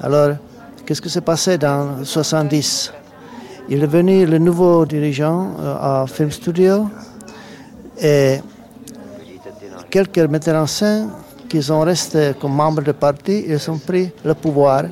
Alors, 0.00 0.36
qu'est-ce 0.84 1.02
qui 1.02 1.10
s'est 1.10 1.20
passé 1.20 1.58
dans 1.58 2.04
70 2.04 2.92
Il 3.68 3.82
est 3.82 3.86
venu 3.86 4.24
le 4.24 4.38
nouveau 4.38 4.86
dirigeant 4.86 5.56
euh, 5.58 6.02
à 6.02 6.06
Film 6.06 6.30
Studio 6.30 6.88
et 8.00 8.38
quelques 9.90 10.18
metteurs 10.18 10.62
en 10.62 10.66
scène 10.66 11.08
qui 11.48 11.62
sont 11.62 11.80
restés 11.80 12.34
comme 12.40 12.54
membres 12.54 12.82
du 12.82 12.92
parti, 12.92 13.44
ils 13.46 13.70
ont 13.70 13.78
pris 13.78 14.10
le 14.24 14.34
pouvoir. 14.34 14.84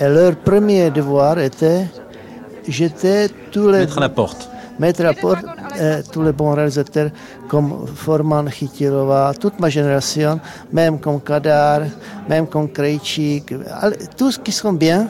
Et 0.00 0.08
leur 0.08 0.36
premier 0.36 0.90
devoir 0.90 1.38
était 1.38 1.86
jeter 2.66 3.28
tous 3.50 3.68
les... 3.68 3.80
Mettre 3.80 3.98
à 3.98 4.00
la 4.02 4.08
porte. 4.08 4.48
Mettre 4.78 5.00
à 5.02 5.04
la 5.04 5.14
porte 5.14 5.44
euh, 5.78 6.02
tous 6.10 6.22
les 6.22 6.32
bons 6.32 6.54
réalisateurs 6.54 7.10
comme 7.48 7.86
Forman, 7.94 8.48
Chytilova, 8.50 9.32
toute 9.38 9.60
ma 9.60 9.68
génération, 9.68 10.40
même 10.72 10.98
comme 10.98 11.20
Kadar, 11.20 11.82
même 12.28 12.46
comme 12.46 12.70
Krejcik, 12.70 13.52
all- 13.80 13.96
tous 14.16 14.38
qui 14.38 14.50
sont 14.50 14.72
bien. 14.72 15.08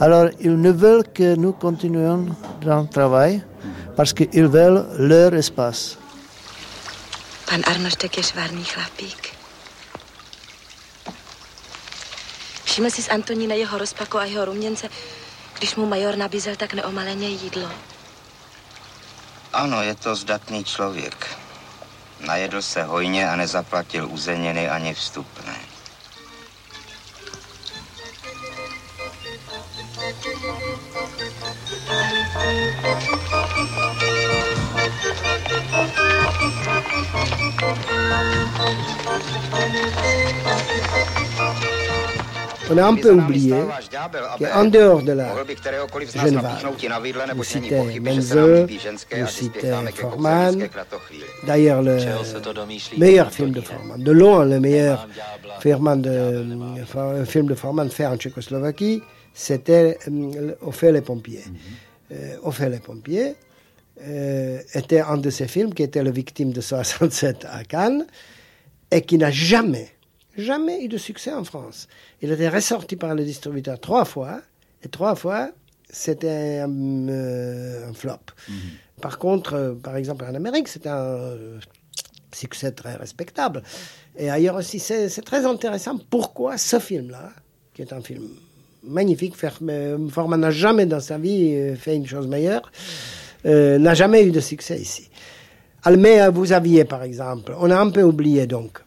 Alors, 0.00 0.28
ils 0.40 0.58
ne 0.60 0.70
veulent 0.70 1.04
que 1.12 1.34
nous 1.34 1.52
continuions 1.52 2.26
dans 2.64 2.82
le 2.82 2.86
travail 2.88 3.42
parce 3.96 4.12
qu'ils 4.12 4.46
veulent 4.46 4.84
leur 4.98 5.34
espace. 5.34 5.98
Pan 7.46 7.60
Arnoštek 7.66 8.14
je 8.16 8.22
švárný 8.22 8.62
chlapík. 8.64 9.31
Všiml 12.72 12.90
jsi 12.90 13.02
z 13.02 13.08
Antonína 13.08 13.54
jeho 13.54 13.78
rozpaku 13.78 14.18
a 14.18 14.24
jeho 14.24 14.44
ruměnce, 14.44 14.88
když 15.58 15.76
mu 15.76 15.86
major 15.86 16.16
nabízel 16.16 16.56
tak 16.56 16.74
neomaleně 16.74 17.28
jídlo. 17.28 17.70
Ano, 19.52 19.82
je 19.82 19.94
to 19.94 20.16
zdatný 20.16 20.64
člověk. 20.64 21.38
Najedl 22.20 22.62
se 22.62 22.82
hojně 22.82 23.30
a 23.30 23.36
nezaplatil 23.36 24.08
uzeniny 24.08 24.68
ani 24.68 24.94
vstupné. 24.94 25.56
On 42.72 42.78
a 42.78 42.86
un 42.86 42.94
peu 42.94 43.12
oublié 43.12 43.54
qu'en 44.38 44.64
dehors 44.64 45.02
de 45.02 45.12
la 45.12 45.34
jeune 46.14 46.36
vague, 46.36 47.34
vous 47.36 47.44
citez 47.44 48.00
Menzel, 48.00 48.66
vous 48.66 49.26
citez 49.26 49.72
Forman, 49.94 50.68
d'ailleurs 51.46 51.82
le 51.82 51.98
meilleur 52.96 53.30
film 53.30 53.50
de 53.52 53.60
Forman, 53.60 54.02
de 54.02 54.12
loin 54.12 54.44
le 54.44 54.58
meilleur 54.60 55.06
de, 55.64 56.96
un 56.96 57.24
film 57.24 57.46
de 57.46 57.54
Forman 57.54 57.88
fait 57.90 58.06
en 58.06 58.16
Tchécoslovaquie, 58.16 59.02
c'était 59.34 59.98
euh, 60.08 60.54
Au 60.60 60.72
fait 60.72 60.92
les 60.92 61.00
pompiers. 61.00 61.44
Euh, 62.12 62.36
Au 62.42 62.50
fait 62.50 62.68
les 62.68 62.78
pompiers 62.78 63.34
euh, 64.02 64.60
était 64.74 65.00
un 65.00 65.16
de 65.16 65.30
ces 65.30 65.48
films 65.48 65.72
qui 65.74 65.82
était 65.82 66.02
la 66.02 66.10
victime 66.10 66.52
de 66.52 66.60
67 66.60 67.46
à 67.50 67.64
Cannes 67.64 68.06
et 68.90 69.02
qui 69.02 69.16
n'a 69.16 69.30
jamais, 69.30 69.88
jamais 70.36 70.84
eu 70.84 70.88
de 70.88 70.98
succès 70.98 71.32
en 71.32 71.44
France. 71.44 71.88
Il 72.20 72.30
était 72.30 72.48
ressorti 72.48 72.96
par 72.96 73.14
le 73.14 73.24
distributeur 73.24 73.78
trois 73.80 74.04
fois, 74.04 74.40
et 74.82 74.88
trois 74.88 75.14
fois, 75.14 75.50
c'était 75.88 76.60
un, 76.64 77.08
euh, 77.08 77.88
un 77.88 77.92
flop. 77.92 78.18
Par 79.00 79.18
contre, 79.18 79.54
euh, 79.54 79.74
par 79.74 79.96
exemple, 79.96 80.24
en 80.24 80.34
Amérique, 80.34 80.68
c'était 80.68 80.88
un 80.88 80.96
euh, 80.96 81.58
succès 82.32 82.72
très 82.72 82.94
respectable. 82.94 83.62
Et 84.16 84.30
ailleurs 84.30 84.56
aussi, 84.56 84.78
c'est 84.78 85.08
très 85.22 85.44
intéressant 85.46 85.98
pourquoi 86.10 86.58
ce 86.58 86.78
film-là, 86.78 87.30
qui 87.74 87.82
est 87.82 87.92
un 87.92 88.00
film 88.00 88.28
magnifique, 88.84 89.34
Forman 89.36 90.40
n'a 90.40 90.50
jamais 90.50 90.86
dans 90.86 91.00
sa 91.00 91.16
vie 91.16 91.74
fait 91.76 91.96
une 91.96 92.06
chose 92.06 92.26
meilleure, 92.26 92.70
n'a 93.44 93.94
jamais 93.94 94.24
eu 94.26 94.32
de 94.32 94.40
succès 94.40 94.78
ici. 94.78 95.08
Euh, 95.86 96.30
vous 96.30 96.52
aviez, 96.52 96.84
par 96.84 97.02
exemple, 97.02 97.54
on 97.58 97.70
a 97.70 97.76
un 97.76 97.90
peu 97.90 98.02
oublié 98.02 98.46
donc 98.46 98.81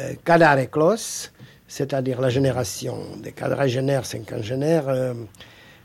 euh, 0.00 0.56
et 0.58 0.66
Klos, 0.66 1.30
c'est-à-dire 1.66 2.20
la 2.20 2.30
génération 2.30 2.96
des 3.22 3.32
quadragénaires, 3.32 4.06
cinquagénaires, 4.06 4.88
euh, 4.88 5.14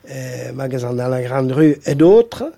euh, 0.09 0.51
Magasin 0.53 0.93
dans 0.93 1.07
la 1.07 1.21
Grande 1.21 1.51
Rue 1.51 1.77
et 1.85 1.95
d'autres. 1.95 2.51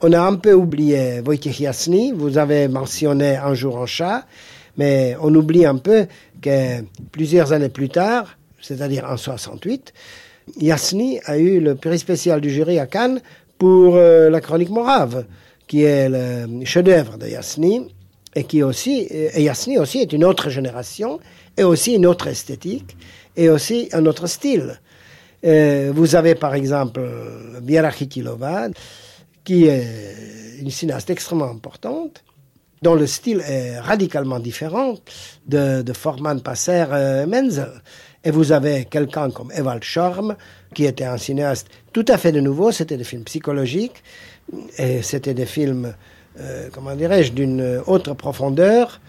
On 0.00 0.12
a 0.12 0.20
un 0.20 0.34
peu 0.34 0.52
oublié 0.52 1.20
Wojciech 1.20 1.60
Jasny, 1.60 2.12
vous 2.12 2.38
avez 2.38 2.68
mentionné 2.68 3.36
Un 3.36 3.54
jour 3.54 3.76
en 3.76 3.86
chat, 3.86 4.26
mais 4.76 5.16
on 5.20 5.32
oublie 5.34 5.64
un 5.64 5.76
peu 5.76 6.06
que 6.40 6.82
plusieurs 7.12 7.52
années 7.52 7.68
plus 7.68 7.88
tard, 7.88 8.36
c'est-à-dire 8.60 9.04
en 9.08 9.16
68, 9.16 9.92
Jasny 10.60 11.20
a 11.24 11.38
eu 11.38 11.60
le 11.60 11.76
prix 11.76 11.98
spécial 11.98 12.40
du 12.40 12.50
jury 12.50 12.78
à 12.78 12.86
Cannes 12.86 13.20
pour 13.58 13.96
euh, 13.96 14.28
La 14.28 14.40
Chronique 14.40 14.70
Morave, 14.70 15.24
qui 15.68 15.84
est 15.84 16.08
le 16.08 16.64
chef-d'œuvre 16.64 17.16
de 17.16 17.26
Jasny, 17.26 17.94
et 18.34 18.44
qui 18.44 18.62
aussi, 18.62 19.06
et 19.10 19.44
Jasny 19.44 19.78
aussi 19.78 19.98
est 19.98 20.12
une 20.12 20.24
autre 20.24 20.50
génération, 20.50 21.20
et 21.56 21.64
aussi 21.64 21.94
une 21.94 22.06
autre 22.06 22.28
esthétique, 22.28 22.96
et 23.36 23.48
aussi 23.48 23.88
un 23.92 24.06
autre 24.06 24.26
style. 24.26 24.80
Euh, 25.44 25.92
vous 25.94 26.14
avez 26.14 26.34
par 26.34 26.54
exemple 26.54 27.02
Viera 27.62 27.90
Chytilova, 27.90 28.68
qui 29.44 29.66
est 29.66 30.58
une 30.60 30.70
cinéaste 30.70 31.10
extrêmement 31.10 31.50
importante, 31.50 32.22
dont 32.82 32.94
le 32.94 33.06
style 33.06 33.42
est 33.46 33.78
radicalement 33.78 34.40
différent 34.40 34.94
de, 35.46 35.84
Forman, 35.92 36.40
Passer, 36.40 36.84
euh, 36.90 37.26
Menzel. 37.26 37.70
Et 38.24 38.30
vous 38.30 38.52
avez 38.52 38.84
quelqu'un 38.84 39.30
comme 39.30 39.50
Ewald 39.52 39.82
Schorm, 39.82 40.36
qui 40.74 40.84
était 40.84 41.04
un 41.04 41.18
cinéaste 41.18 41.68
tout 41.92 42.04
à 42.08 42.18
fait 42.18 42.32
de 42.32 42.40
nouveau, 42.40 42.70
c'était 42.70 42.96
des 42.96 43.04
films 43.04 43.24
psychologiques, 43.24 44.02
et 44.78 45.02
c'était 45.02 45.34
des 45.34 45.46
films, 45.46 45.94
euh, 46.40 46.68
comment 46.72 46.94
dirais-je, 46.94 47.32
d'une 47.32 47.80
autre 47.86 48.14
profondeur, 48.14 49.00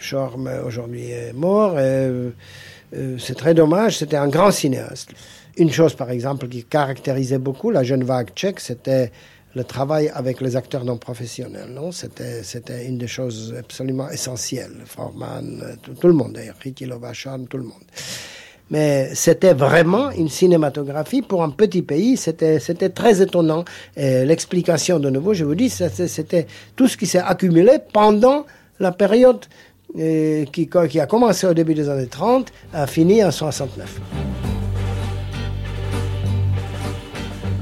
Shorm 0.00 0.50
aujourd'hui 0.66 1.10
est 1.10 1.32
mort. 1.32 1.78
Et, 1.78 2.08
euh, 2.94 3.16
c'est 3.18 3.36
très 3.36 3.54
dommage, 3.54 3.98
c'était 3.98 4.16
un 4.16 4.28
grand 4.28 4.50
cinéaste. 4.50 5.10
Une 5.56 5.70
chose, 5.70 5.94
par 5.94 6.10
exemple, 6.10 6.48
qui 6.48 6.64
caractérisait 6.64 7.38
beaucoup 7.38 7.70
la 7.70 7.82
jeune 7.82 8.04
vague 8.04 8.30
tchèque, 8.34 8.60
c'était 8.60 9.12
le 9.54 9.64
travail 9.64 10.10
avec 10.14 10.40
les 10.40 10.56
acteurs 10.56 10.84
non 10.84 10.96
professionnels. 10.96 11.70
Non? 11.70 11.92
C'était, 11.92 12.42
c'était 12.42 12.86
une 12.86 12.98
des 12.98 13.06
choses 13.06 13.54
absolument 13.58 14.08
essentielles. 14.10 14.76
Forman, 14.86 15.76
tout, 15.82 15.94
tout 15.94 16.08
le 16.08 16.14
monde 16.14 16.34
d'ailleurs, 16.34 16.56
Ricky 16.60 16.86
Lovachan, 16.86 17.44
tout 17.44 17.58
le 17.58 17.64
monde. 17.64 17.84
Mais 18.72 19.10
c'était 19.12 19.52
vraiment 19.52 20.10
une 20.10 20.30
cinématographie 20.30 21.20
pour 21.20 21.44
un 21.44 21.50
petit 21.50 21.82
pays. 21.82 22.16
C'était, 22.16 22.58
c'était 22.58 22.88
très 22.88 23.20
étonnant. 23.20 23.66
Et 23.98 24.24
l'explication, 24.24 24.98
de 24.98 25.10
nouveau, 25.10 25.34
je 25.34 25.44
vous 25.44 25.54
dis, 25.54 25.68
c'était 25.68 26.46
tout 26.74 26.88
ce 26.88 26.96
qui 26.96 27.06
s'est 27.06 27.18
accumulé 27.18 27.78
pendant 27.92 28.46
la 28.80 28.90
période 28.90 29.44
euh, 29.98 30.46
qui, 30.46 30.70
a 30.98 31.06
commencé 31.06 31.46
au 31.46 31.52
début 31.52 31.74
des 31.74 31.90
années 31.90 32.06
30, 32.06 32.50
a 32.72 32.86
fini 32.86 33.22
en 33.22 33.30
69. 33.30 34.00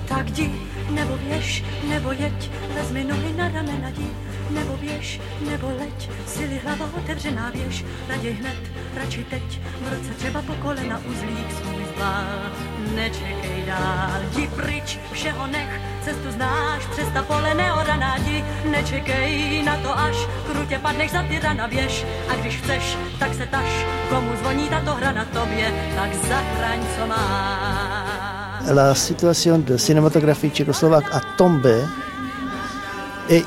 Tak 0.09 0.27
jdi, 0.29 0.51
nebo 0.95 1.19
běž, 1.27 1.65
nebo 1.89 2.13
jeď, 2.13 2.51
vezmi 2.75 3.05
nohy 3.05 3.35
na 3.37 3.49
ramena 3.49 3.91
jdi, 3.91 4.07
nebo 4.51 4.77
běž, 4.77 5.21
nebo 5.51 5.67
leď, 5.79 6.11
sily 6.27 6.61
hlava 6.65 6.91
otevřená 6.97 7.51
běž, 7.51 7.85
raději 8.09 8.35
hned, 8.35 8.57
radši 8.95 9.25
teď, 9.31 9.61
v 9.81 9.93
roce 9.93 10.15
třeba 10.19 10.43
po 10.43 10.53
kolena 10.53 10.99
uzlík 10.99 11.53
svůj 11.63 11.85
zbál. 11.97 12.51
Nečekej 12.95 13.63
dál, 13.67 14.21
jdi 14.31 14.49
pryč, 14.49 14.99
všeho 15.13 15.47
nech, 15.47 15.81
cestu 16.05 16.31
znáš, 16.31 16.87
přes 16.87 17.09
ta 17.15 17.23
pole 17.23 17.55
neoraná 17.55 18.17
jdi, 18.17 18.45
nečekej 18.71 19.63
na 19.63 19.77
to 19.77 19.99
až, 19.99 20.17
krutě 20.53 20.79
padneš 20.79 21.11
za 21.11 21.23
tyrana 21.23 21.69
běž, 21.69 22.07
a 22.29 22.35
když 22.35 22.57
chceš, 22.57 22.99
tak 23.19 23.35
se 23.35 23.47
taš, 23.47 23.87
komu 24.09 24.37
zvoní 24.37 24.69
tato 24.69 24.95
hra 24.95 25.13
na 25.13 25.25
tobě, 25.25 25.93
tak 25.97 26.15
zachraň, 26.15 26.81
co 26.97 27.07
máš. 27.07 28.31
la 28.69 28.95
situation 28.95 29.63
de 29.63 29.79
cinématographie 29.79 30.51
tchécoslovaque 30.51 31.11
a 31.13 31.21
tombé 31.37 31.89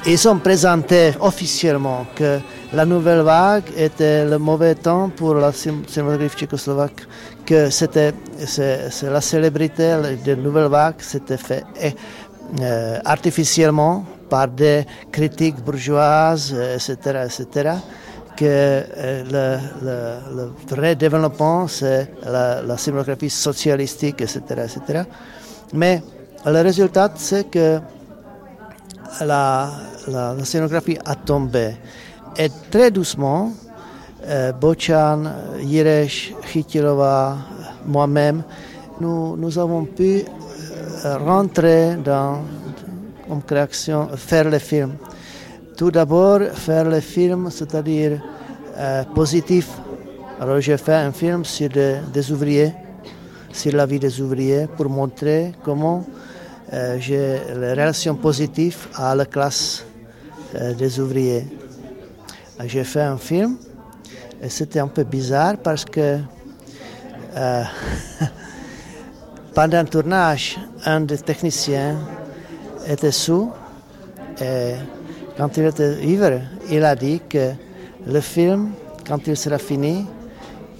ils 0.05 0.27
ont 0.29 0.38
présenté 0.39 1.11
officiellement 1.19 2.05
que 2.15 2.39
la 2.71 2.86
nouvelle 2.86 3.21
vague 3.21 3.65
était 3.75 4.23
le 4.25 4.38
mauvais 4.38 4.75
temps 4.75 5.09
pour 5.09 5.36
la 5.36 5.51
cinématographie 5.51 6.38
tchécoslovaque, 6.38 7.05
que 7.45 7.69
c'était 7.69 8.13
la 9.03 9.21
célébrité 9.21 9.95
de 10.25 10.31
la 10.31 10.36
nouvelle 10.36 10.69
vague 10.69 11.01
s'était 11.01 11.38
fait 11.38 11.63
euh, 12.61 12.99
artificiellement 13.03 14.05
par 14.29 14.47
des 14.47 14.86
critiques 15.11 15.61
bourgeoises, 15.63 16.53
etc., 16.53 17.25
etc., 17.25 17.71
que 18.36 18.45
euh, 18.45 19.59
le, 19.84 20.36
le, 20.36 20.75
vrai 20.75 20.95
développement, 20.95 21.67
c'est 21.67 22.09
la, 22.25 22.61
la 22.61 22.77
cinématographie 22.77 23.29
socialistique, 23.29 24.21
etc., 24.21 24.39
etc. 24.49 25.03
Mais 25.73 26.01
le 26.45 26.61
résultat, 26.61 27.11
c'est 27.15 27.49
que 27.49 27.79
la, 29.22 29.70
scénographie 30.43 30.97
a 31.05 31.16
tombé. 31.16 31.76
Et 32.38 32.49
très 32.72 32.91
doucement, 32.91 33.51
euh, 34.26 34.51
Bochan, 34.53 35.24
Yiresh, 35.61 36.34
Khitilova, 36.41 37.38
moi-même, 37.86 38.43
nous, 38.99 39.59
avons 39.59 39.86
pu 39.86 40.24
euh, 41.05 41.18
rentrer 41.18 41.95
dans, 42.03 42.41
comme 43.28 43.43
création, 43.43 44.07
faire 44.16 44.49
les 44.49 44.59
films. 44.59 44.95
Tout 45.76 45.91
d'abord, 45.91 46.41
faire 46.53 46.86
le 46.86 46.99
film, 46.99 47.49
c'est-à-dire 47.51 48.22
euh, 48.78 49.03
positif. 49.14 49.70
Alors 50.39 50.59
j'ai 50.59 50.78
fait 50.78 50.95
un 50.95 51.11
film 51.11 51.43
sur 51.43 51.70
des 51.70 52.32
ouvriers, 52.32 52.74
sur 53.51 53.74
la 53.74 53.86
vie 53.86 53.99
des 53.99 54.22
ouvriers, 54.22 54.68
pour 54.78 54.89
montrer 54.89 55.51
comment 55.64 56.03
j'ai 56.99 57.39
les 57.55 57.71
relations 57.71 58.15
positives 58.15 58.88
à 58.95 59.15
la 59.15 59.26
classe 59.26 59.86
euh, 60.55 60.74
des 60.74 60.99
ouvriers. 60.99 61.45
J'ai 62.65 62.84
fait 62.84 63.01
un 63.01 63.17
film 63.17 63.57
et 64.41 64.49
c'était 64.49 64.80
un 64.80 64.88
peu 64.88 65.03
bizarre 65.03 65.57
parce 65.57 65.86
que 65.86 66.19
pendant 69.55 69.82
le 69.82 69.88
tournage, 69.88 70.59
un 70.86 71.01
des 71.01 71.17
techniciens 71.17 71.97
était 72.88 73.11
sous 73.11 73.51
et 74.41 74.74
quand 75.38 75.57
il 75.57 75.65
était 75.65 76.03
ivre, 76.03 76.41
il 76.69 76.84
a 76.84 76.95
dit 76.95 77.21
que 77.28 77.53
le 78.05 78.21
film, 78.21 78.71
quand 79.07 79.26
il 79.28 79.36
sera 79.36 79.57
fini, 79.57 80.05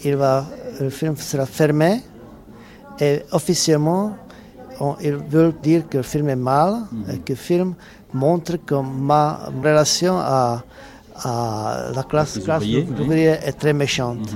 il 0.04 0.16
va, 0.16 0.46
le 0.80 0.89
film 0.89 1.16
sera 1.18 1.46
fermé 1.46 2.02
et 3.00 3.24
officiellement, 3.32 4.16
on, 4.80 4.96
ils 5.02 5.16
veulent 5.16 5.54
dire 5.62 5.88
que 5.90 5.98
le 5.98 6.04
film 6.04 6.30
est 6.30 6.36
mal 6.36 6.84
et 7.12 7.20
que 7.20 7.34
le 7.34 7.38
film 7.38 7.76
montre 8.14 8.58
que 8.66 8.76
ma 8.76 9.50
relation 9.64 10.18
à, 10.18 10.64
à 11.16 11.92
la 11.96 12.04
classe, 12.04 12.40
classe 12.40 12.64
ouvrière 13.00 13.40
est 13.48 13.54
très 13.54 13.74
méchante. 13.74 14.36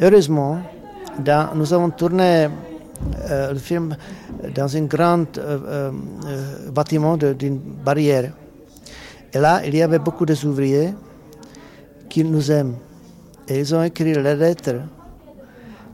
Heureusement, 0.00 0.58
dans, 1.18 1.54
nous 1.54 1.72
avons 1.72 1.90
tourné 1.90 2.48
euh, 3.30 3.52
le 3.52 3.58
film 3.58 3.96
dans 4.54 4.76
un 4.76 4.82
grand 4.82 5.38
euh, 5.38 5.90
euh, 6.26 6.70
bâtiment 6.70 7.16
d'une 7.16 7.58
barrière. 7.58 8.32
Et 9.32 9.38
là, 9.38 9.60
il 9.64 9.74
y 9.74 9.82
avait 9.82 9.98
beaucoup 9.98 10.24
d'ouvriers 10.24 10.94
qui 12.08 12.24
nous 12.24 12.50
aiment. 12.50 12.76
Et 13.46 13.60
ils 13.60 13.74
ont 13.74 13.82
écrit 13.82 14.14
les 14.14 14.34
lettres 14.34 14.76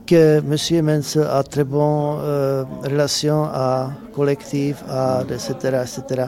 que 0.06 0.38
M. 0.38 0.84
Mense 0.84 1.16
a 1.16 1.42
très 1.42 1.64
bonne 1.64 2.18
euh, 2.20 2.64
relation 2.82 3.44
à 3.44 3.90
collectif, 4.14 4.82
à, 4.88 5.22
etc., 5.28 5.82
etc. 5.82 6.26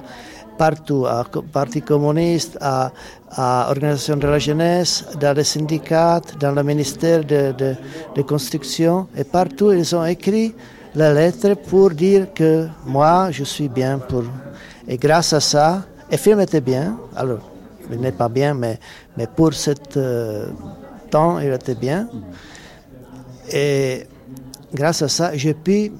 Partout, 0.58 1.04
à 1.06 1.24
Parti 1.52 1.82
communiste, 1.82 2.56
à, 2.60 2.90
à 3.30 3.66
Organisation 3.68 4.16
de 4.16 4.26
la 4.26 4.38
jeunesse, 4.38 5.04
dans 5.20 5.36
les 5.36 5.44
syndicats, 5.44 6.20
dans 6.40 6.52
le 6.52 6.62
ministère 6.62 7.24
de, 7.24 7.52
de, 8.14 8.22
construction. 8.22 9.06
Et 9.16 9.24
partout, 9.24 9.72
ils 9.72 9.94
ont 9.94 10.04
écrit 10.06 10.54
les 10.94 11.12
lettres 11.12 11.54
pour 11.68 11.90
dire 11.90 12.32
que 12.34 12.68
moi, 12.86 13.28
je 13.30 13.44
suis 13.44 13.68
bien 13.68 13.98
pour. 13.98 14.24
Et 14.88 14.96
grâce 14.96 15.34
à 15.34 15.40
ça, 15.40 15.82
le 16.10 16.16
film 16.16 16.40
était 16.40 16.62
bien. 16.62 16.96
Alors, 17.14 17.40
il 17.90 18.00
n'est 18.00 18.12
pas 18.12 18.30
bien, 18.30 18.54
mais, 18.54 18.78
mais 19.16 19.26
pour 19.26 19.52
ce 19.52 19.72
euh, 19.98 20.46
temps, 21.10 21.38
il 21.38 21.52
était 21.52 21.74
bien. 21.74 22.08
Et 23.52 24.04
grâce 24.74 25.02
à 25.02 25.08
ça, 25.08 25.36
j'ai 25.36 25.54
pu 25.54 25.92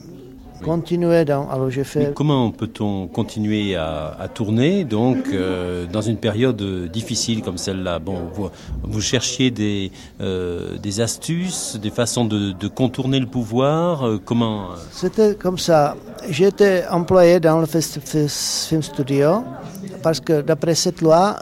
continuer 0.63 1.25
dans. 1.25 1.49
Alors 1.49 1.71
j'ai 1.71 1.85
fait. 1.85 2.13
comment 2.15 2.51
peut-on 2.51 3.07
continuer 3.07 3.77
à, 3.77 4.17
à, 4.19 4.29
tourner 4.29 4.85
donc 4.85 5.19
euh, 5.33 5.87
dans 5.87 6.01
une 6.01 6.17
période 6.17 6.63
difficile 6.91 7.43
comme 7.43 7.59
celle-là? 7.59 7.99
Bon, 7.99 8.19
vous, 8.33 8.49
vous, 8.83 9.01
cherchiez 9.01 9.51
des 9.51 9.91
euh, 10.21 10.79
des 10.79 11.01
astuces, 11.01 11.77
des 11.81 11.91
façons 11.91 12.25
de, 12.25 12.53
de 12.53 12.69
contourner 12.69 13.21
le 13.21 13.27
pouvoir. 13.27 14.07
Euh, 14.07 14.21
comment 14.25 14.71
C'était 14.93 15.35
comme 15.35 15.59
ça. 15.59 15.97
J'étais 16.29 16.85
employé 16.91 17.39
dans 17.39 17.61
le 17.61 17.67
film 17.67 18.83
studio 18.83 19.45
parce 20.03 20.21
que 20.21 20.41
d'après 20.43 20.75
cette 20.75 21.01
loi, 21.01 21.37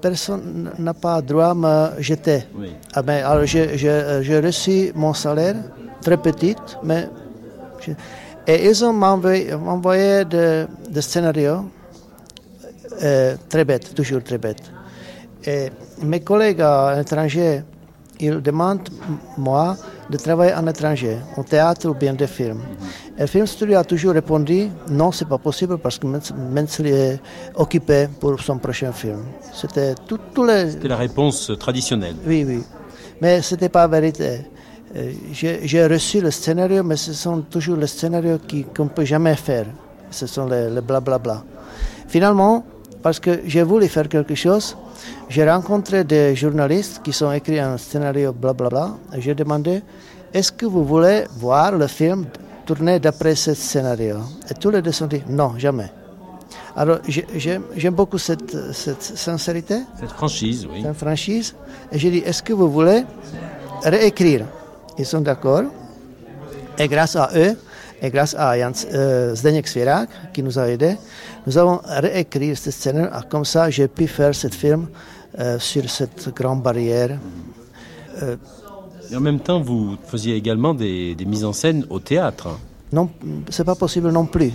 personne 0.00 0.72
n'a 0.78 0.94
pas 0.94 1.20
droit 1.22 1.50
à 1.50 1.54
me 1.54 2.02
jeter. 2.02 2.44
Oui. 2.56 2.74
Ah 2.94 3.02
ben, 3.02 3.24
alors 3.24 3.46
j'ai 3.46 4.40
reçu 4.40 4.92
mon 4.94 5.14
salaire 5.14 5.56
très 6.02 6.16
petit, 6.16 6.56
mais 6.82 7.08
et 8.46 8.68
ils 8.68 8.84
ont 8.84 8.92
m'envoyé 8.92 10.24
des 10.24 10.66
de 10.88 11.00
scénarios 11.00 11.64
euh, 13.02 13.36
très 13.48 13.64
bêtes, 13.64 13.94
toujours 13.94 14.22
très 14.22 14.38
bêtes. 14.38 14.70
Et 15.44 15.70
mes 16.02 16.20
collègues 16.20 16.60
à 16.62 16.94
l'étranger, 16.96 17.62
ils 18.20 18.40
demandent 18.40 18.88
moi 19.36 19.76
de 20.10 20.16
travailler 20.16 20.54
en 20.54 20.66
étranger, 20.66 21.18
au 21.36 21.42
théâtre 21.42 21.88
ou 21.88 21.94
bien 21.94 22.14
des 22.14 22.26
films. 22.26 22.60
Et 23.18 23.22
le 23.22 23.26
film 23.26 23.46
studio 23.46 23.78
a 23.78 23.84
toujours 23.84 24.12
répondu 24.12 24.68
non, 24.90 25.10
c'est 25.12 25.28
pas 25.28 25.38
possible 25.38 25.78
parce 25.78 25.98
que 25.98 26.06
Menzel 26.06 26.86
est 26.86 27.20
occupé 27.54 28.08
pour 28.20 28.40
son 28.40 28.58
prochain 28.58 28.92
film. 28.92 29.24
C'était 29.52 29.94
tout, 30.06 30.18
les. 30.44 30.72
C'était 30.72 30.88
la 30.88 30.96
réponse 30.96 31.50
traditionnelle. 31.58 32.16
Oui, 32.26 32.44
oui, 32.46 32.62
mais 33.20 33.42
c'était 33.42 33.68
pas 33.68 33.82
la 33.82 33.88
vérité. 33.88 34.40
Euh, 34.94 35.12
j'ai 35.32 35.86
reçu 35.86 36.20
le 36.20 36.30
scénario, 36.30 36.82
mais 36.82 36.96
ce 36.96 37.12
sont 37.12 37.40
toujours 37.42 37.76
les 37.76 37.86
scénarios 37.86 38.38
qu'on 38.74 38.84
ne 38.84 38.88
peut 38.90 39.04
jamais 39.04 39.34
faire. 39.34 39.66
Ce 40.10 40.26
sont 40.26 40.46
les, 40.46 40.68
blablabla. 40.80 41.00
Bla 41.00 41.18
bla. 41.18 41.44
Finalement, 42.08 42.64
parce 43.02 43.20
que 43.20 43.40
j'ai 43.46 43.62
voulu 43.62 43.88
faire 43.88 44.08
quelque 44.08 44.34
chose, 44.34 44.76
j'ai 45.28 45.48
rencontré 45.48 46.04
des 46.04 46.34
journalistes 46.34 47.00
qui 47.02 47.22
ont 47.22 47.32
écrit 47.32 47.58
un 47.58 47.76
scénario 47.76 48.32
blablabla. 48.32 48.96
j'ai 49.18 49.34
demandé 49.34 49.82
est-ce 50.32 50.52
que 50.52 50.66
vous 50.66 50.84
voulez 50.84 51.24
voir 51.38 51.72
le 51.72 51.86
film 51.86 52.26
tourné 52.66 52.98
d'après 52.98 53.34
ce 53.34 53.54
scénario? 53.54 54.16
Et 54.50 54.54
tous 54.54 54.70
les 54.70 54.82
deux 54.82 55.02
ont 55.02 55.06
dit 55.06 55.22
non, 55.28 55.54
jamais. 55.56 55.90
Alors 56.74 56.98
j'aime 57.08 57.94
beaucoup 57.94 58.18
cette, 58.18 58.72
cette 58.72 59.02
sincérité. 59.02 59.78
Cette 59.98 60.10
franchise, 60.10 60.66
oui. 60.70 60.82
Cette 60.82 60.96
franchise. 60.96 61.54
Et 61.90 61.98
j'ai 61.98 62.10
dit, 62.10 62.18
est-ce 62.18 62.42
que 62.42 62.52
vous 62.52 62.70
voulez 62.70 63.04
réécrire? 63.82 64.44
Ils 64.98 65.06
sont 65.06 65.20
d'accord. 65.20 65.62
Et 66.78 66.88
grâce 66.88 67.16
à 67.16 67.30
eux, 67.34 67.56
et 68.02 68.10
grâce 68.10 68.34
à 68.34 68.58
Jan, 68.58 68.72
euh, 68.92 69.34
Zdeněk 69.34 69.66
Svirak, 69.66 70.08
qui 70.34 70.42
nous 70.42 70.58
a 70.58 70.68
aidés, 70.68 70.96
nous 71.46 71.56
avons 71.58 71.80
réécrit 71.84 72.56
cette 72.56 72.74
scène. 72.74 73.10
Comme 73.30 73.44
ça, 73.44 73.70
j'ai 73.70 73.88
pu 73.88 74.06
faire 74.06 74.34
ce 74.34 74.48
film 74.48 74.88
euh, 75.38 75.58
sur 75.58 75.88
cette 75.88 76.34
grande 76.34 76.62
barrière. 76.62 77.18
Euh, 78.22 78.36
et 79.10 79.16
en 79.16 79.20
même 79.20 79.40
temps, 79.40 79.60
vous 79.60 79.96
faisiez 80.06 80.34
également 80.34 80.74
des, 80.74 81.14
des 81.14 81.24
mises 81.24 81.44
en 81.44 81.52
scène 81.52 81.86
au 81.90 82.00
théâtre. 82.00 82.48
Non, 82.92 83.10
c'est 83.50 83.64
pas 83.64 83.74
possible 83.74 84.10
non 84.10 84.26
plus. 84.26 84.52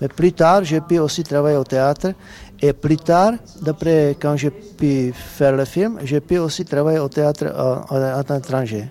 Mais 0.00 0.08
plus 0.08 0.32
tard, 0.32 0.64
j'ai 0.64 0.80
pu 0.80 0.98
aussi 0.98 1.22
travailler 1.22 1.56
au 1.56 1.64
théâtre. 1.64 2.12
Et 2.60 2.72
plus 2.72 2.96
tard, 2.96 3.34
d'après 3.62 4.16
quand 4.20 4.36
j'ai 4.36 4.50
pu 4.50 5.12
faire 5.12 5.56
le 5.56 5.64
film, 5.64 5.98
j'ai 6.04 6.20
pu 6.20 6.38
aussi 6.38 6.64
travailler 6.64 6.98
au 6.98 7.08
théâtre 7.08 7.46
en, 7.56 7.96
en 7.96 8.36
étranger. 8.36 8.88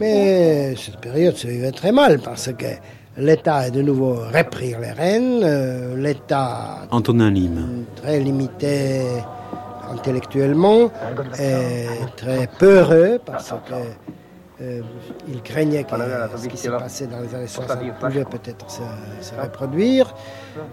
Mais 0.00 0.74
cette 0.76 0.98
période 0.98 1.36
se 1.36 1.46
vivait 1.46 1.70
très 1.70 1.92
mal 1.92 2.18
parce 2.18 2.52
que 2.52 2.66
l'État 3.16 3.68
est 3.68 3.70
de 3.70 3.82
nouveau 3.82 4.14
repris 4.14 4.74
les 4.80 4.92
rênes, 4.92 5.42
euh, 5.44 5.96
l'État 5.96 6.86
Antonin 6.90 7.32
très 7.96 8.18
limité 8.18 9.02
intellectuellement, 9.92 10.90
et 11.38 11.86
très 12.16 12.48
peureux 12.58 13.20
parce 13.24 13.50
que 13.50 13.74
euh, 14.62 14.80
il 15.28 15.42
craignait 15.42 15.84
que 15.84 15.94
ce 16.36 16.48
qui 16.48 16.56
s'est 16.56 16.70
passé 16.70 17.06
dans 17.06 17.20
les 17.20 17.34
années 17.34 17.46
60 17.46 17.78
pouvait 17.98 18.24
peut-être 18.24 18.70
se, 18.70 19.34
reproduire. 19.40 20.14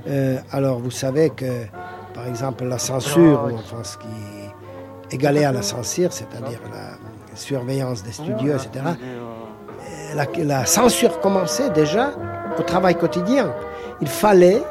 Euh, 0.08 0.38
alors 0.52 0.80
vous 0.80 0.92
savez 0.92 1.32
que, 1.32 1.66
par 2.14 2.28
exemple, 2.28 2.66
la 2.66 2.78
censure, 2.78 3.50
ou 3.52 3.56
enfin 3.56 3.84
ce 3.84 3.98
qui 3.98 5.16
égalait 5.16 5.46
à 5.46 5.52
la 5.52 5.64
censure, 5.64 6.14
c'est-à-dire 6.14 6.60
la 6.72 6.99
surveillance 7.40 8.04
des 8.04 8.12
studios, 8.12 8.54
etc., 8.54 8.86
la, 10.44 10.66
censure 10.66 11.20
commençait 11.20 11.70
déjà 11.70 12.12
au 12.58 12.64
travail 12.64 12.96
quotidien. 12.96 13.54
Il 14.02 14.08
fallait 14.08 14.62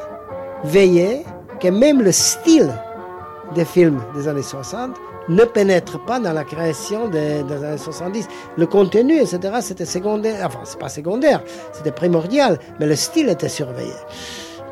veiller 0.64 1.24
que 1.60 1.68
même 1.68 2.02
le 2.02 2.12
style 2.12 2.72
des 3.54 3.64
films 3.64 4.00
des 4.14 4.28
années 4.28 4.42
60 4.42 4.96
ne 5.28 5.44
pénètre 5.44 6.04
pas 6.04 6.18
dans 6.18 6.32
la 6.32 6.44
création 6.44 7.08
des, 7.08 7.40
années 7.40 7.78
70. 7.78 8.26
Le 8.56 8.66
contenu, 8.66 9.20
etc., 9.20 9.40
c'était 9.60 9.84
secondaire. 9.84 10.46
Enfin, 10.46 10.60
c'est 10.64 10.78
pas 10.78 10.88
secondaire, 10.88 11.42
c'était 11.72 11.92
primordial, 11.92 12.58
mais 12.80 12.86
le 12.86 12.96
style 12.96 13.28
était 13.28 13.48
surveillé. 13.48 13.92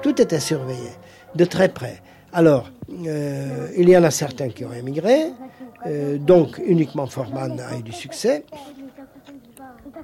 Tout 0.03 0.21
était 0.21 0.41
surveillé, 0.41 0.91
de 1.35 1.45
très 1.45 1.69
près. 1.69 2.03
Alors, 2.37 2.69
euh, 3.07 3.69
il 3.79 3.89
y 3.89 3.97
en 3.97 4.05
a 4.05 4.11
certains 4.11 4.51
qui 4.51 4.63
ont 4.67 4.73
émigré, 4.75 5.33
euh, 5.87 6.19
donc 6.19 6.61
uniquement 6.67 7.07
Forman 7.07 7.59
a 7.59 7.79
eu 7.79 7.83
du 7.83 7.93
succès. 7.93 8.45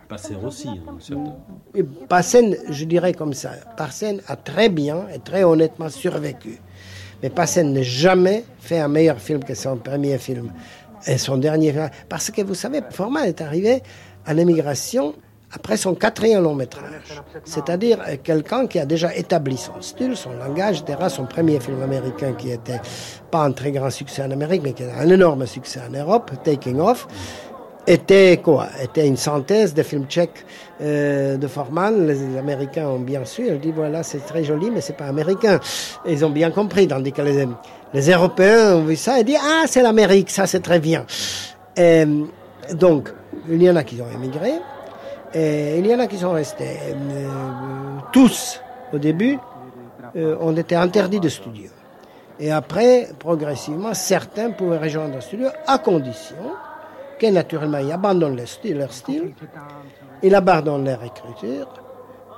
Passer 0.08 0.34
aussi. 0.42 0.68
Hein, 0.68 1.82
Passen, 2.08 2.56
je 2.70 2.84
dirais 2.86 3.12
comme 3.12 3.34
ça, 3.34 3.50
Passen 3.76 4.22
a 4.28 4.36
très 4.36 4.70
bien 4.70 5.08
et 5.14 5.18
très 5.18 5.44
honnêtement 5.44 5.90
survécu. 5.90 6.58
Mais 7.22 7.28
Passen 7.28 7.70
n'a 7.70 7.82
jamais 7.82 8.46
fait 8.60 8.78
un 8.78 8.88
meilleur 8.88 9.18
film 9.18 9.44
que 9.44 9.52
son 9.54 9.76
premier 9.76 10.16
film 10.16 10.50
et 11.06 11.18
son 11.18 11.36
dernier 11.36 11.70
film. 11.72 11.90
Parce 12.08 12.30
que 12.30 12.40
vous 12.40 12.54
savez, 12.54 12.80
Forman 12.92 13.24
est 13.26 13.42
arrivé 13.42 13.82
à 14.24 14.32
l'émigration 14.32 15.14
après 15.54 15.76
son 15.76 15.94
quatrième 15.94 16.42
long 16.42 16.54
métrage. 16.54 17.22
C'est-à-dire 17.44 17.98
quelqu'un 18.22 18.66
qui 18.66 18.78
a 18.78 18.86
déjà 18.86 19.14
établi 19.14 19.56
son 19.56 19.80
style, 19.80 20.16
son 20.16 20.32
langage, 20.32 20.80
etc. 20.80 21.08
Son 21.08 21.26
premier 21.26 21.60
film 21.60 21.82
américain 21.82 22.32
qui 22.32 22.50
était 22.50 22.80
pas 23.30 23.44
un 23.44 23.52
très 23.52 23.72
grand 23.72 23.90
succès 23.90 24.22
en 24.22 24.30
Amérique, 24.30 24.62
mais 24.64 24.72
qui 24.72 24.84
a 24.84 24.98
un 24.98 25.08
énorme 25.08 25.46
succès 25.46 25.80
en 25.86 25.92
Europe, 25.92 26.30
Taking 26.42 26.80
Off, 26.80 27.06
était 27.86 28.38
quoi? 28.42 28.68
Était 28.82 29.06
une 29.06 29.16
synthèse 29.16 29.74
des 29.74 29.82
films 29.82 30.06
tchèques 30.06 30.44
euh, 30.80 31.36
de 31.36 31.46
Forman. 31.48 32.06
Les 32.06 32.36
Américains 32.38 32.86
ont 32.86 33.00
bien 33.00 33.24
su. 33.24 33.46
Ils 33.46 33.58
dit 33.58 33.72
voilà, 33.72 34.02
c'est 34.02 34.24
très 34.24 34.44
joli, 34.44 34.70
mais 34.70 34.80
c'est 34.80 34.96
pas 34.96 35.06
américain. 35.06 35.58
ils 36.06 36.24
ont 36.24 36.30
bien 36.30 36.50
compris, 36.50 36.86
tandis 36.86 37.12
que 37.12 37.22
les, 37.22 37.48
les 37.92 38.10
Européens 38.10 38.76
ont 38.76 38.84
vu 38.84 38.96
ça 38.96 39.18
et 39.18 39.24
dit 39.24 39.36
ah 39.36 39.64
c'est 39.66 39.82
l'Amérique, 39.82 40.30
ça 40.30 40.46
c'est 40.46 40.60
très 40.60 40.78
bien. 40.78 41.04
Et, 41.76 42.04
donc 42.74 43.08
il 43.48 43.62
y 43.62 43.68
en 43.68 43.76
a 43.76 43.82
qui 43.82 44.00
ont 44.00 44.10
émigré. 44.14 44.52
Et 45.34 45.78
il 45.78 45.86
y 45.86 45.94
en 45.94 45.98
a 45.98 46.06
qui 46.06 46.18
sont 46.18 46.32
restés. 46.32 46.78
Euh, 46.90 47.28
tous, 48.12 48.60
au 48.92 48.98
début, 48.98 49.38
euh, 50.16 50.36
ont 50.40 50.54
été 50.56 50.74
interdits 50.74 51.20
de 51.20 51.28
studio. 51.28 51.70
Et 52.38 52.50
après, 52.50 53.08
progressivement, 53.18 53.94
certains 53.94 54.50
pouvaient 54.50 54.78
rejoindre 54.78 55.14
le 55.16 55.20
studio 55.20 55.48
à 55.66 55.78
condition 55.78 56.36
que, 57.18 57.26
naturellement, 57.26 57.78
ils 57.78 57.92
abandonnent 57.92 58.36
leur 58.36 58.92
style, 58.92 59.32
ils 60.22 60.34
abandonnent 60.34 60.84
leur 60.84 61.02
écriture 61.04 61.68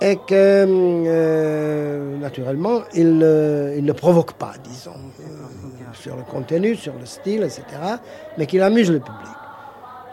et 0.01 0.17
que, 0.17 0.67
euh, 0.67 2.19
naturellement, 2.19 2.83
ils, 2.93 3.19
ne 3.19 3.93
provoquent 3.93 4.35
pas, 4.35 4.53
disons, 4.63 4.93
sur 5.95 6.17
le 6.17 6.23
contenu, 6.23 6.77
sur 6.77 6.93
le 6.99 7.07
style, 7.07 7.43
etc., 7.43 7.63
mais 8.37 8.47
qu'ils 8.47 8.63
amusent 8.63 8.91
le 8.91 9.01
public. 9.01 9.44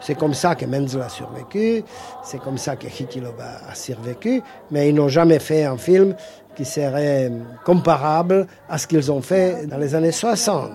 C'est 0.02 0.16
comme 0.16 0.34
ça 0.34 0.56
que 0.56 0.66
Menzel 0.66 1.00
a 1.00 1.08
survécu, 1.08 1.84
c'est 2.24 2.40
comme 2.40 2.58
ça 2.58 2.74
que 2.74 2.88
Hitilov 2.88 3.36
a, 3.40 3.72
survécu, 3.74 4.42
mais 4.72 4.88
ils 4.88 4.94
n'ont 4.94 5.08
jamais 5.08 5.38
fait 5.38 5.64
un 5.64 5.76
film 5.76 6.16
qui 6.56 6.64
serait 6.64 7.30
comparable 7.64 8.48
à 8.68 8.78
ce 8.78 8.88
qu'ils 8.88 9.12
ont 9.12 9.22
fait 9.22 9.66
dans 9.66 9.78
les 9.78 9.94
années 9.94 10.12
60. 10.12 10.72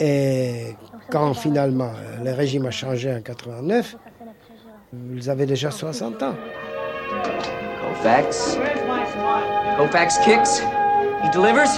Et 0.00 0.74
quand 1.10 1.34
finalement 1.34 1.92
le 2.24 2.32
régime 2.32 2.64
a 2.64 2.70
changé 2.70 3.14
en 3.14 3.20
89, 3.20 3.96
ils 5.14 5.28
avaient 5.28 5.46
déjà 5.46 5.70
60 5.70 6.22
ans. 6.22 6.34
Kofax. 7.82 8.56
Kofax 9.76 10.18
kicks. 10.24 10.62
He 11.22 11.30
delivers. 11.30 11.70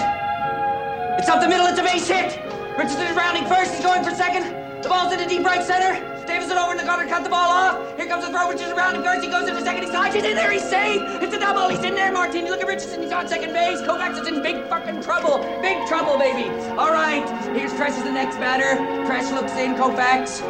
It's 1.19 1.29
up 1.29 1.41
the 1.41 1.49
middle, 1.49 1.67
it's 1.67 1.79
a 1.79 1.83
base 1.83 2.09
hit. 2.09 2.39
Richardson 2.79 3.07
is 3.07 3.17
rounding 3.17 3.47
first, 3.47 3.75
he's 3.75 3.85
going 3.85 4.05
for 4.05 4.15
second. 4.15 4.45
The 4.83 4.89
ball's 4.89 5.13
in 5.13 5.19
the 5.19 5.27
deep 5.27 5.45
right 5.45 5.63
center. 5.63 6.14
Davison 6.27 6.57
over 6.57 6.73
in 6.73 6.79
the 6.79 6.85
gutter, 6.85 7.07
cut 7.07 7.23
the 7.23 7.31
ball 7.31 7.51
off. 7.51 7.97
Here 7.97 8.07
comes 8.07 8.25
the 8.25 8.31
throw, 8.31 8.49
Richardson 8.49 8.77
around, 8.77 8.95
and 8.97 9.05
Garcia 9.05 9.31
goes 9.31 9.49
into 9.49 9.61
second. 9.63 9.83
He's 9.83 9.93
tied, 9.93 10.15
he's 10.15 10.25
in 10.25 10.35
there, 10.35 10.51
he's 10.51 10.69
safe. 10.69 11.01
It's 11.23 11.35
a 11.35 11.39
double, 11.39 11.69
he's 11.69 11.85
in 11.85 11.95
there, 11.95 12.13
Martin. 12.13 12.47
You 12.47 12.51
look 12.51 12.61
at 12.61 12.67
Richardson, 12.67 13.03
he's 13.03 13.13
on 13.13 13.29
second 13.29 13.53
base. 13.53 13.81
Kovacs 13.81 14.21
is 14.21 14.29
in 14.29 14.43
big 14.43 14.67
fucking 14.69 15.03
trouble. 15.03 15.39
Big 15.61 15.87
trouble, 15.87 16.19
baby. 16.19 16.49
All 16.79 16.91
right, 16.91 17.25
here's 17.57 17.73
Tresh 17.73 17.97
is 17.97 18.05
the 18.05 18.13
next 18.13 18.37
batter. 18.37 18.81
Tresh 19.07 19.31
looks 19.33 19.53
in, 19.53 19.75
Kovacs. 19.75 20.41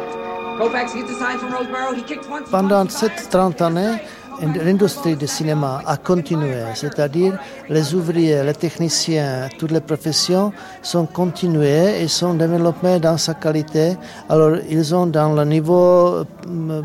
Kovacs 0.57 0.93
gets 0.93 1.11
a 1.11 1.19
sign 1.19 1.37
from 1.37 1.51
Roseboro. 1.51 1.95
He 1.95 2.01
kicked 2.01 2.29
once. 2.29 2.49
Pendant 2.49 2.89
cette 2.89 3.19
30 3.19 3.61
années, 3.61 3.99
l'industrie 4.41 5.15
du 5.15 5.27
cinéma 5.27 5.81
a 5.85 5.97
continué, 5.97 6.55
c'est-à-dire 6.73 7.37
les 7.69 7.93
ouvriers, 7.93 8.43
les 8.43 8.53
techniciens, 8.53 9.49
toutes 9.57 9.71
les 9.71 9.81
professions 9.81 10.51
sont 10.81 11.05
continués 11.05 12.01
et 12.01 12.07
sont 12.07 12.33
développés 12.33 12.99
dans 12.99 13.17
sa 13.17 13.33
qualité. 13.33 13.95
Alors 14.29 14.57
ils 14.69 14.93
ont 14.93 15.07
dans 15.07 15.33
le 15.33 15.45
niveau 15.45 16.25
euh, 16.47 16.81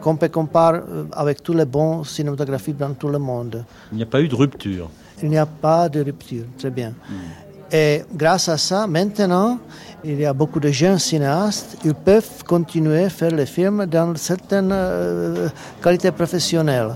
qu'on 0.00 0.16
peut 0.16 0.28
comparer 0.28 0.78
euh, 0.78 1.04
avec 1.12 1.42
tous 1.42 1.52
les 1.52 1.66
bons 1.66 2.04
cinématographies 2.04 2.72
dans 2.72 2.94
tout 2.94 3.08
le 3.08 3.18
monde. 3.18 3.64
Il 3.92 3.96
n'y 3.96 4.02
a 4.02 4.06
pas 4.06 4.20
eu 4.20 4.28
de 4.28 4.34
rupture. 4.34 4.88
Il 5.22 5.28
n'y 5.30 5.38
a 5.38 5.46
pas 5.46 5.88
de 5.88 6.00
rupture, 6.02 6.44
très 6.58 6.70
bien. 6.70 6.90
Hmm. 7.08 7.43
Et 7.76 8.04
grâce 8.14 8.48
à 8.48 8.56
ça, 8.56 8.86
maintenant, 8.86 9.58
il 10.04 10.20
y 10.20 10.24
a 10.24 10.32
beaucoup 10.32 10.60
de 10.60 10.70
jeunes 10.70 11.00
cinéastes, 11.00 11.76
ils 11.84 11.92
peuvent 11.92 12.44
continuer 12.46 13.02
à 13.02 13.10
faire 13.10 13.32
les 13.32 13.46
films 13.46 13.84
dans 13.86 14.14
certaines 14.14 14.70
euh, 14.70 15.48
qualités 15.82 16.12
professionnelles. 16.12 16.94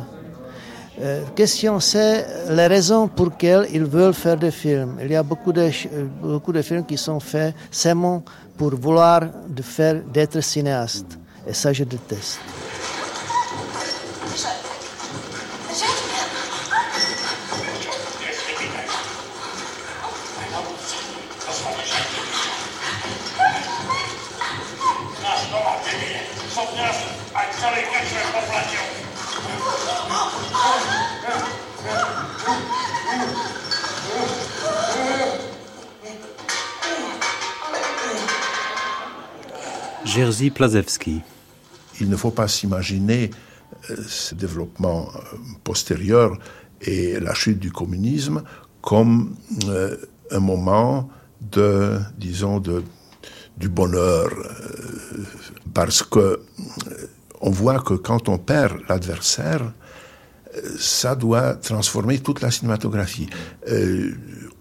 Euh, 1.00 1.22
question, 1.34 1.80
c'est 1.80 2.24
les 2.50 2.68
raisons 2.68 3.08
pour 3.08 3.26
lesquelles 3.26 3.66
ils 3.72 3.86
veulent 3.86 4.14
faire 4.14 4.36
des 4.36 4.52
films. 4.52 4.98
Il 5.02 5.10
y 5.10 5.16
a 5.16 5.24
beaucoup 5.24 5.52
de, 5.52 5.68
beaucoup 6.22 6.52
de 6.52 6.62
films 6.62 6.84
qui 6.84 6.96
sont 6.96 7.18
faits 7.18 7.56
seulement 7.72 8.22
pour 8.56 8.76
vouloir 8.76 9.22
de 9.48 9.62
faire 9.62 10.00
d'être 10.12 10.40
cinéaste. 10.40 11.18
Et 11.44 11.54
ça, 11.54 11.72
je 11.72 11.82
déteste. 11.82 12.38
Jerzy 40.18 40.50
Plazewski. 40.50 41.20
Il 42.00 42.08
ne 42.08 42.16
faut 42.16 42.32
pas 42.32 42.48
s'imaginer 42.48 43.30
euh, 43.88 43.96
ce 44.08 44.34
développement 44.34 45.10
euh, 45.14 45.36
postérieur 45.62 46.36
et 46.80 47.20
la 47.20 47.34
chute 47.34 47.60
du 47.60 47.70
communisme 47.70 48.42
comme 48.82 49.36
euh, 49.68 49.96
un 50.32 50.40
moment 50.40 51.08
de, 51.40 52.00
disons, 52.16 52.58
de, 52.58 52.82
du 53.58 53.68
bonheur, 53.68 54.28
parce 55.72 56.02
que 56.02 56.40
on 57.40 57.50
voit 57.50 57.78
que 57.78 57.94
quand 57.94 58.28
on 58.28 58.38
perd 58.38 58.76
l'adversaire, 58.88 59.72
ça 60.80 61.14
doit 61.14 61.54
transformer 61.54 62.18
toute 62.18 62.40
la 62.40 62.50
cinématographie. 62.50 63.30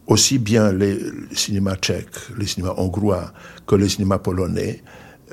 aussi 0.06 0.38
bien 0.38 0.72
les 0.72 1.00
cinémas 1.32 1.78
tchèques, 1.78 2.20
les 2.38 2.46
cinémas 2.46 2.76
hongrois 2.78 3.34
que 3.66 3.76
les 3.76 3.90
cinémas 3.90 4.20
polonais, 4.20 4.84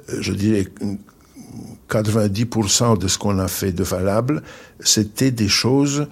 je 0.08 0.32
dirais 0.32 0.66
90% 1.88 2.98
de 2.98 3.08
ce 3.08 3.18
qu'on 3.18 3.38
a 3.38 3.48
fait 3.48 3.72
de 3.72 3.84
valable, 3.84 4.42
c'était 4.80 5.30
des 5.30 5.48
choses 5.48 6.06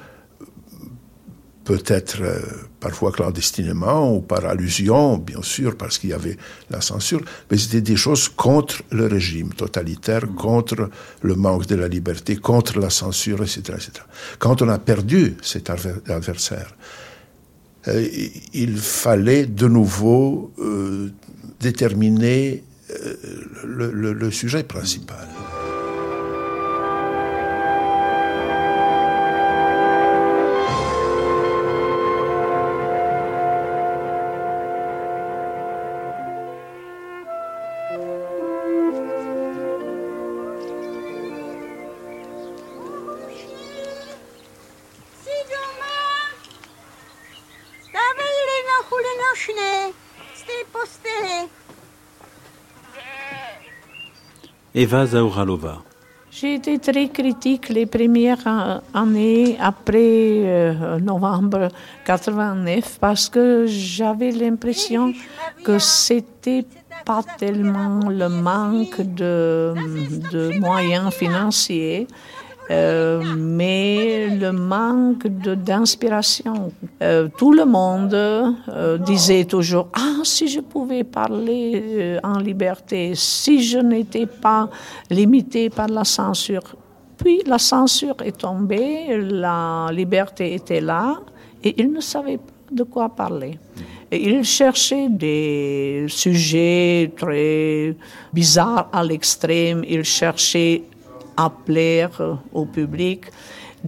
peut-être 1.64 2.18
euh, 2.22 2.40
parfois 2.80 3.12
clandestinement 3.12 4.14
ou 4.16 4.20
par 4.20 4.44
allusion, 4.44 5.18
bien 5.18 5.42
sûr, 5.42 5.76
parce 5.76 5.98
qu'il 5.98 6.10
y 6.10 6.12
avait 6.12 6.36
la 6.70 6.80
censure, 6.80 7.20
mais 7.50 7.56
c'était 7.56 7.80
des 7.80 7.96
choses 7.96 8.28
contre 8.28 8.82
le 8.90 9.06
régime 9.06 9.52
totalitaire, 9.52 10.22
contre 10.36 10.90
le 11.20 11.34
manque 11.34 11.66
de 11.66 11.76
la 11.76 11.88
liberté, 11.88 12.36
contre 12.36 12.80
la 12.80 12.90
censure, 12.90 13.42
etc. 13.42 13.60
etc. 13.74 13.92
Quand 14.38 14.62
on 14.62 14.68
a 14.68 14.78
perdu 14.78 15.36
cet 15.42 15.70
adversaire, 15.70 16.74
euh, 17.88 18.08
il 18.52 18.76
fallait 18.76 19.46
de 19.46 19.68
nouveau 19.68 20.52
euh, 20.58 21.10
déterminer 21.60 22.64
le, 23.64 24.12
le 24.12 24.30
sujet 24.30 24.62
principal. 24.62 25.28
Eva 54.74 55.06
Zauralova. 55.06 55.82
J'ai 56.30 56.54
été 56.54 56.78
très 56.78 57.08
critique 57.08 57.68
les 57.68 57.84
premières 57.84 58.80
années 58.94 59.58
après 59.60 59.98
euh, 60.44 60.98
novembre 60.98 61.68
89 62.06 62.98
parce 62.98 63.28
que 63.28 63.66
j'avais 63.66 64.30
l'impression 64.30 65.12
que 65.62 65.78
c'était 65.78 66.64
pas 67.04 67.22
tellement 67.36 68.08
le 68.08 68.30
manque 68.30 69.02
de 69.02 69.74
moyens 70.58 71.12
financiers, 71.12 72.06
euh, 72.72 73.22
mais 73.36 74.28
le 74.28 74.50
manque 74.50 75.26
d'inspiration. 75.26 76.72
Euh, 77.02 77.28
tout 77.36 77.52
le 77.52 77.66
monde 77.66 78.14
euh, 78.14 78.96
disait 78.98 79.44
toujours 79.44 79.88
Ah, 79.92 80.20
si 80.24 80.48
je 80.48 80.60
pouvais 80.60 81.04
parler 81.04 82.18
en 82.22 82.38
liberté, 82.38 83.12
si 83.14 83.62
je 83.62 83.78
n'étais 83.78 84.26
pas 84.26 84.70
limité 85.10 85.68
par 85.68 85.88
la 85.88 86.04
censure. 86.04 86.76
Puis 87.18 87.42
la 87.46 87.58
censure 87.58 88.16
est 88.24 88.38
tombée, 88.38 89.18
la 89.18 89.90
liberté 89.92 90.54
était 90.54 90.80
là, 90.80 91.20
et 91.62 91.80
ils 91.80 91.92
ne 91.92 92.00
savaient 92.00 92.38
pas 92.38 92.52
de 92.70 92.84
quoi 92.84 93.10
parler. 93.10 93.58
Et 94.10 94.30
ils 94.30 94.44
cherchaient 94.44 95.08
des 95.08 96.06
sujets 96.08 97.12
très 97.16 97.94
bizarres 98.32 98.88
à 98.92 99.04
l'extrême, 99.04 99.84
ils 99.86 100.04
cherchaient 100.04 100.82
à 101.44 101.50
plaire 101.50 102.38
au 102.52 102.64
public. 102.66 103.26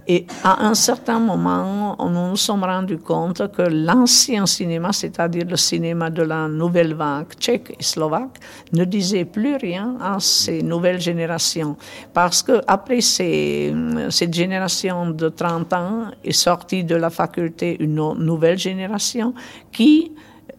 Et 0.07 0.27
à 0.43 0.65
un 0.65 0.73
certain 0.73 1.19
moment, 1.19 1.95
nous 1.99 2.29
nous 2.31 2.35
sommes 2.35 2.65
rendus 2.65 2.97
compte 2.97 3.49
que 3.55 3.61
l'ancien 3.61 4.45
cinéma, 4.45 4.91
c'est-à-dire 4.91 5.45
le 5.49 5.55
cinéma 5.55 6.09
de 6.09 6.23
la 6.23 6.49
nouvelle 6.49 6.93
vague 6.93 7.31
tchèque 7.39 7.73
et 7.79 7.83
slovaque, 7.83 8.37
ne 8.73 8.83
disait 8.83 9.23
plus 9.23 9.55
rien 9.55 9.95
à 10.01 10.17
ces 10.19 10.61
nouvelles 10.61 10.99
générations. 10.99 11.77
Parce 12.13 12.43
qu'après 12.43 12.99
cette 12.99 14.33
génération 14.33 15.11
de 15.11 15.29
30 15.29 15.73
ans 15.73 16.11
est 16.25 16.33
sortie 16.33 16.83
de 16.83 16.95
la 16.95 17.09
faculté 17.09 17.77
une 17.79 18.15
nouvelle 18.19 18.59
génération 18.59 19.33
qui 19.71 20.11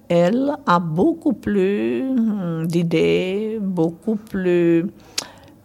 elle 0.09 0.57
a 0.67 0.79
beaucoup 0.79 1.35
plus 1.35 2.05
d'idées, 2.65 3.59
beaucoup 3.61 4.17
plus 4.17 4.87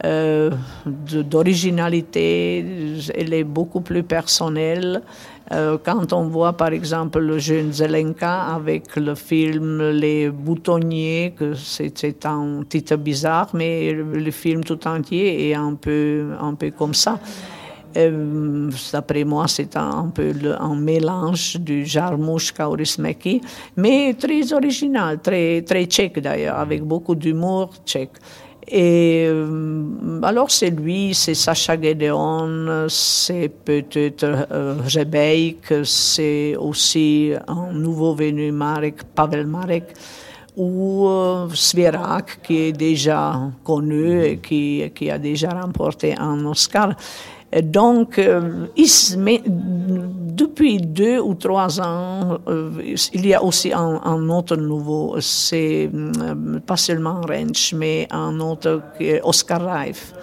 euh, 0.04 0.50
d'originalité, 0.86 2.66
elle 3.16 3.34
est 3.34 3.44
beaucoup 3.44 3.82
plus 3.82 4.04
personnelle. 4.04 5.02
Euh, 5.52 5.78
quand 5.84 6.14
on 6.14 6.28
voit 6.30 6.54
par 6.54 6.70
exemple 6.70 7.20
le 7.20 7.38
jeune 7.38 7.74
Zelenka 7.74 8.44
avec 8.44 8.96
le 8.96 9.16
film 9.16 9.90
Les 9.90 10.30
Boutonniers, 10.30 11.34
que 11.38 11.54
c'est 11.56 12.26
un 12.26 12.64
titre 12.68 12.96
bizarre, 12.96 13.50
mais 13.54 13.92
le 13.92 14.32
film 14.32 14.64
tout 14.64 14.88
entier 14.88 15.50
est 15.50 15.54
un 15.54 15.76
peu, 15.76 16.32
un 16.40 16.54
peu 16.56 16.72
comme 16.72 16.94
ça. 16.94 17.20
Euh, 17.98 18.70
d'après 18.94 19.24
moi, 19.24 19.48
c'est 19.48 19.76
un, 19.76 20.10
peu 20.14 20.34
un 20.60 20.76
mélange 20.76 21.58
du 21.58 21.86
Jarmusch 21.86 22.54
Kaurismäki, 22.54 23.42
mais 23.76 24.14
très 24.14 24.54
original, 24.54 25.20
très, 25.20 25.62
très 25.62 25.86
tchèque 25.86 26.20
d'ailleurs, 26.20 26.58
avec 26.58 26.84
beaucoup 26.84 27.16
d'humour 27.16 27.74
tchèque. 27.86 28.18
Et 28.68 29.26
euh, 29.28 30.22
alors 30.22 30.52
c'est 30.52 30.70
lui, 30.70 31.14
c'est 31.14 31.34
Sacha 31.34 31.82
Gedeon, 31.82 32.88
c'est 32.90 33.50
peut-être 33.50 34.24
euh, 34.52 34.76
c'est 35.84 36.56
aussi 36.58 37.34
un 37.48 37.74
nouveau 37.74 38.14
venu 38.14 38.52
Marek, 38.52 39.04
Pavel 39.16 39.48
Marek, 39.48 39.94
ou 40.56 41.08
euh, 41.08 41.48
qui 42.44 42.58
est 42.58 42.72
déjà 42.72 43.40
connu 43.64 44.24
et 44.24 44.38
qui 44.38 45.12
a 45.12 45.18
déjà 45.18 45.50
remporté 45.50 46.16
un 46.18 46.46
Oscar. 46.46 46.96
Donc, 47.60 48.18
euh, 48.18 48.68
depuis 48.76 50.78
deux 50.78 51.20
ou 51.20 51.36
trois 51.36 51.82
ans, 51.82 52.40
euh, 52.48 52.72
il 53.14 53.28
y 53.28 53.34
a 53.34 53.44
aussi 53.44 53.74
un, 53.74 54.30
autre 54.30 54.56
nouveau, 54.56 55.18
c'est 55.20 55.90
euh, 55.94 56.60
pas 56.66 56.78
seulement 56.78 57.20
Rench, 57.22 57.74
mais 57.74 58.08
un 58.10 58.40
autre, 58.40 58.82
Oscar 59.24 59.66
Reif, 59.66 60.14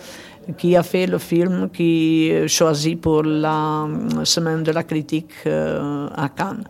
qui 0.56 0.74
a 0.74 0.82
fait 0.82 1.06
le 1.06 1.18
film 1.18 1.68
qui 1.68 2.30
est 2.30 2.48
choisi 2.48 2.96
pour 2.96 3.22
la 3.22 3.86
semaine 4.24 4.62
de 4.62 4.72
la 4.72 4.84
critique 4.84 5.34
à 5.46 6.28
Cannes. 6.30 6.64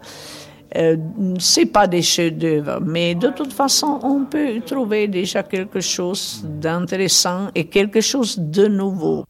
Euh, 0.76 0.96
c'est 1.38 1.66
pas 1.66 1.86
des 1.86 2.02
chefs-d'œuvre, 2.02 2.80
mais 2.84 3.14
de 3.14 3.28
toute 3.28 3.52
façon, 3.52 4.00
on 4.02 4.26
peut 4.26 4.60
trouver 4.66 5.08
déjà 5.08 5.42
quelque 5.42 5.80
chose 5.80 6.44
d'intéressant 6.44 7.48
et 7.54 7.64
quelque 7.64 8.02
chose 8.02 8.38
de 8.38 8.66
nouveau. 8.66 9.24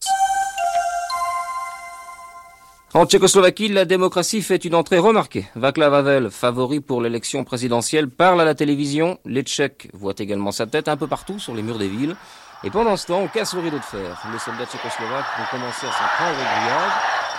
En 2.99 3.07
Tchécoslovaquie, 3.07 3.69
la 3.69 3.85
démocratie 3.85 4.43
fait 4.43 4.65
une 4.65 4.75
entrée 4.75 4.99
remarquée. 4.99 5.47
Václav 5.55 5.95
Havel, 5.95 6.31
favori 6.33 6.81
pour 6.81 7.01
l'élection 7.01 7.45
présidentielle, 7.45 8.09
parle 8.09 8.41
à 8.41 8.45
la 8.45 8.57
télévision. 8.57 9.21
Les 9.25 9.43
Tchèques 9.43 9.89
voient 9.93 10.19
également 10.19 10.51
sa 10.51 10.67
tête 10.67 10.89
un 10.89 10.97
peu 10.97 11.07
partout 11.07 11.39
sur 11.39 11.55
les 11.55 11.63
murs 11.63 11.79
des 11.79 11.87
villes. 11.87 12.17
Et 12.65 12.71
pendant 12.71 12.97
ce 12.97 13.07
temps, 13.07 13.21
on 13.21 13.29
casse 13.29 13.55
le 13.55 13.63
de 13.63 13.79
fer. 13.79 14.21
Les 14.33 14.39
soldats 14.41 14.67
tchécoslovaques 14.67 15.27
vont 15.39 15.45
commencer 15.49 15.87
à 15.87 15.93
s'en 15.93 16.09
prendre 16.17 16.35
au 16.35 16.43
grillage. 16.43 16.93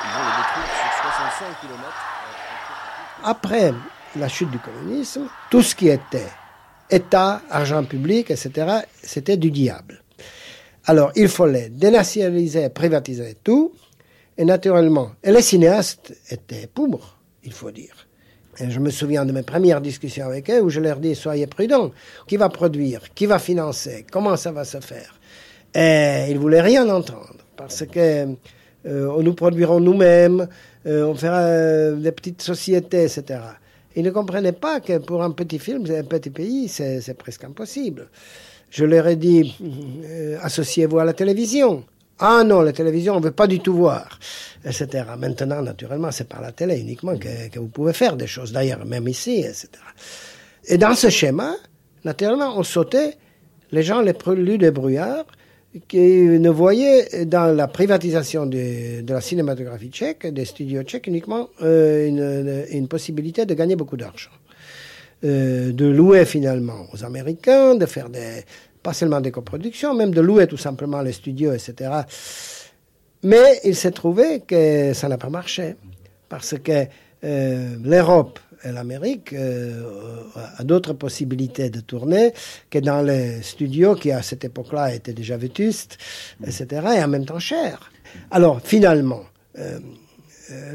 Ils 0.05 0.11
vont 0.13 0.23
le 0.23 0.33
détruire 0.39 0.75
sur 0.79 1.11
65 1.11 1.59
km. 1.59 1.93
Après 3.25 3.73
la 4.15 4.29
chute 4.29 4.51
du 4.51 4.59
communisme, 4.59 5.27
tout 5.51 5.61
ce 5.61 5.75
qui 5.75 5.89
était 5.89 6.29
État, 6.89 7.41
argent 7.49 7.83
public, 7.83 8.31
etc., 8.31 8.77
c'était 9.03 9.35
du 9.35 9.51
diable. 9.51 10.03
Alors, 10.85 11.11
il 11.17 11.27
fallait 11.27 11.67
dénationaliser, 11.67 12.69
privatiser 12.69 13.35
tout 13.43 13.73
et 14.39 14.45
naturellement, 14.45 15.11
et 15.21 15.33
les 15.33 15.41
cinéastes 15.41 16.13
étaient 16.29 16.67
pauvres, 16.73 17.17
il 17.43 17.51
faut 17.51 17.71
dire. 17.71 18.07
Je 18.57 18.79
me 18.79 18.89
souviens 18.89 19.25
de 19.25 19.33
mes 19.33 19.43
premières 19.43 19.81
discussions 19.81 20.25
avec 20.25 20.49
eux 20.49 20.61
où 20.61 20.69
je 20.69 20.79
leur 20.79 20.97
dis 20.97 21.13
soyez 21.13 21.45
prudents. 21.45 21.91
Qui 22.25 22.37
va 22.37 22.47
produire? 22.47 23.01
Qui 23.13 23.25
va 23.25 23.37
financer? 23.37 24.05
Comment 24.09 24.37
ça 24.37 24.53
va 24.53 24.63
se 24.63 24.79
faire? 24.79 25.13
Et 25.75 26.31
ils 26.31 26.39
voulaient 26.39 26.61
rien 26.61 26.87
entendre 26.89 27.35
parce 27.57 27.85
que 27.85 28.27
euh, 28.85 29.21
nous 29.21 29.33
produirons 29.33 29.81
nous-mêmes, 29.81 30.47
euh, 30.85 31.03
on 31.03 31.15
fera 31.15 31.41
euh, 31.41 31.95
des 31.97 32.13
petites 32.13 32.41
sociétés, 32.41 33.03
etc. 33.03 33.41
Ils 33.97 34.03
ne 34.03 34.11
comprenaient 34.11 34.53
pas 34.53 34.79
que 34.79 34.99
pour 34.99 35.21
un 35.21 35.31
petit 35.31 35.59
film, 35.59 35.83
un 35.89 36.03
petit 36.03 36.29
pays, 36.29 36.69
c'est 36.69 37.17
presque 37.17 37.43
impossible. 37.43 38.07
je 38.69 38.85
leur 38.85 39.05
ai 39.07 39.17
dit, 39.17 39.53
associez-vous 40.41 40.99
à 40.99 41.03
la 41.03 41.13
télévision. 41.13 41.83
Ah 42.19 42.43
non, 42.45 42.61
la 42.61 42.73
télévision, 42.73 43.15
on 43.15 43.21
veut 43.21 43.31
pas 43.31 43.47
du 43.47 43.59
tout 43.59 43.73
voir, 43.73 44.19
etc. 44.65 45.05
Maintenant, 45.17 45.61
naturellement, 45.61 46.11
c'est 46.11 46.27
par 46.27 46.41
la 46.41 46.51
télé 46.51 46.77
uniquement 46.79 47.17
que, 47.17 47.57
vous 47.57 47.67
pouvez 47.67 47.93
faire 47.93 48.17
des 48.17 48.27
choses, 48.27 48.51
d'ailleurs, 48.51 48.85
même 48.85 49.07
ici, 49.07 49.39
etc. 49.39 49.69
Et 50.65 50.77
dans 50.77 50.95
ce 50.95 51.09
schéma, 51.09 51.55
naturellement, 52.03 52.57
on 52.57 52.63
sautait 52.63 53.15
les 53.71 53.83
gens 53.83 54.01
les 54.01 54.13
plus 54.13 54.57
débrouillards 54.57 55.25
qui 55.87 55.99
ne 55.99 56.49
voyaient 56.49 57.25
dans 57.25 57.55
la 57.55 57.67
privatisation 57.67 58.45
de, 58.45 59.01
de 59.01 59.13
la 59.13 59.21
cinématographie 59.21 59.89
tchèque, 59.89 60.27
des 60.27 60.43
studios 60.43 60.81
tchèques, 60.83 61.07
uniquement 61.07 61.49
euh, 61.61 62.07
une, 62.07 62.65
une, 62.71 62.87
possibilité 62.87 63.45
de 63.45 63.53
gagner 63.53 63.75
beaucoup 63.75 63.95
d'argent. 63.95 64.31
Euh, 65.25 65.73
de 65.73 65.85
louer 65.85 66.23
finalement 66.23 66.87
aux 66.93 67.03
Américains, 67.03 67.75
de 67.75 67.85
faire 67.85 68.09
des, 68.09 68.45
pas 68.89 68.93
seulement 68.93 69.21
des 69.21 69.29
coproductions, 69.29 69.93
même 69.93 70.11
de 70.11 70.19
louer 70.19 70.47
tout 70.47 70.57
simplement 70.57 71.03
les 71.03 71.11
studios, 71.11 71.53
etc. 71.53 71.91
Mais 73.21 73.59
il 73.63 73.75
s'est 73.75 73.91
trouvé 73.91 74.39
que 74.39 74.93
ça 74.95 75.07
n'a 75.07 75.19
pas 75.19 75.29
marché, 75.29 75.75
parce 76.27 76.55
que 76.57 76.87
euh, 77.23 77.75
l'Europe 77.83 78.39
et 78.63 78.71
l'Amérique 78.71 79.33
euh, 79.33 79.83
a 80.57 80.63
d'autres 80.63 80.93
possibilités 80.93 81.69
de 81.69 81.81
tourner 81.81 82.33
que 82.71 82.79
dans 82.79 83.03
les 83.03 83.43
studios 83.43 83.93
qui 83.93 84.11
à 84.11 84.23
cette 84.23 84.43
époque-là 84.43 84.95
étaient 84.95 85.13
déjà 85.13 85.37
vétustes, 85.37 85.99
etc., 86.43 86.65
et 86.97 87.03
en 87.03 87.09
même 87.09 87.27
temps 87.27 87.37
chers. 87.37 87.91
Alors 88.31 88.59
finalement, 88.59 89.21
euh, 89.59 89.77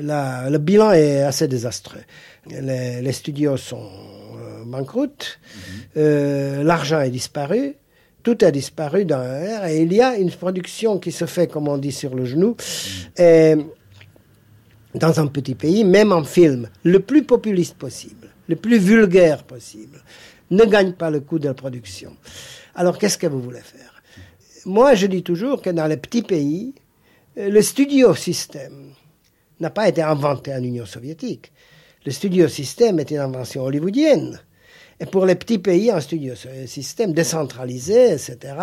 la, 0.01 0.51
le 0.51 0.59
bilan 0.59 0.93
est 0.93 1.23
assez 1.23 1.49
désastreux. 1.49 2.05
Les, 2.49 3.03
les 3.03 3.13
studios 3.13 3.57
sont 3.57 3.91
euh, 4.39 4.65
banqueroutes, 4.65 5.41
euh, 5.97 6.63
l'argent 6.63 7.01
est 7.01 7.11
disparu, 7.11 7.75
tout 8.25 8.39
a 8.41 8.51
disparu 8.51 9.05
dans 9.05 9.21
l'air 9.21 9.67
et 9.67 9.83
il 9.83 9.93
y 9.93 10.01
a 10.01 10.17
une 10.17 10.31
production 10.31 10.99
qui 10.99 11.13
se 11.13 11.27
fait, 11.27 11.47
comme 11.47 11.69
on 11.69 11.79
dit, 11.79 11.93
sur 11.93 12.15
le 12.17 12.25
genou. 12.25 12.57
Et 13.17 13.55
dans 14.95 15.21
un 15.21 15.27
petit 15.29 15.55
pays, 15.55 15.85
même 15.85 16.11
en 16.11 16.25
film, 16.25 16.69
le 16.83 17.01
plus 17.01 17.23
populiste 17.23 17.77
possible, 17.77 18.31
le 18.49 18.57
plus 18.57 18.79
vulgaire 18.79 19.45
possible, 19.45 20.03
ne 20.51 20.65
gagne 20.65 20.95
pas 20.95 21.11
le 21.11 21.21
coût 21.21 21.39
de 21.39 21.47
la 21.47 21.55
production. 21.55 22.17
Alors 22.75 22.99
qu'est-ce 22.99 23.19
que 23.19 23.27
vous 23.27 23.41
voulez 23.41 23.61
faire? 23.61 24.03
Moi, 24.65 24.95
je 24.95 25.07
dis 25.07 25.23
toujours 25.23 25.61
que 25.61 25.71
dans 25.71 25.87
les 25.87 25.99
petits 25.99 26.23
pays, 26.23 26.75
le 27.37 27.61
studio 27.61 28.15
système 28.15 28.95
n'a 29.61 29.71
pas 29.71 29.89
été 29.89 30.01
inventé 30.01 30.55
en 30.55 30.63
Union 30.63 30.87
soviétique. 30.87 31.53
Le 32.07 32.13
studio 32.13 32.49
système 32.49 32.99
est 33.01 33.11
une 33.11 33.19
invention 33.19 33.65
hollywoodienne. 33.65 34.41
Et 35.01 35.07
pour 35.07 35.27
les 35.27 35.35
petits 35.35 35.59
pays, 35.59 35.91
un 35.91 36.01
studio 36.01 36.35
système 36.67 37.13
décentralisé, 37.13 38.13
etc., 38.13 38.55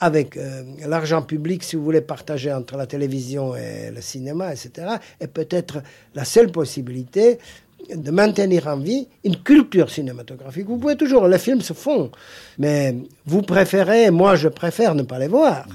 avec 0.00 0.36
euh, 0.36 0.62
l'argent 0.86 1.22
public, 1.22 1.62
si 1.62 1.76
vous 1.76 1.84
voulez, 1.84 2.00
partager 2.00 2.52
entre 2.52 2.76
la 2.76 2.86
télévision 2.86 3.54
et 3.54 3.90
le 3.94 4.00
cinéma, 4.00 4.52
etc., 4.52 4.96
est 5.20 5.28
peut-être 5.28 5.82
la 6.14 6.24
seule 6.24 6.50
possibilité 6.50 7.38
de 7.94 8.10
maintenir 8.10 8.66
en 8.66 8.78
vie 8.78 9.06
une 9.24 9.36
culture 9.36 9.90
cinématographique. 9.90 10.66
Vous 10.66 10.78
pouvez 10.78 10.96
toujours, 10.96 11.28
les 11.28 11.38
films 11.38 11.60
se 11.60 11.72
font, 11.72 12.10
mais 12.58 12.96
vous 13.26 13.42
préférez, 13.42 14.10
moi 14.10 14.34
je 14.34 14.48
préfère 14.48 14.94
ne 14.94 15.02
pas 15.02 15.18
les 15.18 15.28
voir. 15.28 15.66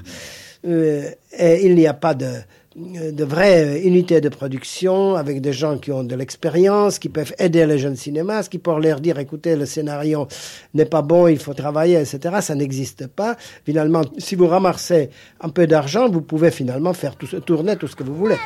Euh, 0.66 1.10
et 1.36 1.66
il 1.66 1.74
n'y 1.74 1.86
a 1.86 1.94
pas 1.94 2.14
de, 2.14 2.30
de 2.74 3.24
vraies 3.24 3.80
unités 3.82 4.20
de 4.20 4.28
production 4.28 5.16
avec 5.16 5.40
des 5.40 5.52
gens 5.52 5.78
qui 5.78 5.92
ont 5.92 6.04
de 6.04 6.14
l'expérience, 6.14 6.98
qui 6.98 7.08
peuvent 7.08 7.34
aider 7.38 7.66
les 7.66 7.78
jeunes 7.78 7.96
cinémas, 7.96 8.48
qui 8.48 8.58
peuvent 8.58 8.80
leur 8.80 9.00
dire 9.00 9.18
écoutez, 9.18 9.56
le 9.56 9.66
scénario 9.66 10.26
n'est 10.74 10.86
pas 10.86 11.02
bon, 11.02 11.26
il 11.26 11.38
faut 11.38 11.54
travailler, 11.54 12.00
etc. 12.00 12.36
Ça 12.40 12.54
n'existe 12.54 13.06
pas. 13.06 13.36
Finalement, 13.64 14.02
si 14.18 14.34
vous 14.34 14.46
ramassez 14.46 15.10
un 15.40 15.50
peu 15.50 15.66
d'argent, 15.66 16.08
vous 16.08 16.22
pouvez 16.22 16.50
finalement 16.50 16.94
faire 16.94 17.16
tout, 17.16 17.26
tourner 17.40 17.76
tout 17.76 17.88
ce 17.88 17.96
que 17.96 18.04
vous 18.04 18.14
voulez. 18.14 18.38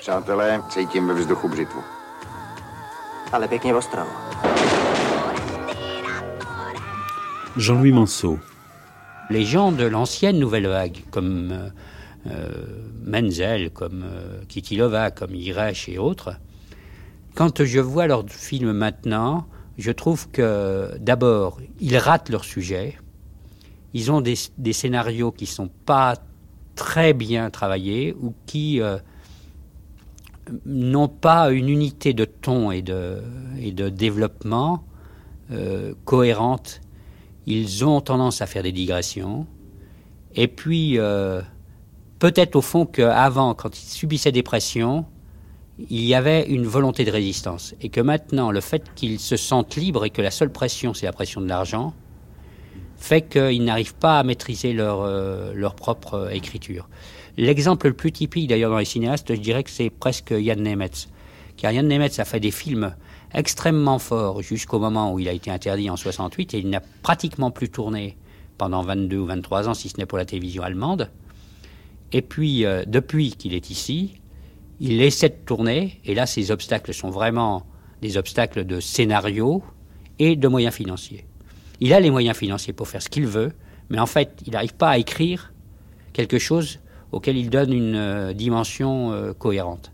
Přátelé, 0.00 0.60
cítím 0.68 1.08
ve 1.08 1.14
vzduchu 1.14 1.48
břitvu. 1.48 1.80
Ale 3.32 3.48
pěkně 3.48 3.74
ostravo. 3.74 4.10
Jean-Louis 7.56 7.92
Manceau. 7.92 8.38
Les 9.30 9.44
gens 9.44 9.72
de 9.72 9.86
l'ancienne 9.86 10.38
nouvelle 10.38 10.68
vague, 10.68 10.98
comme 11.10 11.52
euh, 11.52 11.54
euh, 11.56 11.70
Menzel, 13.04 13.70
comme 13.70 14.04
euh, 14.04 14.40
Kitilova, 14.48 15.10
comme 15.10 15.34
Iresh 15.34 15.88
et 15.88 15.98
autres, 15.98 16.32
quand 17.34 17.64
je 17.64 17.80
vois 17.80 18.06
leurs 18.06 18.28
films 18.28 18.72
maintenant, 18.72 19.46
je 19.76 19.90
trouve 19.90 20.30
que 20.30 20.96
d'abord, 20.98 21.60
ils 21.80 21.96
ratent 21.96 22.30
leur 22.30 22.44
sujet. 22.44 22.96
Ils 23.92 24.10
ont 24.10 24.20
des, 24.20 24.36
scénarios 24.72 25.32
qui 25.32 25.46
sont 25.46 25.68
pas 25.84 26.16
très 26.76 27.12
bien 27.12 27.50
travaillés 27.50 28.14
ou 28.20 28.34
qui 28.46 28.80
euh, 28.80 28.98
n'ont 30.64 31.08
pas 31.08 31.50
une 31.50 31.68
unité 31.68 32.12
de 32.12 32.24
ton 32.24 32.70
et 32.70 32.82
de, 32.82 33.20
développement 33.88 34.84
euh, 35.50 35.94
cohérente. 36.04 36.80
Ils 37.46 37.84
ont 37.84 38.00
tendance 38.00 38.40
à 38.42 38.46
faire 38.46 38.62
des 38.62 38.72
digressions. 38.72 39.46
Et 40.34 40.48
puis, 40.48 40.98
euh, 40.98 41.42
peut-être 42.24 42.56
au 42.56 42.62
fond 42.62 42.86
qu'avant, 42.86 43.52
quand 43.52 43.78
ils 43.78 43.86
subissaient 43.86 44.32
des 44.32 44.42
pressions, 44.42 45.04
il 45.90 46.06
y 46.06 46.14
avait 46.14 46.46
une 46.48 46.64
volonté 46.64 47.04
de 47.04 47.10
résistance. 47.10 47.74
Et 47.82 47.90
que 47.90 48.00
maintenant, 48.00 48.50
le 48.50 48.62
fait 48.62 48.82
qu'ils 48.94 49.20
se 49.20 49.36
sentent 49.36 49.76
libres 49.76 50.06
et 50.06 50.08
que 50.08 50.22
la 50.22 50.30
seule 50.30 50.50
pression, 50.50 50.94
c'est 50.94 51.04
la 51.04 51.12
pression 51.12 51.42
de 51.42 51.48
l'argent, 51.48 51.92
fait 52.96 53.28
qu'ils 53.28 53.62
n'arrivent 53.62 53.96
pas 53.96 54.18
à 54.18 54.22
maîtriser 54.22 54.72
leur, 54.72 55.02
euh, 55.02 55.52
leur 55.54 55.74
propre 55.74 56.14
euh, 56.14 56.28
écriture. 56.30 56.88
L'exemple 57.36 57.88
le 57.88 57.92
plus 57.92 58.10
typique 58.10 58.48
d'ailleurs 58.48 58.70
dans 58.70 58.78
les 58.78 58.86
cinéastes, 58.86 59.34
je 59.34 59.40
dirais 59.40 59.62
que 59.62 59.70
c'est 59.70 59.90
presque 59.90 60.30
Yann 60.30 60.62
Nemetz. 60.62 61.08
Car 61.58 61.72
Yann 61.72 61.86
Nemetz 61.86 62.18
a 62.20 62.24
fait 62.24 62.40
des 62.40 62.52
films 62.52 62.94
extrêmement 63.34 63.98
forts 63.98 64.40
jusqu'au 64.40 64.78
moment 64.78 65.12
où 65.12 65.18
il 65.18 65.28
a 65.28 65.32
été 65.32 65.50
interdit 65.50 65.90
en 65.90 65.96
68 65.96 66.54
et 66.54 66.58
il 66.58 66.70
n'a 66.70 66.80
pratiquement 67.02 67.50
plus 67.50 67.68
tourné 67.68 68.16
pendant 68.56 68.80
22 68.80 69.18
ou 69.18 69.26
23 69.26 69.68
ans, 69.68 69.74
si 69.74 69.90
ce 69.90 69.98
n'est 69.98 70.06
pour 70.06 70.16
la 70.16 70.24
télévision 70.24 70.62
allemande. 70.62 71.10
Et 72.14 72.22
puis, 72.22 72.64
euh, 72.64 72.84
depuis 72.86 73.32
qu'il 73.32 73.54
est 73.54 73.70
ici, 73.70 74.20
il 74.78 75.02
essaie 75.02 75.30
de 75.30 75.44
tourner, 75.44 76.00
et 76.04 76.14
là, 76.14 76.26
ces 76.26 76.52
obstacles 76.52 76.94
sont 76.94 77.10
vraiment 77.10 77.66
des 78.02 78.16
obstacles 78.16 78.64
de 78.64 78.78
scénario 78.78 79.64
et 80.20 80.36
de 80.36 80.46
moyens 80.46 80.72
financiers. 80.72 81.26
Il 81.80 81.92
a 81.92 81.98
les 81.98 82.12
moyens 82.12 82.36
financiers 82.36 82.72
pour 82.72 82.86
faire 82.86 83.02
ce 83.02 83.08
qu'il 83.08 83.26
veut, 83.26 83.50
mais 83.90 83.98
en 83.98 84.06
fait, 84.06 84.40
il 84.46 84.52
n'arrive 84.52 84.76
pas 84.76 84.90
à 84.90 84.98
écrire 84.98 85.52
quelque 86.12 86.38
chose 86.38 86.78
auquel 87.10 87.36
il 87.36 87.50
donne 87.50 87.72
une 87.72 87.96
euh, 87.96 88.32
dimension 88.32 89.10
euh, 89.10 89.32
cohérente. 89.32 89.90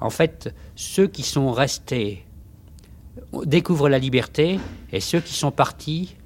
En 0.00 0.08
fait, 0.10 0.54
ceux 0.76 1.08
qui 1.08 1.22
sont 1.22 1.52
restés 1.52 2.24
découvrent 3.44 3.90
la 3.90 3.98
liberté, 3.98 4.58
et 4.92 5.00
ceux 5.00 5.20
qui 5.20 5.34
sont 5.34 5.50
partis, 5.50 6.16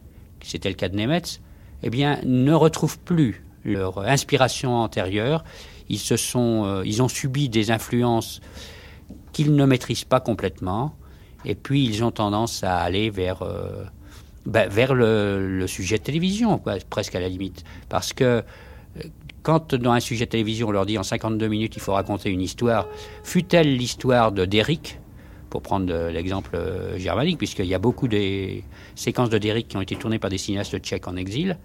c'était 0.45 0.69
le 0.69 0.77
cas 0.77 0.89
de 0.89 0.97
Nemetz, 0.97 1.41
eh 1.83 1.91
bien, 1.91 2.21
ne 2.25 2.53
retrouvent 2.53 3.01
plus 3.01 3.43
leur 3.65 3.99
inspiration 4.01 4.77
antérieure. 4.77 5.45
Ils, 5.89 5.99
se 5.99 6.17
sont, 6.17 6.65
euh, 6.65 6.83
ils 6.85 7.03
ont 7.03 7.09
subi 7.09 7.49
des 7.49 7.71
influences 7.71 8.41
qu'ils 9.33 9.55
ne 9.55 9.65
maîtrisent 9.65 10.05
pas 10.05 10.21
complètement, 10.21 10.95
et 11.45 11.55
puis 11.55 11.85
ils 11.85 12.05
ont 12.05 12.11
tendance 12.11 12.63
à 12.63 12.79
aller 12.79 13.11
vers, 13.11 13.43
euh, 13.43 13.85
ben, 14.45 14.69
vers 14.69 14.95
le, 14.95 15.67
sujet 15.67 15.99
de 15.99 16.03
télévision, 16.03 16.61
presque 16.91 17.15
à 17.15 17.21
la 17.21 17.29
limite. 17.29 17.65
Parce 17.89 18.13
que 18.13 18.25
euh, 18.25 19.03
quand 19.43 19.75
dans 19.75 19.93
un 19.93 20.01
sujet 20.01 20.27
de 20.27 20.31
télévision 20.31 20.69
on 20.69 20.73
leur 20.73 20.85
dit 20.85 20.99
en 20.99 21.03
52 21.03 21.49
minutes 21.49 21.77
il 21.77 21.81
faut 21.81 21.95
raconter 21.95 22.29
une 22.31 22.43
histoire, 22.43 22.87
fut-elle 23.25 23.77
l'histoire 23.77 24.33
de 24.33 24.45
Derrick, 24.45 24.99
pour 25.49 25.63
prendre 25.63 26.11
l'exemple 26.11 26.59
germanique, 26.99 27.39
puisqu'il 27.39 27.65
y 27.65 27.75
a 27.75 27.79
beaucoup 27.79 28.07
des 28.07 28.65
séquences 28.95 29.31
de 29.31 29.39
Derrick 29.39 29.69
qui 29.69 29.79
ont 29.79 29.81
été 29.81 29.97
tournées 29.97 30.19
par 30.19 30.29
des 30.29 30.37
cinéastes 30.37 30.79
tchèques 30.81 31.09
en 31.09 31.17
exil, 31.17 31.57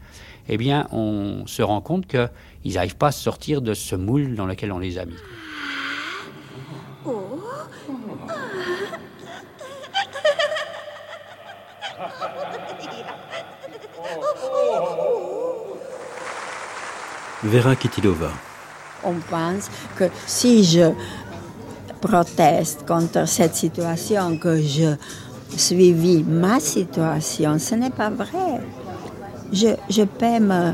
eh 0.49 0.57
bien, 0.57 0.87
on 0.91 1.45
se 1.47 1.61
rend 1.61 1.81
compte 1.81 2.07
qu'ils 2.07 2.73
n'arrivent 2.73 2.97
pas 2.97 3.07
à 3.07 3.11
sortir 3.11 3.61
de 3.61 3.73
ce 3.73 3.95
moule 3.95 4.35
dans 4.35 4.45
lequel 4.45 4.71
on 4.71 4.79
les 4.79 4.97
a 4.97 5.05
mis. 5.05 5.13
Oh. 7.05 7.39
Vera 17.43 17.75
Kitilova. 17.75 18.31
On 19.03 19.15
pense 19.29 19.69
que 19.97 20.05
si 20.25 20.63
je 20.63 20.91
proteste 21.99 22.85
contre 22.87 23.27
cette 23.27 23.55
situation, 23.55 24.37
que 24.37 24.61
je 24.61 24.95
suivis 25.57 26.23
ma 26.23 26.61
situation, 26.61 27.59
ce 27.59 27.75
n'est 27.75 27.89
pas 27.89 28.09
vrai 28.09 28.61
je, 29.53 30.03
peux 30.03 30.39
me 30.39 30.73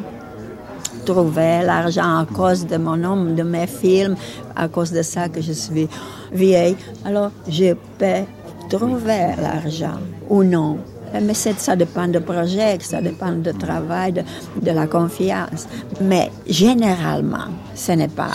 trouver 1.05 1.61
l'argent 1.63 2.19
à 2.19 2.25
cause 2.25 2.65
de 2.65 2.77
mon 2.77 2.97
nom, 2.97 3.33
de 3.33 3.43
mes 3.43 3.67
films, 3.67 4.15
à 4.55 4.67
cause 4.67 4.91
de 4.91 5.01
ça 5.01 5.29
que 5.29 5.41
je 5.41 5.53
suis 5.53 5.87
vieille. 6.31 6.75
Alors, 7.05 7.31
je 7.47 7.73
peux 7.97 8.25
trouver 8.69 9.35
l'argent 9.41 9.99
ou 10.29 10.43
non. 10.43 10.77
Mais 11.11 11.33
ça 11.33 11.75
dépend 11.75 12.07
du 12.07 12.21
projet, 12.21 12.77
ça 12.81 13.01
dépend 13.01 13.31
du 13.31 13.51
travail, 13.53 14.13
de, 14.13 14.21
de 14.61 14.71
la 14.71 14.85
confiance. 14.85 15.67
Mais 16.01 16.29
généralement, 16.47 17.49
ce 17.73 17.93
n'est 17.93 18.07
pas 18.07 18.31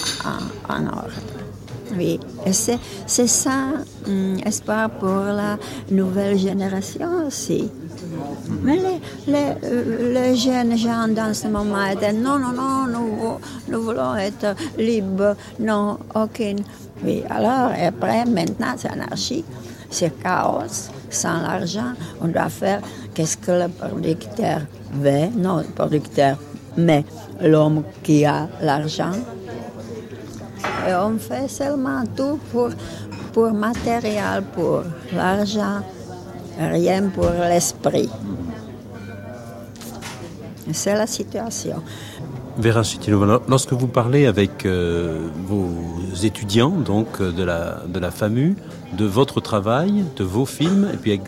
en, 0.69 0.87
ordre. 0.87 1.13
Oui, 1.97 2.19
c'est 2.51 3.29
ça, 3.29 3.69
hum, 4.09 4.39
espoir 4.45 4.91
pour 4.91 5.09
la 5.09 5.57
nouvelle 5.93 6.37
génération 6.37 7.29
aussi. 7.29 7.71
Mais 8.63 8.77
les, 9.27 9.35
euh, 9.65 10.13
les, 10.13 10.37
jeunes 10.37 10.77
gens 10.77 11.09
dans 11.09 11.33
ce 11.35 11.49
moment 11.49 11.87
étaient 11.87 12.13
non, 12.13 12.39
non, 12.39 12.53
non, 12.53 12.87
nous, 12.87 13.39
nous 13.69 13.83
voulons 13.83 14.17
être 14.17 14.55
libres, 14.79 15.37
non, 15.59 15.99
aucune. 16.15 16.61
Oui, 17.05 17.23
alors 17.29 17.73
après, 17.79 18.25
maintenant, 18.25 18.75
c'est 18.77 18.91
anarchie, 18.91 19.45
c'est 19.91 20.19
chaos, 20.23 20.91
sans 21.11 21.43
l'argent, 21.43 21.93
on 22.21 22.29
doit 22.29 22.49
faire 22.49 22.81
qu'est-ce 23.15 23.37
que 23.37 23.53
le 23.53 23.69
producteur 23.69 24.61
veut, 24.93 25.29
non, 25.37 25.59
le 25.59 25.65
producteur, 25.65 26.37
mais 26.77 27.05
l'homme 27.41 27.83
qui 28.03 28.25
a 28.25 28.49
l'argent. 28.61 29.13
Et 30.89 30.95
on 30.95 31.19
fait 31.19 31.49
seulement 31.49 32.05
tout 32.17 32.39
pour, 32.51 32.71
pour 33.33 33.53
matériel, 33.53 34.43
pour 34.55 34.83
l'argent, 35.15 35.81
rien 36.59 37.09
pour 37.09 37.31
l'esprit. 37.31 38.09
C'est 40.73 40.95
la 40.95 41.07
situation. 41.07 41.83
Vera 42.57 42.83
Chitinova, 42.83 43.41
lorsque 43.49 43.73
vous 43.73 43.89
parlez 43.89 44.27
avec 44.27 44.65
euh, 44.65 45.29
vos 45.47 45.69
étudiants 46.23 46.71
donc 46.71 47.21
de 47.21 47.43
la, 47.43 47.83
de 47.87 47.99
la 47.99 48.11
FAMU, 48.11 48.57
de 48.97 49.05
votre 49.05 49.41
travail, 49.41 50.05
de 50.17 50.25
vos 50.25 50.47
films, 50.47 50.89
et 50.95 50.97
puis 50.97 51.21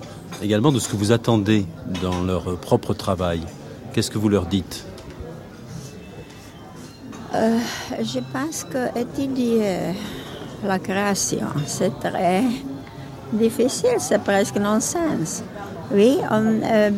également 0.42 0.70
de 0.70 0.78
ce 0.78 0.88
que 0.88 0.96
vous 0.96 1.10
attendez 1.12 1.66
dans 2.00 2.22
leur 2.22 2.56
propre 2.58 2.94
travail, 2.94 3.40
qu'est-ce 3.92 4.10
que 4.10 4.18
vous 4.18 4.28
leur 4.28 4.46
dites? 4.46 4.86
Euh, 7.34 7.58
Je 8.00 8.20
pense 8.32 8.64
que 8.64 8.96
étudier 8.98 9.92
la 10.64 10.78
création, 10.78 11.48
c'est 11.66 11.98
très 11.98 12.44
difficile, 13.32 13.96
c'est 13.98 14.22
presque 14.22 14.56
non-sens. 14.56 15.42
Oui, 15.92 16.18
euh, 16.32 16.90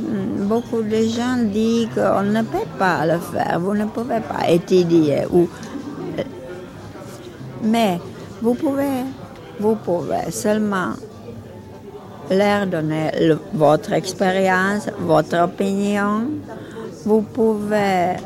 beaucoup 0.48 0.82
de 0.82 1.02
gens 1.08 1.36
disent 1.44 1.88
qu'on 1.94 2.22
ne 2.22 2.42
peut 2.42 2.68
pas 2.78 3.04
le 3.04 3.18
faire, 3.18 3.60
vous 3.60 3.74
ne 3.74 3.84
pouvez 3.84 4.20
pas 4.20 4.48
étudier. 4.48 5.26
Ou, 5.30 5.46
euh, 6.18 6.22
mais 7.62 8.00
vous 8.40 8.54
pouvez, 8.54 9.04
vous 9.60 9.74
pouvez 9.76 10.30
seulement 10.30 10.92
leur 12.30 12.66
donner 12.66 13.10
votre 13.52 13.92
expérience, 13.92 14.88
votre 15.00 15.38
opinion. 15.42 16.22
Vous 17.04 17.22
pouvez 17.22 18.16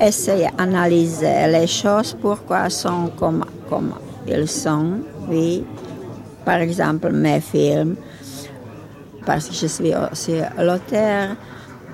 essayer 0.00 0.48
d'analyser 0.56 1.46
les 1.48 1.66
choses, 1.66 2.16
pourquoi 2.20 2.70
sont 2.70 3.10
comme, 3.18 3.44
comme 3.68 3.92
ils 4.26 4.48
sont. 4.48 4.98
Oui, 5.28 5.64
par 6.44 6.56
exemple, 6.56 7.10
mes 7.12 7.40
films 7.40 7.96
parce 9.24 9.48
que 9.48 9.54
je 9.54 9.66
suis 9.66 9.92
aussi 9.94 10.34
l'auteur, 10.58 11.36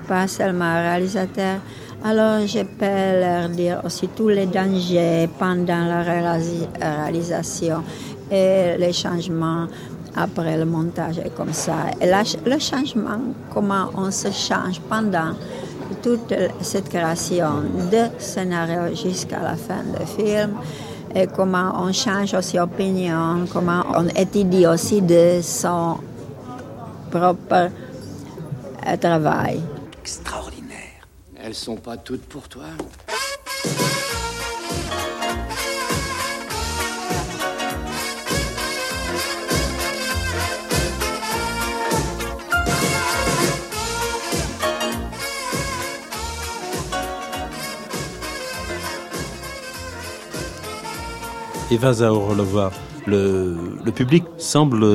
pas 0.07 0.27
seulement 0.27 0.73
réalisateur. 0.73 1.57
Alors 2.03 2.45
je 2.47 2.63
peux 2.63 3.19
leur 3.19 3.49
dire 3.49 3.81
aussi 3.85 4.07
tous 4.09 4.29
les 4.29 4.47
dangers 4.47 5.29
pendant 5.37 5.85
la 5.85 6.01
réalisation 6.01 7.83
et 8.31 8.75
les 8.77 8.93
changements 8.93 9.67
après 10.15 10.57
le 10.57 10.65
montage 10.65 11.19
et 11.19 11.29
comme 11.29 11.53
ça. 11.53 11.91
Et 12.01 12.07
le 12.07 12.59
changement, 12.59 13.19
comment 13.53 13.89
on 13.95 14.09
se 14.09 14.31
change 14.31 14.81
pendant 14.89 15.33
toute 16.01 16.33
cette 16.61 16.89
création 16.89 17.61
de 17.91 18.07
scénario 18.17 18.95
jusqu'à 18.95 19.39
la 19.39 19.55
fin 19.55 19.83
du 19.83 20.05
film 20.07 20.55
et 21.15 21.27
comment 21.27 21.73
on 21.75 21.91
change 21.91 22.33
aussi 22.33 22.59
opinion, 22.59 23.45
comment 23.51 23.83
on 23.95 24.07
étudie 24.09 24.65
aussi 24.65 25.01
de 25.01 25.39
son 25.41 25.97
propre 27.09 27.69
travail. 28.99 29.61
Extraordinaire. 29.99 31.07
Elles 31.43 31.55
sont 31.55 31.75
pas 31.75 31.97
toutes 31.97 32.25
pour 32.25 32.47
toi 32.47 32.65
Eva 51.71 51.93
Zaorlova, 51.93 52.69
le, 53.07 53.55
le, 53.85 53.91
public 53.93 54.25
semble 54.37 54.85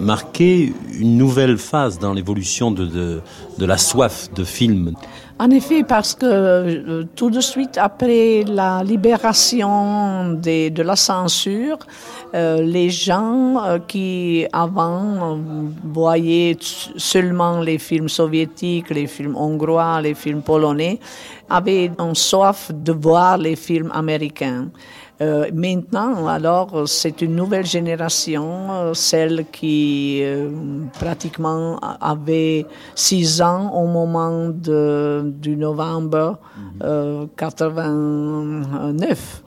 marquer 0.00 0.72
une 0.98 1.16
nouvelle 1.16 1.56
phase 1.58 2.00
dans 2.00 2.12
l'évolution 2.12 2.72
de, 2.72 3.20
de, 3.56 3.64
la 3.64 3.78
soif 3.78 4.28
de 4.34 4.42
films. 4.42 4.94
En 5.38 5.48
effet, 5.50 5.84
parce 5.84 6.14
que 6.16 6.26
euh, 6.26 7.04
tout 7.14 7.30
de 7.30 7.40
suite 7.40 7.78
après 7.78 8.42
la 8.42 8.82
libération 8.82 10.32
des, 10.32 10.70
de 10.70 10.82
la 10.82 10.96
censure, 10.96 11.78
euh, 12.34 12.62
les 12.62 12.90
gens 12.90 13.64
euh, 13.64 13.78
qui 13.78 14.44
avant 14.52 15.38
voyaient 15.84 16.56
seulement 16.96 17.60
les 17.60 17.78
films 17.78 18.08
soviétiques, 18.08 18.90
les 18.90 19.06
films 19.06 19.36
hongrois, 19.36 20.00
les 20.02 20.14
films 20.14 20.42
polonais, 20.42 20.98
avaient 21.48 21.92
une 21.96 22.16
soif 22.16 22.72
de 22.74 22.92
voir 22.92 23.38
les 23.38 23.54
films 23.54 23.92
américains. 23.94 24.66
Euh, 25.20 25.50
maintenant, 25.52 26.28
alors, 26.28 26.88
c'est 26.88 27.22
une 27.22 27.34
nouvelle 27.34 27.66
génération, 27.66 28.70
euh, 28.70 28.94
celle 28.94 29.46
qui 29.50 30.20
euh, 30.22 30.48
pratiquement 30.98 31.80
avait 32.00 32.64
six 32.94 33.42
ans 33.42 33.72
au 33.74 33.88
moment 33.88 34.50
du 34.50 35.56
novembre 35.56 36.38
89. 37.36 39.42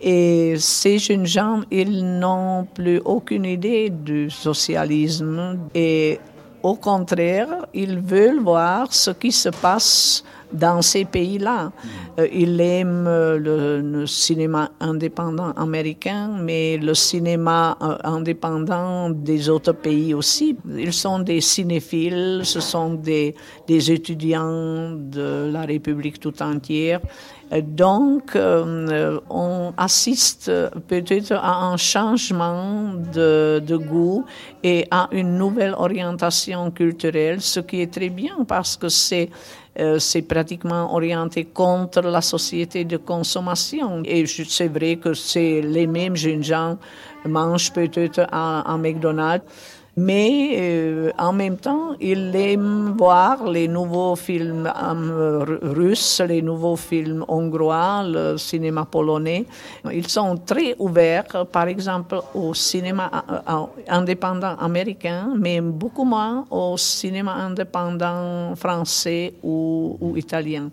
Et 0.00 0.54
ces 0.58 0.98
jeunes 0.98 1.26
gens, 1.26 1.60
ils 1.70 2.18
n'ont 2.18 2.66
plus 2.74 3.02
aucune 3.04 3.44
idée 3.44 3.90
du 3.90 4.30
socialisme 4.30 5.58
et 5.74 6.18
au 6.62 6.76
contraire, 6.76 7.66
ils 7.74 8.00
veulent 8.00 8.40
voir 8.40 8.90
ce 8.92 9.10
qui 9.10 9.32
se 9.32 9.50
passe 9.50 10.24
dans 10.52 10.82
ces 10.82 11.04
pays-là. 11.04 11.72
Euh, 12.18 12.28
il 12.32 12.60
aime 12.60 13.04
le, 13.04 13.80
le, 13.80 14.06
cinéma 14.06 14.70
indépendant 14.80 15.50
américain, 15.52 16.30
mais 16.40 16.76
le 16.76 16.94
cinéma 16.94 17.76
euh, 17.82 17.96
indépendant 18.04 19.10
des 19.10 19.48
autres 19.48 19.72
pays 19.72 20.14
aussi. 20.14 20.56
Ils 20.76 20.92
sont 20.92 21.18
des 21.20 21.40
cinéphiles, 21.40 22.42
ce 22.44 22.60
sont 22.60 22.94
des, 22.94 23.34
étudiants 23.68 24.92
de 24.92 25.50
la 25.52 25.62
République 25.62 26.20
tout 26.20 26.42
entière. 26.42 27.00
Donc, 27.62 28.34
euh, 28.34 29.20
on 29.30 29.72
assiste 29.76 30.50
peut-être 30.88 31.32
à 31.32 31.66
un 31.66 31.76
changement 31.76 32.94
de, 33.12 33.76
goût 33.76 34.24
et 34.62 34.86
à 34.90 35.08
une 35.12 35.36
nouvelle 35.36 35.74
orientation 35.76 36.70
culturelle, 36.70 37.40
ce 37.40 37.60
qui 37.60 37.80
est 37.80 37.92
très 37.92 38.08
bien 38.08 38.44
parce 38.48 38.76
que 38.76 38.88
c'est 38.88 39.30
euh, 39.78 39.98
c'est 39.98 40.22
pratiquement 40.22 40.94
orienté 40.94 41.44
contre 41.44 42.02
la 42.02 42.20
société 42.20 42.84
de 42.84 42.96
consommation. 42.96 44.02
Et 44.04 44.24
c'est 44.26 44.68
vrai 44.68 44.96
que 44.96 45.14
c'est 45.14 45.60
les 45.62 45.86
mêmes 45.86 46.16
jeunes 46.16 46.44
gens 46.44 46.78
mangent 47.24 47.72
peut-être 47.72 48.26
à, 48.30 48.60
à 48.60 48.76
McDonald's 48.76 49.44
mais 49.96 50.56
euh, 50.58 51.10
en 51.18 51.32
même 51.32 51.56
temps, 51.56 51.94
il 52.00 52.34
aime 52.34 52.94
voir 52.98 53.48
les 53.48 53.68
nouveaux 53.68 54.16
films 54.16 54.66
euh, 54.66 55.44
russes, 55.62 56.20
les 56.26 56.42
nouveaux 56.42 56.74
films 56.76 57.24
hongrois, 57.28 58.02
le 58.04 58.36
cinéma 58.36 58.86
polonais. 58.86 59.46
Ils 59.92 60.08
sont 60.08 60.36
très 60.38 60.74
ouverts, 60.78 61.46
par 61.52 61.68
exemple, 61.68 62.18
au 62.34 62.54
cinéma 62.54 63.08
euh, 63.48 63.66
indépendant 63.88 64.56
américain, 64.56 65.32
mais 65.38 65.60
beaucoup 65.60 66.04
moins 66.04 66.44
au 66.50 66.76
cinéma 66.76 67.34
indépendant 67.34 68.56
français 68.56 69.34
ou, 69.44 69.96
ou 70.00 70.16
italien. 70.16 70.70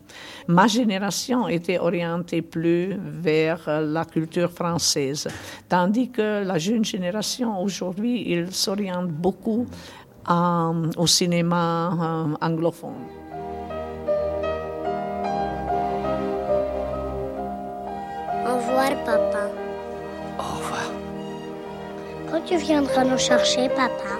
Ma 0.47 0.65
génération 0.65 1.47
était 1.47 1.77
orientée 1.77 2.41
plus 2.41 2.97
vers 2.99 3.69
la 3.81 4.05
culture 4.05 4.51
française, 4.51 5.27
tandis 5.69 6.09
que 6.09 6.43
la 6.43 6.57
jeune 6.57 6.83
génération 6.83 7.61
aujourd'hui, 7.61 8.23
ils 8.27 8.51
s'orientent 8.51 9.10
beaucoup 9.11 9.67
euh, 10.29 10.91
au 10.97 11.07
cinéma 11.07 11.91
euh, 11.91 12.45
anglophone. 12.45 13.05
Au 18.47 18.55
revoir, 18.55 18.91
papa. 19.05 19.49
Au 20.39 20.57
revoir. 20.57 20.91
Quand 22.29 22.41
tu 22.45 22.57
viendras 22.57 23.03
nous 23.03 23.17
chercher, 23.17 23.69
papa? 23.69 24.19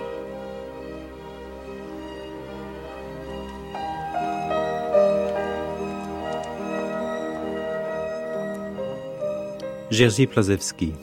Jerzy 9.91 10.25
Plazewski. 10.25 10.93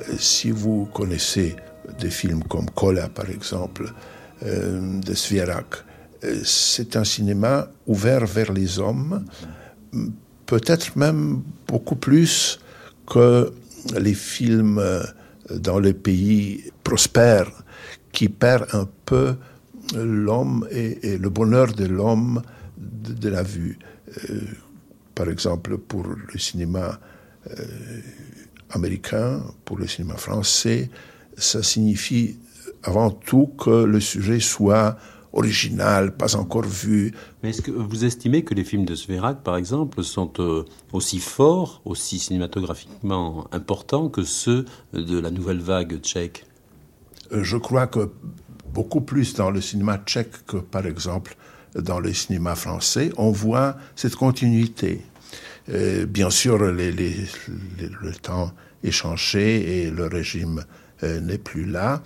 Euh, 0.00 0.16
si 0.18 0.50
vous 0.50 0.86
connaissez 0.92 1.56
des 1.98 2.10
films 2.10 2.42
comme 2.44 2.70
Kola, 2.70 3.08
par 3.08 3.30
exemple, 3.30 3.92
euh, 4.42 5.00
de 5.00 5.14
Svierak, 5.14 5.76
euh, 6.24 6.40
c'est 6.44 6.96
un 6.96 7.04
cinéma 7.04 7.68
ouvert 7.86 8.26
vers 8.26 8.52
les 8.52 8.78
hommes, 8.78 9.24
peut-être 10.46 10.96
même 10.96 11.42
beaucoup 11.68 11.96
plus 11.96 12.60
que 13.06 13.52
les 13.98 14.14
films 14.14 14.78
euh, 14.78 15.02
dans 15.50 15.78
les 15.78 15.94
pays 15.94 16.64
prospères 16.82 17.50
qui 18.12 18.28
perdent 18.28 18.68
un 18.72 18.88
peu 19.04 19.36
l'homme 19.94 20.66
et, 20.70 21.18
le 21.18 21.28
bonheur 21.28 21.72
de 21.72 21.84
l'homme 21.84 22.42
de, 22.78 23.28
la 23.28 23.42
vue. 23.42 23.78
par 25.14 25.28
exemple, 25.28 25.76
pour 25.76 26.06
le 26.06 26.38
cinéma 26.38 26.98
américain, 28.70 29.42
pour 29.66 29.78
le 29.78 29.86
cinéma 29.86 30.16
français, 30.16 30.88
ça 31.36 31.62
signifie 31.62 32.36
avant 32.82 33.10
tout 33.10 33.46
que 33.58 33.84
le 33.84 34.00
sujet 34.00 34.40
soit 34.40 34.96
original, 35.34 36.16
pas 36.16 36.36
encore 36.36 36.64
vu. 36.64 37.12
Mais 37.42 37.50
est-ce 37.50 37.62
que 37.62 37.70
vous 37.70 38.04
estimez 38.04 38.44
que 38.44 38.54
les 38.54 38.64
films 38.64 38.84
de 38.84 38.94
Sverak, 38.94 39.42
par 39.42 39.56
exemple, 39.56 40.02
sont 40.02 40.32
euh, 40.38 40.64
aussi 40.92 41.18
forts, 41.18 41.82
aussi 41.84 42.18
cinématographiquement 42.18 43.46
importants 43.52 44.08
que 44.08 44.22
ceux 44.22 44.64
de 44.92 45.18
la 45.18 45.30
nouvelle 45.30 45.60
vague 45.60 45.98
tchèque? 46.00 46.46
Euh, 47.32 47.42
Je 47.42 47.56
crois 47.56 47.86
que 47.86 48.10
beaucoup 48.72 49.00
plus 49.00 49.34
dans 49.34 49.50
le 49.50 49.60
cinéma 49.60 49.98
tchèque 49.98 50.46
que, 50.46 50.58
par 50.58 50.86
exemple, 50.86 51.36
dans 51.74 51.98
le 51.98 52.12
cinéma 52.14 52.54
français, 52.54 53.10
on 53.16 53.30
voit 53.32 53.76
cette 53.96 54.14
continuité. 54.14 55.02
Euh, 55.68 56.06
bien 56.06 56.30
sûr, 56.30 56.58
le 56.58 58.12
temps 58.22 58.52
est 58.84 58.92
changé 58.92 59.86
et 59.86 59.90
le 59.90 60.06
régime 60.06 60.64
n'est 61.20 61.38
plus 61.38 61.64
là, 61.64 62.02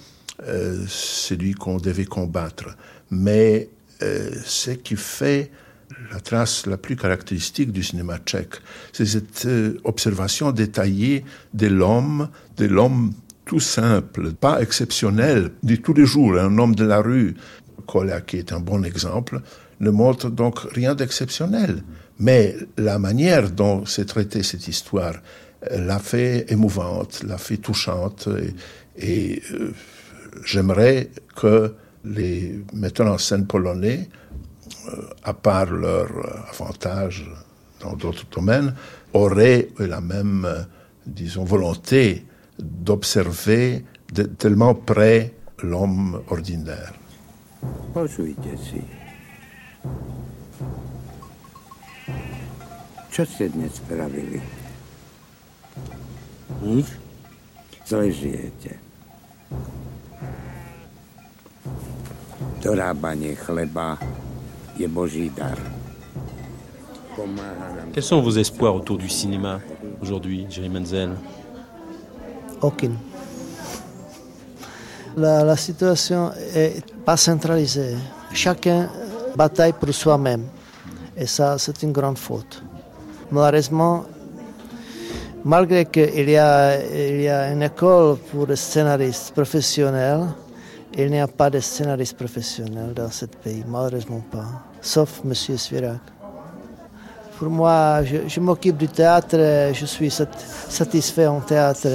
euh, 0.46 0.84
celui 0.86 1.54
qu'on 1.54 1.78
devait 1.78 2.04
combattre. 2.04 2.76
Mais 3.10 3.68
ce 4.00 4.70
qui 4.70 4.94
fait 4.94 5.50
la 6.12 6.20
trace 6.20 6.66
la 6.66 6.76
plus 6.76 6.94
caractéristique 6.94 7.72
du 7.72 7.82
cinéma 7.82 8.18
tchèque, 8.18 8.56
c'est 8.92 9.06
cette 9.06 9.48
observation 9.82 10.52
détaillée 10.52 11.24
de 11.52 11.66
l'homme, 11.66 12.28
de 12.58 12.66
l'homme 12.66 13.12
tout 13.48 13.60
simple, 13.60 14.34
pas 14.34 14.60
exceptionnel, 14.60 15.50
du 15.62 15.80
tous 15.80 15.94
les 15.94 16.04
jours, 16.04 16.38
un 16.38 16.58
homme 16.58 16.74
de 16.74 16.84
la 16.84 17.00
rue. 17.00 17.34
Kola, 17.86 18.20
qui 18.20 18.36
est 18.36 18.52
un 18.52 18.60
bon 18.60 18.84
exemple, 18.84 19.40
ne 19.80 19.90
montre 19.90 20.28
donc 20.28 20.60
rien 20.72 20.94
d'exceptionnel. 20.94 21.82
Mais 22.18 22.54
la 22.76 22.98
manière 22.98 23.50
dont 23.50 23.86
s'est 23.86 24.04
traitée 24.04 24.42
cette 24.42 24.68
histoire 24.68 25.14
euh, 25.70 25.84
l'a 25.84 25.98
fait 25.98 26.44
émouvante, 26.52 27.22
l'a 27.26 27.38
fait 27.38 27.56
touchante. 27.56 28.28
Et, 28.98 29.42
euh, 29.52 29.72
j'aimerais 30.44 31.10
que 31.36 31.74
les 32.04 32.60
metteurs 32.72 33.12
en 33.12 33.18
scène 33.18 33.46
polonais, 33.46 34.08
euh, 34.88 35.02
à 35.22 35.34
part 35.34 35.70
leur 35.70 36.08
avantage 36.50 37.30
dans 37.80 37.94
d'autres 37.94 38.26
domaines, 38.30 38.74
auraient 39.12 39.68
la 39.78 40.00
même, 40.00 40.66
disons, 41.06 41.44
volonté 41.44 42.24
d'observer 42.58 43.84
tellement 44.38 44.74
près 44.74 45.34
l'homme 45.62 46.22
ordinaire. 46.28 46.92
Dorábanie 62.62 63.34
chleba 63.34 63.98
je 64.78 64.88
boží 64.88 65.30
dar. 65.30 65.58
Quels 67.92 68.04
sont 68.04 68.22
vos 68.22 68.36
espoirs 68.38 68.74
autour 68.74 68.96
du 68.98 69.08
cinéma 69.08 69.60
aujourd'hui, 70.00 70.46
Jerry 70.48 70.68
Menzel 70.68 71.10
Aucune. 72.60 72.96
La, 75.16 75.42
la 75.42 75.56
situation 75.56 76.30
est 76.54 76.84
pas 77.04 77.16
centralisée. 77.16 77.96
Chacun 78.32 78.88
bataille 79.34 79.72
pour 79.72 79.92
soi-même. 79.92 80.44
Et 81.16 81.26
ça, 81.26 81.58
c'est 81.58 81.82
une 81.82 81.92
grande 81.92 82.18
faute. 82.18 82.62
Malheureusement, 83.32 84.04
malgré 85.48 85.86
qu'il 85.86 86.28
y, 86.28 86.36
a, 86.36 86.72
a 86.72 87.50
une 87.50 87.62
école 87.62 88.18
pour 88.30 88.46
les 88.46 88.56
scénaristes 88.56 89.32
professionnels, 89.32 90.26
il 90.94 91.10
n'y 91.10 91.20
a 91.20 91.26
pas 91.26 91.48
de 91.48 91.58
scénaristes 91.58 92.18
professionnels 92.18 92.92
dans 92.94 93.10
ce 93.10 93.24
pays, 93.24 93.64
malheureusement 93.66 94.22
pas, 94.30 94.44
sauf 94.82 95.22
M. 95.24 95.32
Svirak. 95.34 96.00
Pour 97.38 97.48
moi, 97.48 98.02
je, 98.04 98.40
m'occupe 98.40 98.76
du 98.76 98.88
théâtre, 98.88 99.38
je 99.72 99.86
suis 99.86 100.10
satisfait 100.10 101.26
en 101.26 101.40
théâtre, 101.40 101.88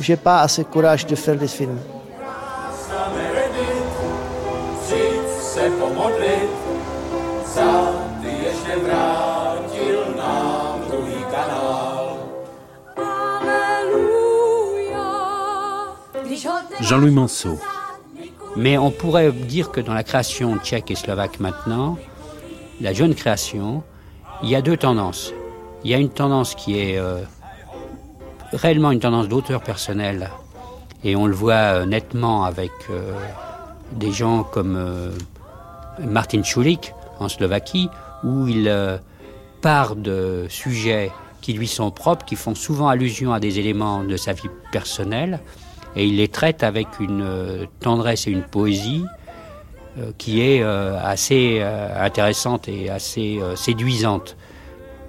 je 0.00 0.12
n'ai 0.12 0.16
pas 0.16 0.42
assez 0.42 0.62
courage 0.62 1.04
de 1.04 1.16
faire 1.16 1.36
des 1.36 1.48
films. 1.48 1.78
Jean-Louis 16.82 17.10
Manceau. 17.10 17.58
Mais 18.56 18.78
on 18.78 18.90
pourrait 18.90 19.32
dire 19.32 19.70
que 19.70 19.80
dans 19.80 19.94
la 19.94 20.02
création 20.02 20.58
tchèque 20.58 20.90
et 20.90 20.94
slovaque 20.94 21.38
maintenant, 21.38 21.98
la 22.80 22.92
jeune 22.92 23.14
création, 23.14 23.82
il 24.42 24.48
y 24.48 24.56
a 24.56 24.62
deux 24.62 24.76
tendances. 24.76 25.32
Il 25.84 25.90
y 25.90 25.94
a 25.94 25.98
une 25.98 26.08
tendance 26.08 26.54
qui 26.54 26.78
est 26.78 26.98
euh, 26.98 27.20
réellement 28.52 28.90
une 28.90 29.00
tendance 29.00 29.28
d'auteur 29.28 29.62
personnel, 29.62 30.30
et 31.04 31.16
on 31.16 31.26
le 31.26 31.34
voit 31.34 31.52
euh, 31.52 31.86
nettement 31.86 32.44
avec 32.44 32.72
euh, 32.90 33.12
des 33.92 34.12
gens 34.12 34.42
comme 34.42 35.12
Martin 36.00 36.42
Schulik 36.42 36.94
en 37.18 37.28
Slovaquie, 37.28 37.88
où 38.24 38.46
il 38.46 38.72
part 39.60 39.96
de 39.96 40.46
sujets 40.48 41.12
qui 41.40 41.52
lui 41.52 41.66
sont 41.66 41.90
propres, 41.90 42.24
qui 42.24 42.36
font 42.36 42.54
souvent 42.54 42.88
allusion 42.88 43.32
à 43.32 43.40
des 43.40 43.58
éléments 43.58 44.04
de 44.04 44.16
sa 44.16 44.32
vie 44.32 44.48
personnelle, 44.72 45.40
et 45.96 46.06
il 46.06 46.16
les 46.16 46.28
traite 46.28 46.62
avec 46.62 47.00
une 47.00 47.22
euh, 47.22 47.66
tendresse 47.80 48.26
et 48.26 48.30
une 48.30 48.42
poésie 48.42 49.04
euh, 49.98 50.12
qui 50.18 50.40
est 50.40 50.62
euh, 50.62 50.98
assez 51.02 51.60
intéressante 51.60 52.68
et 52.68 52.90
assez 52.90 53.40
séduisante. 53.56 54.36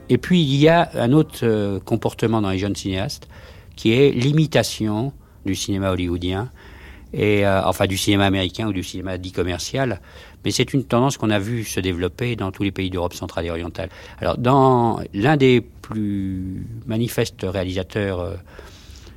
Et 0.09 0.17
puis 0.17 0.41
il 0.41 0.55
y 0.55 0.67
a 0.67 0.89
un 0.95 1.13
autre 1.13 1.79
comportement 1.85 2.41
dans 2.41 2.49
les 2.49 2.57
jeunes 2.57 2.75
cinéastes 2.75 3.27
qui 3.75 3.93
est 3.93 4.11
l'imitation 4.11 5.13
du 5.45 5.55
cinéma 5.55 5.91
hollywoodien 5.91 6.49
et 7.13 7.47
enfin 7.47 7.87
du 7.87 7.97
cinéma 7.97 8.25
américain 8.25 8.67
ou 8.67 8.73
du 8.73 8.83
cinéma 8.83 9.17
dit 9.17 9.31
commercial. 9.31 10.01
Mais 10.43 10.51
c'est 10.51 10.73
une 10.73 10.83
tendance 10.83 11.17
qu'on 11.17 11.29
a 11.29 11.39
vu 11.39 11.63
se 11.63 11.79
développer 11.79 12.35
dans 12.35 12.51
tous 12.51 12.63
les 12.63 12.71
pays 12.71 12.89
d'Europe 12.89 13.13
centrale 13.13 13.45
et 13.45 13.51
orientale. 13.51 13.89
Alors, 14.19 14.37
dans 14.37 14.99
l'un 15.13 15.37
des 15.37 15.61
plus 15.61 16.67
manifestes 16.87 17.45
réalisateurs 17.47 18.37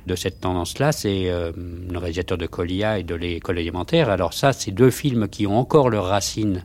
de 0.05 0.15
cette 0.15 0.39
tendance-là, 0.39 0.91
c'est 0.91 1.29
euh, 1.29 1.51
le 1.89 1.97
réalisateur 1.97 2.37
de 2.37 2.45
Colia 2.45 2.99
et 2.99 3.03
de 3.03 3.15
l'école 3.15 3.59
élémentaire. 3.59 4.09
Alors 4.09 4.33
ça, 4.33 4.53
c'est 4.53 4.71
deux 4.71 4.91
films 4.91 5.27
qui 5.27 5.47
ont 5.47 5.57
encore 5.57 5.89
leurs 5.89 6.05
racines 6.05 6.63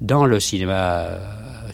dans 0.00 0.26
le 0.26 0.40
cinéma 0.40 1.02
euh, 1.02 1.18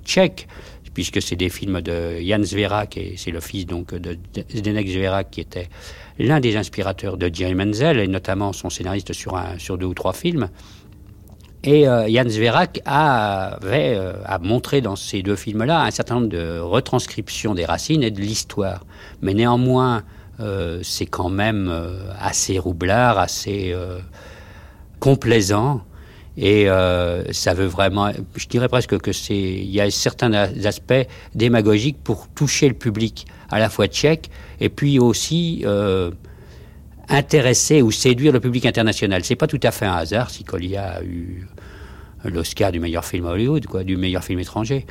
tchèque, 0.04 0.46
puisque 0.92 1.20
c'est 1.22 1.36
des 1.36 1.48
films 1.48 1.80
de 1.80 2.20
Jan 2.20 2.42
Zverak, 2.42 2.96
et 2.96 3.14
c'est 3.16 3.30
le 3.30 3.40
fils 3.40 3.66
donc 3.66 3.94
de 3.94 4.18
Zdenek 4.54 4.88
Zverak 4.88 5.30
qui 5.30 5.40
était 5.40 5.68
l'un 6.18 6.40
des 6.40 6.56
inspirateurs 6.56 7.16
de 7.16 7.30
Jerry 7.32 7.54
Menzel, 7.54 7.98
et 7.98 8.08
notamment 8.08 8.52
son 8.52 8.70
scénariste 8.70 9.12
sur, 9.12 9.36
un, 9.36 9.58
sur 9.58 9.78
deux 9.78 9.86
ou 9.86 9.94
trois 9.94 10.12
films. 10.12 10.48
Et 11.64 11.88
euh, 11.88 12.08
Jan 12.08 12.28
Zverak 12.28 12.80
a 12.84 13.58
montré 14.40 14.80
dans 14.80 14.96
ces 14.96 15.22
deux 15.22 15.36
films-là 15.36 15.82
un 15.84 15.90
certain 15.90 16.16
nombre 16.16 16.28
de 16.28 16.60
retranscriptions 16.60 17.54
des 17.54 17.64
racines 17.64 18.02
et 18.02 18.10
de 18.10 18.20
l'histoire. 18.20 18.84
Mais 19.20 19.34
néanmoins, 19.34 20.04
c'est 20.82 21.06
quand 21.06 21.30
même 21.30 21.68
euh, 21.70 22.10
assez 22.20 22.58
roublard, 22.58 23.18
assez 23.18 23.72
euh, 23.72 24.00
complaisant. 25.00 25.82
Et 26.38 26.66
ça 27.30 27.54
veut 27.54 27.64
vraiment, 27.64 28.12
je 28.34 28.46
dirais 28.46 28.68
presque 28.68 28.98
que 28.98 29.10
c'est, 29.10 29.34
il 29.34 29.70
y 29.70 29.80
a 29.80 29.90
certains 29.90 30.34
aspects 30.66 31.06
démagogiques 31.34 31.96
pour 32.04 32.28
toucher 32.28 32.68
le 32.68 32.74
public 32.74 33.26
à 33.48 33.58
la 33.58 33.70
fois 33.70 33.86
tchèque 33.86 34.28
et 34.60 34.68
puis 34.68 34.98
aussi 34.98 35.64
intéresser 37.08 37.80
ou 37.80 37.90
séduire 37.90 38.34
le 38.34 38.40
public 38.40 38.66
international. 38.66 39.24
C'est 39.24 39.34
pas 39.34 39.46
tout 39.46 39.60
à 39.62 39.70
fait 39.70 39.86
un 39.86 39.94
hasard 39.94 40.28
si 40.28 40.44
Colia 40.44 40.96
a 40.96 41.02
eu 41.02 41.46
l'Oscar 42.24 42.70
du 42.70 42.80
meilleur 42.80 43.06
film 43.06 43.24
Hollywood, 43.24 43.66
du 43.84 43.96
meilleur 43.96 44.22
film 44.22 44.38
étranger. 44.38 44.84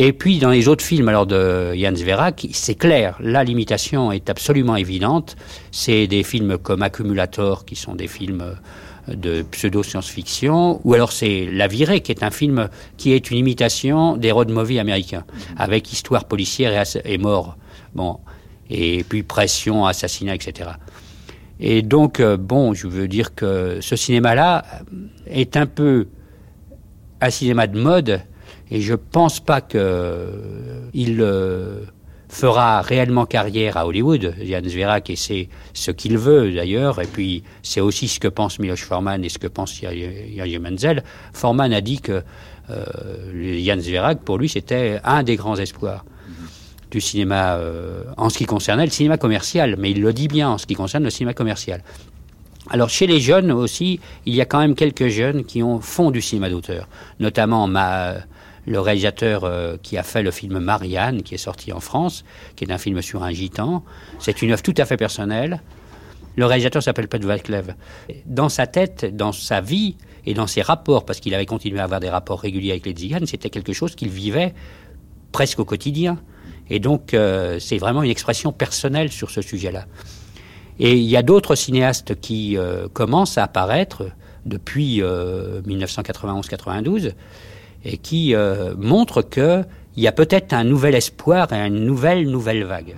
Et 0.00 0.12
puis 0.12 0.38
dans 0.38 0.50
les 0.50 0.68
autres 0.68 0.84
films 0.84 1.08
alors 1.08 1.26
de 1.26 1.74
Jan 1.74 1.94
Sverak, 1.96 2.46
c'est 2.52 2.76
clair, 2.76 3.16
là 3.20 3.42
l'imitation 3.42 4.12
est 4.12 4.30
absolument 4.30 4.76
évidente. 4.76 5.36
C'est 5.72 6.06
des 6.06 6.22
films 6.22 6.56
comme 6.56 6.82
Accumulator 6.82 7.64
qui 7.64 7.74
sont 7.74 7.96
des 7.96 8.06
films 8.06 8.42
euh, 8.42 9.14
de 9.14 9.42
pseudo 9.42 9.82
science-fiction, 9.82 10.80
ou 10.84 10.94
alors 10.94 11.10
c'est 11.10 11.48
La 11.50 11.66
Virée 11.66 12.00
qui 12.00 12.12
est 12.12 12.22
un 12.22 12.30
film 12.30 12.68
qui 12.96 13.12
est 13.12 13.32
une 13.32 13.38
imitation 13.38 14.16
des 14.16 14.30
road 14.30 14.50
movies 14.50 14.78
américains, 14.78 15.24
avec 15.56 15.92
histoire 15.92 16.26
policière 16.26 16.80
et, 16.80 17.14
et 17.14 17.18
mort. 17.18 17.56
Bon, 17.94 18.20
et 18.70 19.02
puis 19.02 19.24
pression, 19.24 19.84
assassinat, 19.84 20.36
etc. 20.36 20.70
Et 21.58 21.82
donc, 21.82 22.20
euh, 22.20 22.36
bon, 22.36 22.72
je 22.72 22.86
veux 22.86 23.08
dire 23.08 23.34
que 23.34 23.78
ce 23.80 23.96
cinéma-là 23.96 24.64
est 25.26 25.56
un 25.56 25.66
peu 25.66 26.06
un 27.20 27.30
cinéma 27.30 27.66
de 27.66 27.80
mode, 27.80 28.20
et 28.70 28.80
je 28.80 28.94
pense 28.94 29.40
pas 29.40 29.60
qu'il 29.60 29.80
euh, 29.80 31.80
fera 32.28 32.82
réellement 32.82 33.26
carrière 33.26 33.76
à 33.76 33.86
Hollywood, 33.86 34.34
Jan 34.42 34.62
Zverak, 34.64 35.10
et 35.10 35.16
c'est 35.16 35.48
ce 35.72 35.90
qu'il 35.90 36.18
veut 36.18 36.52
d'ailleurs, 36.52 37.00
et 37.00 37.06
puis 37.06 37.42
c'est 37.62 37.80
aussi 37.80 38.08
ce 38.08 38.20
que 38.20 38.28
pense 38.28 38.58
Miloš 38.58 38.84
Forman 38.84 39.24
et 39.24 39.28
ce 39.28 39.38
que 39.38 39.46
pense 39.46 39.80
Jerzy 39.80 40.58
Menzel. 40.58 41.02
Forman 41.32 41.72
a 41.72 41.80
dit 41.80 42.00
que 42.00 42.22
euh, 42.70 43.64
Jan 43.64 43.80
Zverak, 43.80 44.20
pour 44.20 44.38
lui, 44.38 44.48
c'était 44.48 45.00
un 45.04 45.22
des 45.22 45.36
grands 45.36 45.56
espoirs 45.56 46.04
du 46.90 47.00
cinéma 47.00 47.56
euh, 47.56 48.04
en 48.16 48.30
ce 48.30 48.38
qui 48.38 48.46
concernait 48.46 48.84
le 48.84 48.90
cinéma 48.90 49.18
commercial, 49.18 49.76
mais 49.78 49.90
il 49.90 50.00
le 50.00 50.12
dit 50.12 50.28
bien 50.28 50.50
en 50.50 50.58
ce 50.58 50.66
qui 50.66 50.74
concerne 50.74 51.04
le 51.04 51.10
cinéma 51.10 51.34
commercial. 51.34 51.82
Alors 52.70 52.90
chez 52.90 53.06
les 53.06 53.20
jeunes 53.20 53.50
aussi, 53.50 53.98
il 54.26 54.34
y 54.34 54.42
a 54.42 54.44
quand 54.44 54.58
même 54.58 54.74
quelques 54.74 55.08
jeunes 55.08 55.44
qui 55.44 55.62
ont 55.62 55.80
fond 55.80 56.10
du 56.10 56.20
cinéma 56.20 56.50
d'auteur, 56.50 56.86
notamment 57.18 57.66
ma, 57.66 58.16
le 58.68 58.80
réalisateur 58.80 59.44
euh, 59.44 59.76
qui 59.82 59.96
a 59.96 60.02
fait 60.02 60.22
le 60.22 60.30
film 60.30 60.58
Marianne, 60.58 61.22
qui 61.22 61.34
est 61.34 61.38
sorti 61.38 61.72
en 61.72 61.80
France, 61.80 62.24
qui 62.54 62.64
est 62.64 62.72
un 62.72 62.78
film 62.78 63.02
sur 63.02 63.22
un 63.22 63.32
gitan. 63.32 63.82
C'est 64.18 64.42
une 64.42 64.52
œuvre 64.52 64.62
tout 64.62 64.74
à 64.76 64.84
fait 64.84 64.96
personnelle. 64.96 65.62
Le 66.36 66.46
réalisateur 66.46 66.82
s'appelle 66.82 67.08
Pat 67.08 67.24
Vaclev. 67.24 67.74
Dans 68.26 68.48
sa 68.48 68.66
tête, 68.66 69.16
dans 69.16 69.32
sa 69.32 69.60
vie 69.60 69.96
et 70.24 70.34
dans 70.34 70.46
ses 70.46 70.62
rapports, 70.62 71.04
parce 71.04 71.18
qu'il 71.18 71.34
avait 71.34 71.46
continué 71.46 71.80
à 71.80 71.84
avoir 71.84 72.00
des 72.00 72.10
rapports 72.10 72.40
réguliers 72.40 72.70
avec 72.70 72.86
les 72.86 72.92
Tziganes, 72.92 73.26
c'était 73.26 73.50
quelque 73.50 73.72
chose 73.72 73.96
qu'il 73.96 74.10
vivait 74.10 74.54
presque 75.32 75.58
au 75.58 75.64
quotidien. 75.64 76.18
Et 76.70 76.78
donc, 76.78 77.14
euh, 77.14 77.58
c'est 77.58 77.78
vraiment 77.78 78.02
une 78.02 78.10
expression 78.10 78.52
personnelle 78.52 79.10
sur 79.10 79.30
ce 79.30 79.40
sujet-là. 79.40 79.86
Et 80.78 80.96
il 80.96 81.06
y 81.06 81.16
a 81.16 81.22
d'autres 81.22 81.54
cinéastes 81.54 82.20
qui 82.20 82.56
euh, 82.56 82.88
commencent 82.88 83.38
à 83.38 83.44
apparaître 83.44 84.04
depuis 84.46 85.00
1991-92 85.00 87.06
euh, 87.06 87.10
et 87.88 87.96
qui 87.96 88.34
montrent 88.76 89.22
qu'il 89.22 89.64
y 89.96 90.06
a 90.06 90.12
peut-être 90.12 90.52
un 90.52 90.64
nouvel 90.64 90.94
espoir 90.94 91.52
et 91.52 91.66
une 91.66 91.84
nouvelle, 91.84 92.28
nouvelle 92.28 92.64
vague. 92.64 92.96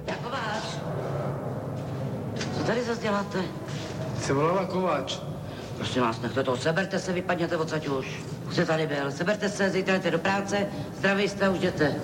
Prosím 5.81 6.03
vás, 6.03 6.21
nechte 6.21 6.43
to. 6.43 6.57
Seberte 6.57 6.99
se, 6.99 7.12
vypadněte 7.12 7.57
odsaď 7.57 7.89
už. 7.89 8.07
Už 8.49 8.55
se 8.55 8.67
tady 8.67 8.87
byl. 8.87 9.11
Seberte 9.11 9.49
se, 9.49 9.71
zítra 9.71 9.99
do 10.11 10.19
práce, 10.19 10.67
zdraví 10.99 11.29
jste, 11.29 11.49
už 11.49 11.59
jděte. 11.59 11.95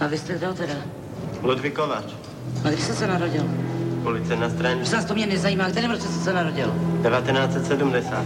A 0.00 0.06
vy 0.06 0.18
jste 0.18 0.34
kdo 0.34 0.54
teda? 0.54 0.74
Ludvík 1.42 1.74
Kováč. 1.74 2.04
A 2.64 2.68
kdy 2.68 2.82
jste 2.82 2.94
se 2.94 3.06
narodil? 3.06 3.44
Ulice 4.04 4.36
na 4.36 4.50
straně. 4.50 4.82
Už 4.82 4.90
nás 4.90 5.04
to 5.04 5.14
mě 5.14 5.26
nezajímá. 5.26 5.70
Kterém 5.70 5.90
roce 5.90 6.08
jste 6.08 6.24
se 6.24 6.32
narodil? 6.32 6.74
1970. 7.02 8.24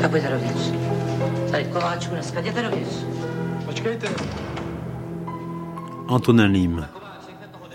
Tak 0.00 0.10
pojďte 0.10 0.30
dovnitř. 0.30 0.72
Tady 1.50 1.64
Kováčku, 1.64 2.14
dneska 2.14 2.40
jděte 2.40 2.62
dovnitř. 2.62 2.94
Počkejte. 3.64 4.08
Antonin 6.08 6.44
Lim. 6.52 6.86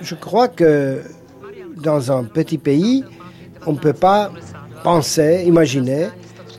Je 0.02 0.15
crois 0.15 0.49
que 0.56 1.03
dans 1.76 2.10
un 2.10 2.26
petit 2.26 2.57
pays, 2.57 3.03
on 3.65 3.73
ne 3.73 3.80
peut 3.80 3.99
pas 3.99 4.32
penser, 4.84 5.44
imaginer 5.45 6.10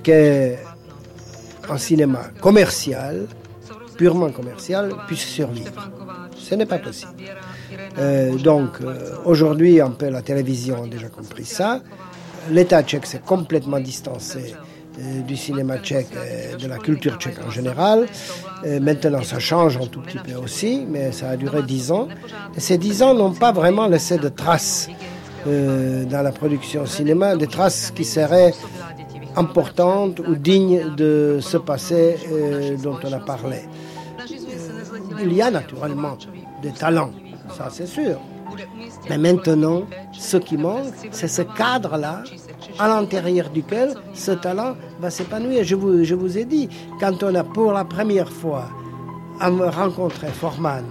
qu'un 0.02 1.78
cinéma 1.78 2.30
commercial 2.40 3.26
purement 3.96 4.30
commercial 4.30 4.90
puisse 5.06 5.26
survivre. 5.26 5.90
Ce 6.36 6.54
n'est 6.54 6.66
pas 6.66 6.78
possible. 6.78 7.12
Euh, 7.98 8.36
donc 8.36 8.80
euh, 8.80 9.16
aujourd'hui, 9.24 9.80
un 9.80 9.90
peu 9.90 10.08
la 10.08 10.22
télévision 10.22 10.84
a 10.84 10.86
déjà 10.86 11.08
compris 11.08 11.44
ça. 11.44 11.80
L'État 12.50 12.82
tchèque 12.82 13.06
s'est 13.06 13.22
complètement 13.24 13.80
distancé 13.80 14.54
euh, 14.98 15.20
du 15.22 15.36
cinéma 15.36 15.78
tchèque 15.78 16.08
et 16.12 16.56
de 16.56 16.66
la 16.66 16.78
culture 16.78 17.16
tchèque 17.16 17.38
en 17.46 17.50
général. 17.50 18.06
maintenant, 18.80 19.22
ça 19.22 19.38
change 19.38 19.76
un 19.76 19.86
tout 19.86 20.00
petit 20.00 20.18
peu 20.18 20.34
aussi, 20.34 20.86
mais 20.88 21.12
ça 21.12 21.30
a 21.30 21.36
duré 21.36 21.62
dix 21.62 21.90
ans. 21.90 22.08
Ces 22.56 22.78
dix 22.78 23.02
ans 23.02 23.14
n'ont 23.14 23.32
pas 23.32 23.52
vraiment 23.52 23.86
laissé 23.86 24.18
de 24.18 24.28
traces 24.28 24.88
dans 25.44 26.22
la 26.22 26.30
production 26.30 26.86
cinéma, 26.86 27.34
des 27.34 27.48
traces 27.48 27.90
qui 27.90 28.04
seraient 28.04 28.54
importantes 29.34 30.20
ou 30.20 30.36
dignes 30.36 30.94
de 30.96 31.40
ce 31.40 31.56
passé 31.56 32.16
dont 32.84 32.98
on 33.02 33.12
a 33.12 33.18
parlé 33.18 33.62
il 35.24 35.32
y 35.32 35.42
a 35.42 35.50
naturellement 35.50 36.16
des 36.62 36.72
talents, 36.72 37.10
ça 37.56 37.68
c'est 37.70 37.86
sûr. 37.86 38.18
Mais 39.08 39.18
maintenant, 39.18 39.82
ce 40.12 40.36
qui 40.36 40.56
manque, 40.56 40.92
c'est 41.10 41.28
ce 41.28 41.42
cadre-là 41.42 42.22
à 42.78 42.88
l'intérieur 42.88 43.50
duquel 43.50 43.94
ce 44.14 44.32
talent 44.32 44.74
va 45.00 45.10
s'épanouir. 45.10 45.64
Je 45.64 45.74
vous, 45.74 46.38
ai 46.38 46.44
dit, 46.44 46.68
quand 47.00 47.22
on 47.22 47.34
a 47.34 47.44
pour 47.44 47.72
la 47.72 47.84
première 47.84 48.30
fois 48.30 48.68
rencontré 49.40 50.28
Forman, 50.28 50.84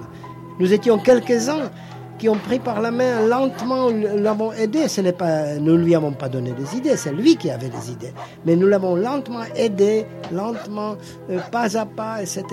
nous 0.60 0.74
étions 0.74 0.98
quelques-uns 0.98 1.70
qui 2.22 2.30
ont 2.30 2.36
pris 2.38 2.60
par 2.60 2.82
la 2.82 2.92
main 2.92 3.26
lentement, 3.26 3.90
l'avons 3.90 4.52
aidé. 4.54 4.88
Ce 4.88 5.02
n'est 5.02 5.12
pas, 5.12 5.56
nous 5.56 5.76
lui 5.76 5.96
avons 5.96 6.12
pas 6.12 6.30
donné 6.30 6.52
des 6.52 6.78
idées, 6.78 6.96
c'est 6.96 7.12
lui 7.12 7.36
qui 7.36 7.50
avait 7.50 7.70
des 7.70 7.90
idées. 7.92 8.14
Mais 8.46 8.56
nous 8.56 8.68
l'avons 8.68 8.96
lentement 8.96 9.42
aidé, 9.56 10.06
lentement, 10.32 10.98
euh, 11.32 11.40
pas 11.52 11.76
à 11.76 11.88
pas, 11.88 12.22
etc. 12.22 12.44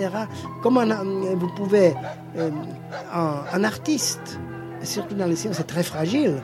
Comment 0.62 0.86
vous 0.86 1.50
pouvez, 1.54 1.94
euh, 2.38 2.50
un, 3.12 3.62
artiste, 3.62 4.40
surtout 4.82 5.14
dans 5.14 5.26
les 5.26 5.36
sciences, 5.36 5.56
c'est 5.58 5.66
très 5.66 5.82
fragile. 5.82 6.36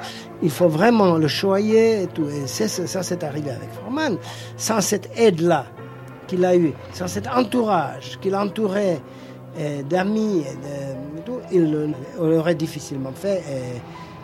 Il 0.42 0.50
faut 0.50 0.68
vraiment 0.68 1.16
le 1.16 1.26
choyer 1.26 2.02
et 2.02 2.06
tout. 2.08 2.28
Et 2.28 2.46
ça, 2.46 3.02
c'est 3.02 3.24
arrivé 3.24 3.52
avec 3.52 3.70
Forman. 3.72 4.18
Sans 4.58 4.82
cette 4.82 5.08
aide-là 5.16 5.64
qu'il 6.26 6.44
a 6.44 6.54
eue, 6.54 6.74
sans 6.92 7.08
cet 7.08 7.26
entourage 7.26 8.18
qu'il 8.20 8.36
entourait 8.36 9.00
d'amis, 9.88 10.44
il 11.52 11.94
aurait 12.18 12.54
difficilement 12.54 13.12
fait 13.12 13.42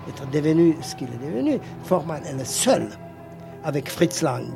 être 0.09 0.29
devenu 0.31 0.77
ce 0.83 0.95
qu'il 0.95 1.09
est 1.09 1.27
devenu. 1.27 1.59
Forman 1.85 2.25
est 2.25 2.33
le 2.33 2.45
seul, 2.45 2.89
avec 3.65 3.89
Fritz 3.89 4.23
Lang, 4.23 4.53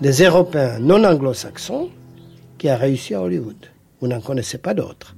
des 0.00 0.22
Européens 0.22 0.78
non 0.78 1.04
anglo-saxons, 1.04 1.90
qui 2.58 2.68
a 2.68 2.76
réussi 2.76 3.14
à 3.14 3.22
Hollywood. 3.22 3.66
Vous 4.00 4.08
n'en 4.08 4.20
connaissez 4.20 4.58
pas 4.58 4.74
d'autres. 4.74 5.14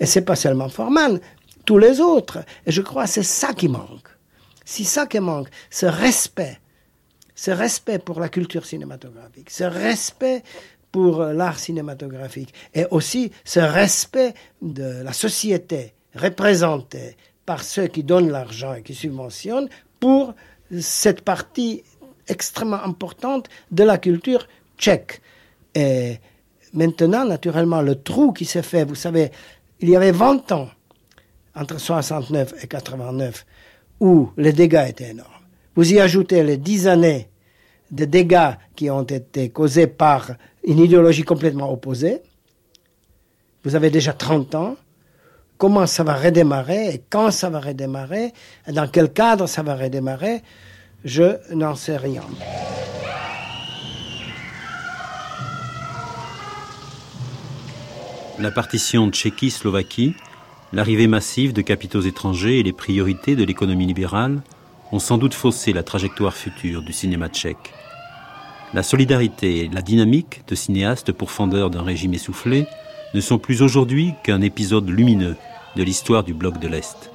Et 0.00 0.06
c'est 0.06 0.22
pas 0.22 0.36
seulement 0.36 0.68
Forman, 0.68 1.20
tous 1.64 1.78
les 1.78 2.00
autres. 2.00 2.38
Et 2.66 2.72
je 2.72 2.82
crois 2.82 3.04
que 3.04 3.10
c'est 3.10 3.22
ça 3.22 3.52
qui 3.52 3.68
manque. 3.68 4.08
C'est 4.64 4.84
ça 4.84 5.06
qui 5.06 5.20
manque, 5.20 5.48
ce 5.70 5.86
respect. 5.86 6.58
Ce 7.34 7.50
respect 7.50 7.98
pour 7.98 8.20
la 8.20 8.28
culture 8.28 8.64
cinématographique, 8.64 9.50
ce 9.50 9.64
respect 9.64 10.44
pour 10.94 11.24
l'art 11.24 11.58
cinématographique 11.58 12.54
et 12.72 12.86
aussi 12.92 13.32
ce 13.44 13.58
respect 13.58 14.32
de 14.62 15.02
la 15.02 15.12
société 15.12 15.92
représentée 16.14 17.16
par 17.44 17.64
ceux 17.64 17.88
qui 17.88 18.04
donnent 18.04 18.30
l'argent 18.30 18.74
et 18.74 18.82
qui 18.82 18.94
subventionnent 18.94 19.68
pour 19.98 20.34
cette 20.80 21.22
partie 21.22 21.82
extrêmement 22.28 22.80
importante 22.80 23.48
de 23.72 23.82
la 23.82 23.98
culture 23.98 24.46
tchèque. 24.78 25.20
Et 25.74 26.20
maintenant, 26.72 27.24
naturellement, 27.24 27.82
le 27.82 27.96
trou 27.96 28.32
qui 28.32 28.44
s'est 28.44 28.62
fait, 28.62 28.84
vous 28.84 28.94
savez, 28.94 29.32
il 29.80 29.88
y 29.90 29.96
avait 29.96 30.12
20 30.12 30.52
ans, 30.52 30.68
entre 31.56 31.80
69 31.80 32.54
et 32.62 32.68
89, 32.68 33.44
où 33.98 34.30
les 34.36 34.52
dégâts 34.52 34.86
étaient 34.90 35.10
énormes. 35.10 35.42
Vous 35.74 35.92
y 35.92 35.98
ajoutez 35.98 36.44
les 36.44 36.56
10 36.56 36.86
années 36.86 37.28
de 37.90 38.04
dégâts 38.04 38.52
qui 38.76 38.90
ont 38.90 39.02
été 39.02 39.48
causés 39.48 39.88
par 39.88 40.30
une 40.64 40.78
idéologie 40.78 41.22
complètement 41.22 41.72
opposée. 41.72 42.20
Vous 43.64 43.74
avez 43.74 43.90
déjà 43.90 44.12
30 44.12 44.54
ans. 44.54 44.76
Comment 45.56 45.86
ça 45.86 46.02
va 46.02 46.14
redémarrer 46.14 46.88
et 46.94 47.02
quand 47.08 47.30
ça 47.30 47.48
va 47.48 47.60
redémarrer 47.60 48.32
et 48.66 48.72
dans 48.72 48.88
quel 48.88 49.12
cadre 49.12 49.46
ça 49.46 49.62
va 49.62 49.76
redémarrer, 49.76 50.42
je 51.04 51.36
n'en 51.54 51.74
sais 51.74 51.96
rien. 51.96 52.22
La 58.40 58.50
partition 58.50 59.10
Tchéquie-Slovaquie, 59.10 60.16
l'arrivée 60.72 61.06
massive 61.06 61.52
de 61.52 61.62
capitaux 61.62 62.00
étrangers 62.00 62.58
et 62.58 62.62
les 62.64 62.72
priorités 62.72 63.36
de 63.36 63.44
l'économie 63.44 63.86
libérale 63.86 64.42
ont 64.90 64.98
sans 64.98 65.18
doute 65.18 65.34
faussé 65.34 65.72
la 65.72 65.84
trajectoire 65.84 66.34
future 66.34 66.82
du 66.82 66.92
cinéma 66.92 67.28
tchèque. 67.28 67.72
La 68.74 68.82
solidarité 68.82 69.60
et 69.60 69.68
la 69.68 69.82
dynamique 69.82 70.42
de 70.48 70.56
cinéastes 70.56 71.12
pourfendeurs 71.12 71.70
d'un 71.70 71.84
régime 71.84 72.12
essoufflé 72.12 72.66
ne 73.14 73.20
sont 73.20 73.38
plus 73.38 73.62
aujourd'hui 73.62 74.14
qu'un 74.24 74.40
épisode 74.40 74.88
lumineux 74.88 75.36
de 75.76 75.84
l'histoire 75.84 76.24
du 76.24 76.34
bloc 76.34 76.58
de 76.58 76.66
l'Est. 76.66 77.12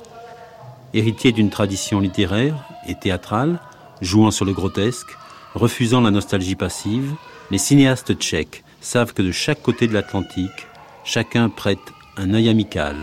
Héritier 0.94 1.34
d'une 1.34 1.50
tradition 1.50 2.00
littéraire 2.00 2.56
et 2.88 2.96
théâtrale, 2.96 3.60
jouant 4.00 4.32
sur 4.32 4.46
le 4.46 4.54
grotesque, 4.54 5.10
refusant 5.54 6.00
la 6.00 6.12
nostalgie 6.12 6.56
passive, 6.56 7.14
les 7.52 7.58
cinéastes 7.58 8.16
tchèques 8.16 8.64
savent 8.80 9.14
que 9.14 9.22
de 9.22 9.34
chaque 9.34 9.62
côté 9.62 9.86
de 9.88 9.94
l'Atlantique, 9.94 10.68
chacun 11.04 11.50
prête 11.50 11.78
un 12.16 12.34
œil 12.34 12.48
amical 12.48 12.96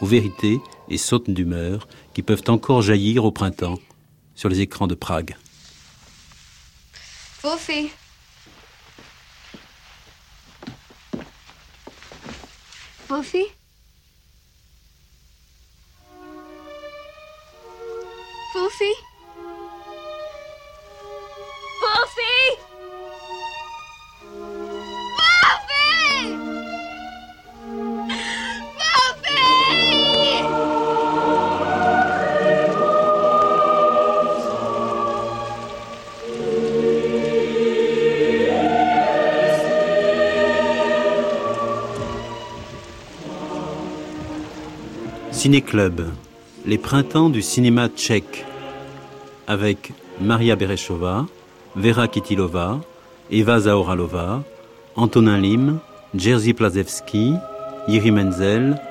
aux 0.00 0.06
vérités 0.06 0.60
et 0.88 0.96
sautes 0.96 1.28
d'humeur 1.28 1.86
qui 2.14 2.22
peuvent 2.22 2.44
encore 2.48 2.80
jaillir 2.80 3.26
au 3.26 3.32
printemps 3.32 3.78
sur 4.34 4.48
les 4.48 4.60
écrans 4.60 4.86
de 4.86 4.94
Prague. 4.94 5.36
Wolfie? 13.08 13.46
Wolfie? 18.54 18.94
Wolfie? 21.80 22.67
Ciné-Club, 45.38 46.04
les 46.66 46.78
printemps 46.78 47.30
du 47.30 47.42
cinéma 47.42 47.88
tchèque, 47.88 48.44
avec 49.46 49.92
Maria 50.20 50.56
Bereshova, 50.56 51.26
Vera 51.76 52.08
Kitilova, 52.08 52.80
Eva 53.30 53.60
Zaoralova, 53.60 54.42
Antonin 54.96 55.38
Lim, 55.38 55.78
Jerzy 56.16 56.54
Plazewski, 56.54 57.34
Yuri 57.86 58.10
Menzel, 58.10 58.82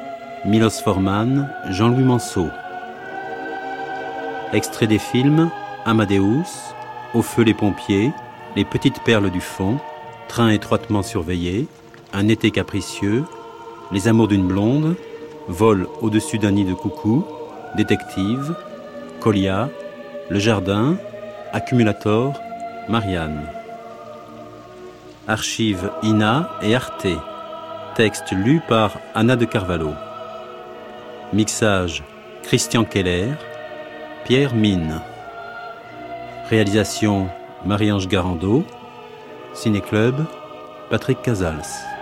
Milos 0.46 0.80
Forman, 0.82 1.50
Jean-Louis 1.70 2.06
Manceau. 2.06 2.48
Extrait 4.54 4.88
des 4.88 5.00
films 5.00 5.52
Amadeus, 5.84 6.48
Au 7.14 7.24
feu 7.24 7.44
les 7.44 7.54
pompiers, 7.54 8.14
Les 8.56 8.64
petites 8.64 9.02
perles 9.04 9.32
du 9.32 9.42
fond, 9.42 9.80
Train 10.30 10.48
étroitement 10.52 11.04
surveillé, 11.04 11.68
Un 12.14 12.30
été 12.30 12.52
capricieux, 12.52 13.26
Les 13.92 14.08
amours 14.08 14.30
d'une 14.30 14.48
blonde, 14.48 14.96
Vol 15.48 15.88
au-dessus 16.02 16.40
d'un 16.40 16.52
nid 16.52 16.66
de 16.66 16.74
coucou, 16.74 17.26
Détective, 17.76 18.54
Colia, 19.22 19.70
Le 20.30 20.40
Jardin, 20.40 20.98
Accumulator, 21.54 22.40
Marianne. 22.90 23.48
Archives 25.28 25.90
INA 26.04 26.50
et 26.62 26.76
Arte. 26.76 27.08
Texte 27.96 28.32
lu 28.32 28.62
par 28.68 29.00
Anna 29.16 29.36
de 29.36 29.46
Carvalho. 29.46 29.92
Mixage 31.34 32.04
Christian 32.44 32.84
Keller, 32.84 33.34
Pierre 34.26 34.54
Mine. 34.54 35.02
Réalisation 36.50 37.28
Marie-Ange 37.66 38.08
Garando. 38.08 38.64
Ciné-Club 39.54 40.26
Patrick 40.90 41.22
Casals. 41.22 41.97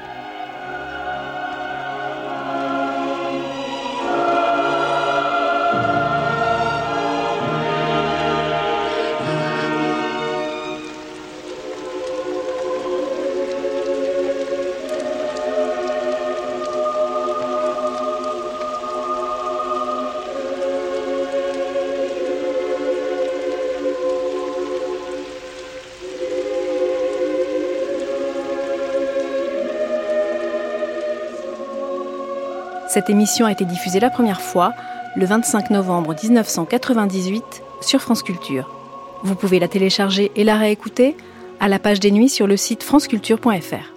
Cette 32.96 33.10
émission 33.10 33.46
a 33.46 33.52
été 33.52 33.66
diffusée 33.66 34.00
la 34.00 34.10
première 34.10 34.40
fois 34.40 34.74
le 35.18 35.26
25 35.26 35.70
novembre 35.70 36.16
1998 36.16 37.44
sur 37.82 38.00
France 38.00 38.24
Culture. 38.24 38.74
Vous 39.22 39.36
pouvez 39.36 39.60
la 39.60 39.68
télécharger 39.68 40.32
et 40.38 40.46
la 40.46 40.56
réécouter 40.56 41.18
à 41.60 41.68
la 41.68 41.78
page 41.78 42.00
des 42.00 42.10
nuits 42.12 42.30
sur 42.30 42.48
le 42.48 42.56
site 42.56 42.84
franceculture.fr. 42.84 43.92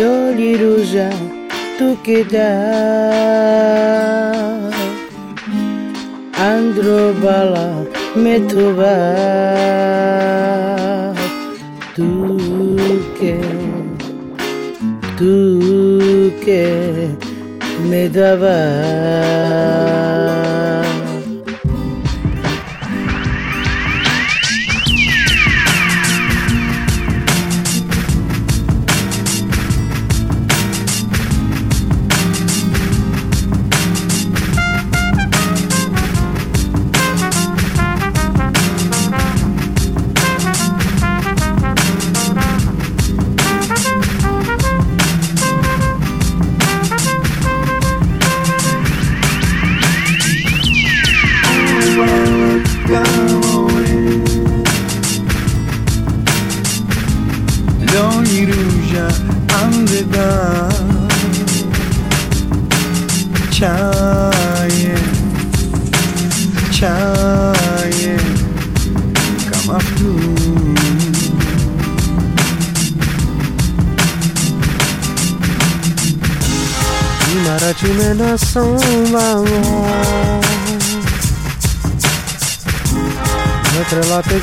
Loli 0.00 0.56
Androbala 6.42 7.86
metuba 8.18 8.94
duke 11.94 13.38
duke 15.18 16.64
medaba. 17.88 18.58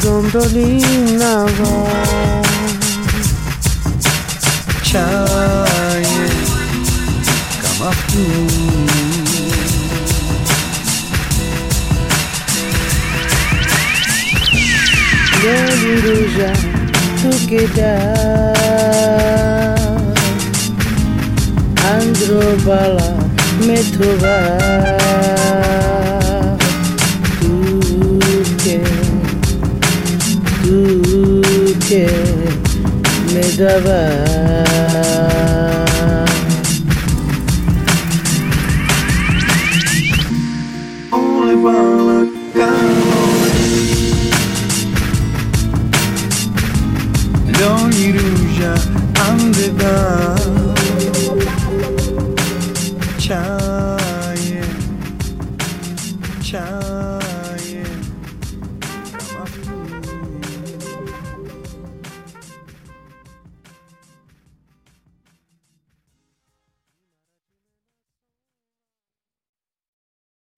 gondolina 0.01 1.43
va 1.57 2.18